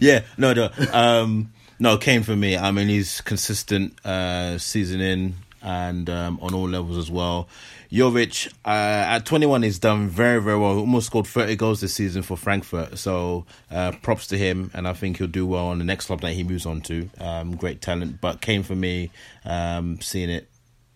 [0.01, 1.52] yeah, no, no, um,
[1.83, 1.99] no.
[1.99, 2.57] Kane for me.
[2.57, 7.49] I mean, he's consistent uh, season in and um, on all levels as well.
[7.91, 10.78] Jovic uh, at 21 he's done very very well.
[10.78, 12.99] Almost scored 30 goals this season for Frankfurt.
[12.99, 16.20] So uh, props to him, and I think he'll do well on the next club
[16.23, 17.09] that he moves on to.
[17.20, 19.11] Um, great talent, but Kane for me,
[19.44, 20.49] um, seeing it,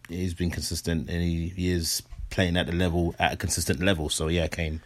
[0.09, 4.09] he's been consistent and he, he is playing at the level at a consistent level.
[4.09, 4.81] So yeah, Kane.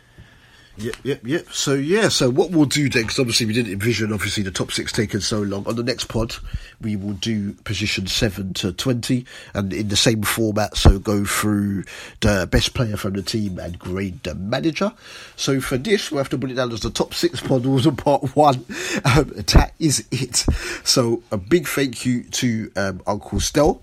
[0.77, 1.53] Yep, yep, yep.
[1.53, 4.73] So yeah, so what we'll do then, because obviously we didn't envision obviously the top
[4.73, 5.67] six taking so long.
[5.67, 6.35] On the next pod,
[6.81, 10.77] we will do position seven to twenty, and in the same format.
[10.77, 11.85] So go through
[12.21, 14.93] the best player from the team and grade the manager.
[15.37, 17.85] So for this, we'll have to put it down as the top six pod rules
[17.85, 18.65] of part one.
[19.05, 20.47] Um, that is it.
[20.85, 23.83] So a big thank you to um, Uncle Stel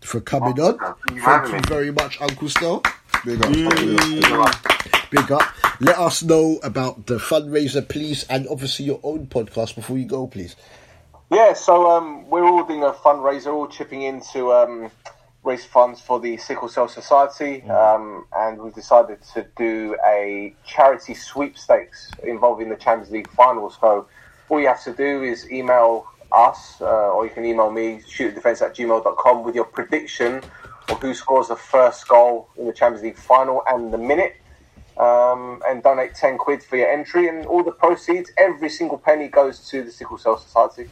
[0.00, 0.78] for coming on.
[0.78, 1.62] Thank you for Thank having you me.
[1.68, 2.82] very much, Uncle Stel.
[3.24, 3.52] Big up.
[3.52, 5.10] Big up.
[5.10, 5.42] Big up.
[5.80, 10.26] Let us know about the fundraiser, please, and obviously your own podcast before you go,
[10.26, 10.56] please.
[11.30, 14.90] Yeah, so um, we're all doing a fundraiser, all chipping in to um,
[15.44, 21.14] raise funds for the Sickle Cell Society, um, and we've decided to do a charity
[21.14, 23.78] sweepstakes involving the Champions League finals.
[23.80, 24.08] So
[24.48, 28.62] all you have to do is email us, uh, or you can email me, shootdefense
[28.62, 30.42] at gmail.com, with your prediction
[30.88, 34.36] of who scores the first goal in the Champions League final and the minute
[34.98, 37.28] um, and donate 10 quid for your entry.
[37.28, 40.88] And all the proceeds, every single penny goes to the Sickle Cell Society.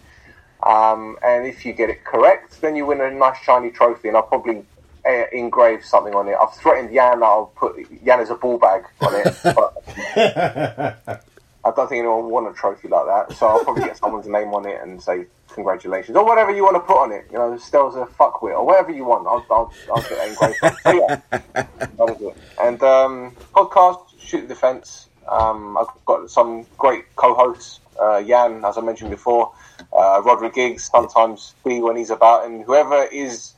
[0.62, 4.08] Um, and if you get it correct, then you win a nice shiny trophy.
[4.08, 4.64] And I'll probably
[5.06, 6.36] uh, engrave something on it.
[6.40, 9.36] I've threatened Jan that I'll put Jan as a ball bag on it.
[9.44, 11.24] but
[11.64, 13.36] I don't think anyone want a trophy like that.
[13.36, 16.76] So I'll probably get someone's name on it and say congratulations or whatever you want
[16.76, 17.26] to put on it.
[17.30, 19.26] You know, Stel's a fuckwit or whatever you want.
[19.26, 20.78] I'll, I'll, I'll get engraved.
[20.82, 22.36] so yeah, that it.
[22.60, 25.08] And um, podcast, shoot the defence.
[25.28, 27.80] Um, I've got some great co-hosts.
[28.00, 29.52] Uh, Jan, as I mentioned before,
[29.92, 33.52] uh, Roderick Giggs, sometimes B when he's about, and whoever is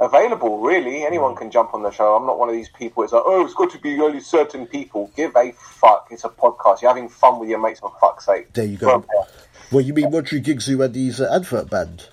[0.00, 1.04] available, really.
[1.04, 2.16] Anyone can jump on the show.
[2.16, 3.02] I'm not one of these people.
[3.04, 5.10] It's like, oh, it's got to be only certain people.
[5.14, 6.08] Give a fuck.
[6.10, 6.82] It's a podcast.
[6.82, 8.52] You're having fun with your mates, for fuck's sake.
[8.54, 9.04] There you go.
[9.12, 9.28] Well,
[9.70, 12.08] Well, you mean Rodri Giggs who had these uh, advert banned?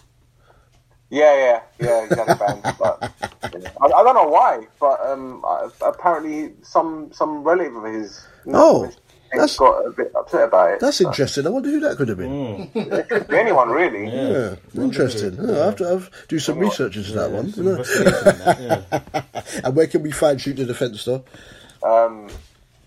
[1.10, 2.76] Yeah, yeah, yeah, he's had a band.
[2.80, 3.14] but,
[3.58, 3.70] yeah.
[3.82, 8.92] I, I don't know why, but um, I, apparently some some relative of his Oh,
[9.32, 10.80] that's- got a bit upset about it.
[10.80, 11.46] That's interesting.
[11.46, 12.70] I wonder who that could have been.
[12.76, 14.08] It could be anyone, really.
[14.14, 15.38] Yeah, interesting.
[15.42, 17.54] Yeah, I have to have, do some research into that one.
[19.64, 21.24] and where can we find Shoot the Defence, though?
[21.84, 22.30] Um,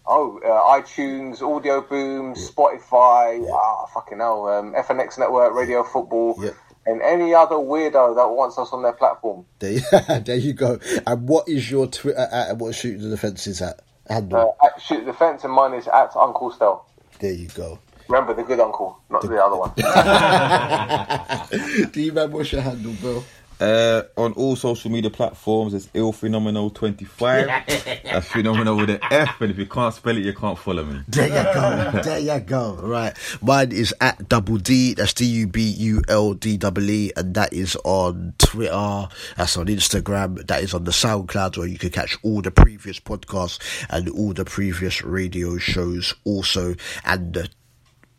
[0.07, 6.51] oh, uh, iTunes, Audio Boom, Spotify, ah, fucking hell, um, FNX Network, Radio Football, Yeah.
[6.87, 9.45] and any other weirdo that wants us on their platform.
[9.59, 9.81] There, you-
[10.25, 10.79] there you go.
[11.07, 13.81] And what is your Twitter at and what Shoot the Defence is at?
[14.11, 14.57] Handle.
[14.61, 16.85] Uh, at Shoot the Defence, and mine is at Uncle Stel.
[17.21, 17.79] there you go.
[18.09, 19.71] Remember the good uncle, not the other one.
[21.93, 23.23] Do you remember what's your handle, bro?
[23.61, 27.47] Uh, on all social media platforms, it's ill phenomenal twenty five.
[27.67, 31.01] That's phenomenal with an F, and if you can't spell it, you can't follow me.
[31.09, 32.01] There you go.
[32.03, 32.75] There you go.
[32.75, 33.17] Right.
[33.43, 34.95] Mine is at double D.
[34.95, 37.13] That's D U B U L D double E.
[37.17, 39.09] And that is on Twitter.
[39.37, 40.47] That's on Instagram.
[40.47, 43.59] That is on the SoundCloud where you can catch all the previous podcasts
[43.91, 46.75] and all the previous radio shows also.
[47.05, 47.51] And the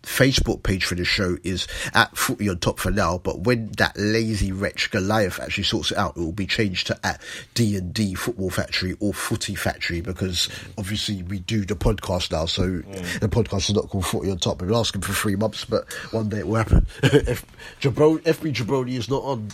[0.03, 3.93] Facebook page for the show is at Footy on Top for now, but when that
[3.97, 7.21] lazy wretch Goliath actually sorts it out, it will be changed to at
[7.53, 12.45] D and D Football Factory or Footy Factory because obviously we do the podcast now,
[12.45, 12.67] so
[13.19, 14.59] the podcast is not called Footy on Top.
[14.59, 16.87] Been asking for three months, but one day it will happen.
[17.03, 17.45] if
[17.79, 19.49] Jabroni, FB Jabroni is not on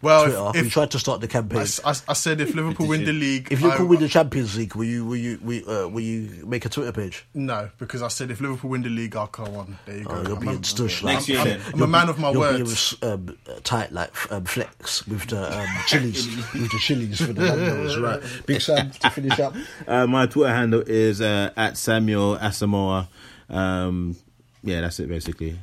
[0.00, 1.60] Well, Twitter, if, we if tried to start the I, campaign.
[1.60, 4.84] I said if Liverpool win the league, If Liverpool I- win the Champions League, will
[4.84, 7.24] you will you will, uh, will you make a Twitter page?
[7.34, 9.78] no, because I said if Liverpool win the league, I'll come on.
[9.86, 10.10] There you go.
[10.14, 11.02] Oh, you're I'm, being a, stush.
[11.04, 11.60] Next like- year, I'm, then.
[11.74, 12.96] I'm a man of my You're being words.
[13.02, 17.98] um, tight like um, flex with the um, chilies, with the chilies for the Nando's,
[17.98, 18.22] right?
[18.46, 19.54] Big Sam to finish up.
[19.86, 23.08] Uh, my Twitter handle is uh, at Samuel Asamoah.
[23.50, 24.16] Um,
[24.62, 25.58] yeah, that's it basically.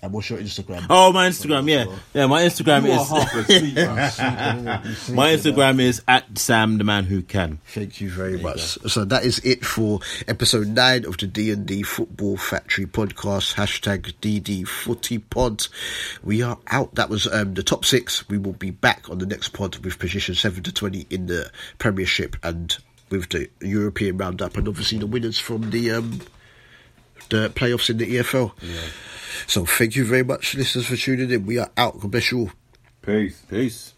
[0.00, 0.06] Yeah.
[0.06, 0.86] And what's your Instagram?
[0.88, 1.68] Oh, my Instagram.
[1.68, 2.26] Yeah, yeah.
[2.26, 3.74] My Instagram You are is half asleep,
[5.16, 7.58] my Instagram is at Sam the man who can.
[7.66, 8.60] Thank you very much.
[8.60, 13.54] So that is it for episode nine of the D and D Football Factory podcast.
[13.54, 15.66] Hashtag DD Footy Pod.
[16.22, 16.94] We are out.
[16.94, 18.28] That was um, the top six.
[18.28, 21.50] We will be back on the next pod with position seven to twenty in the
[21.78, 22.76] Premiership and
[23.10, 26.20] with the European roundup and obviously the winners from the um,
[27.30, 28.52] the playoffs in the EFL.
[29.46, 31.46] So thank you very much, listeners, for tuning in.
[31.46, 32.00] We are out.
[32.00, 32.50] God bless you all.
[33.02, 33.40] Peace.
[33.48, 33.94] Peace.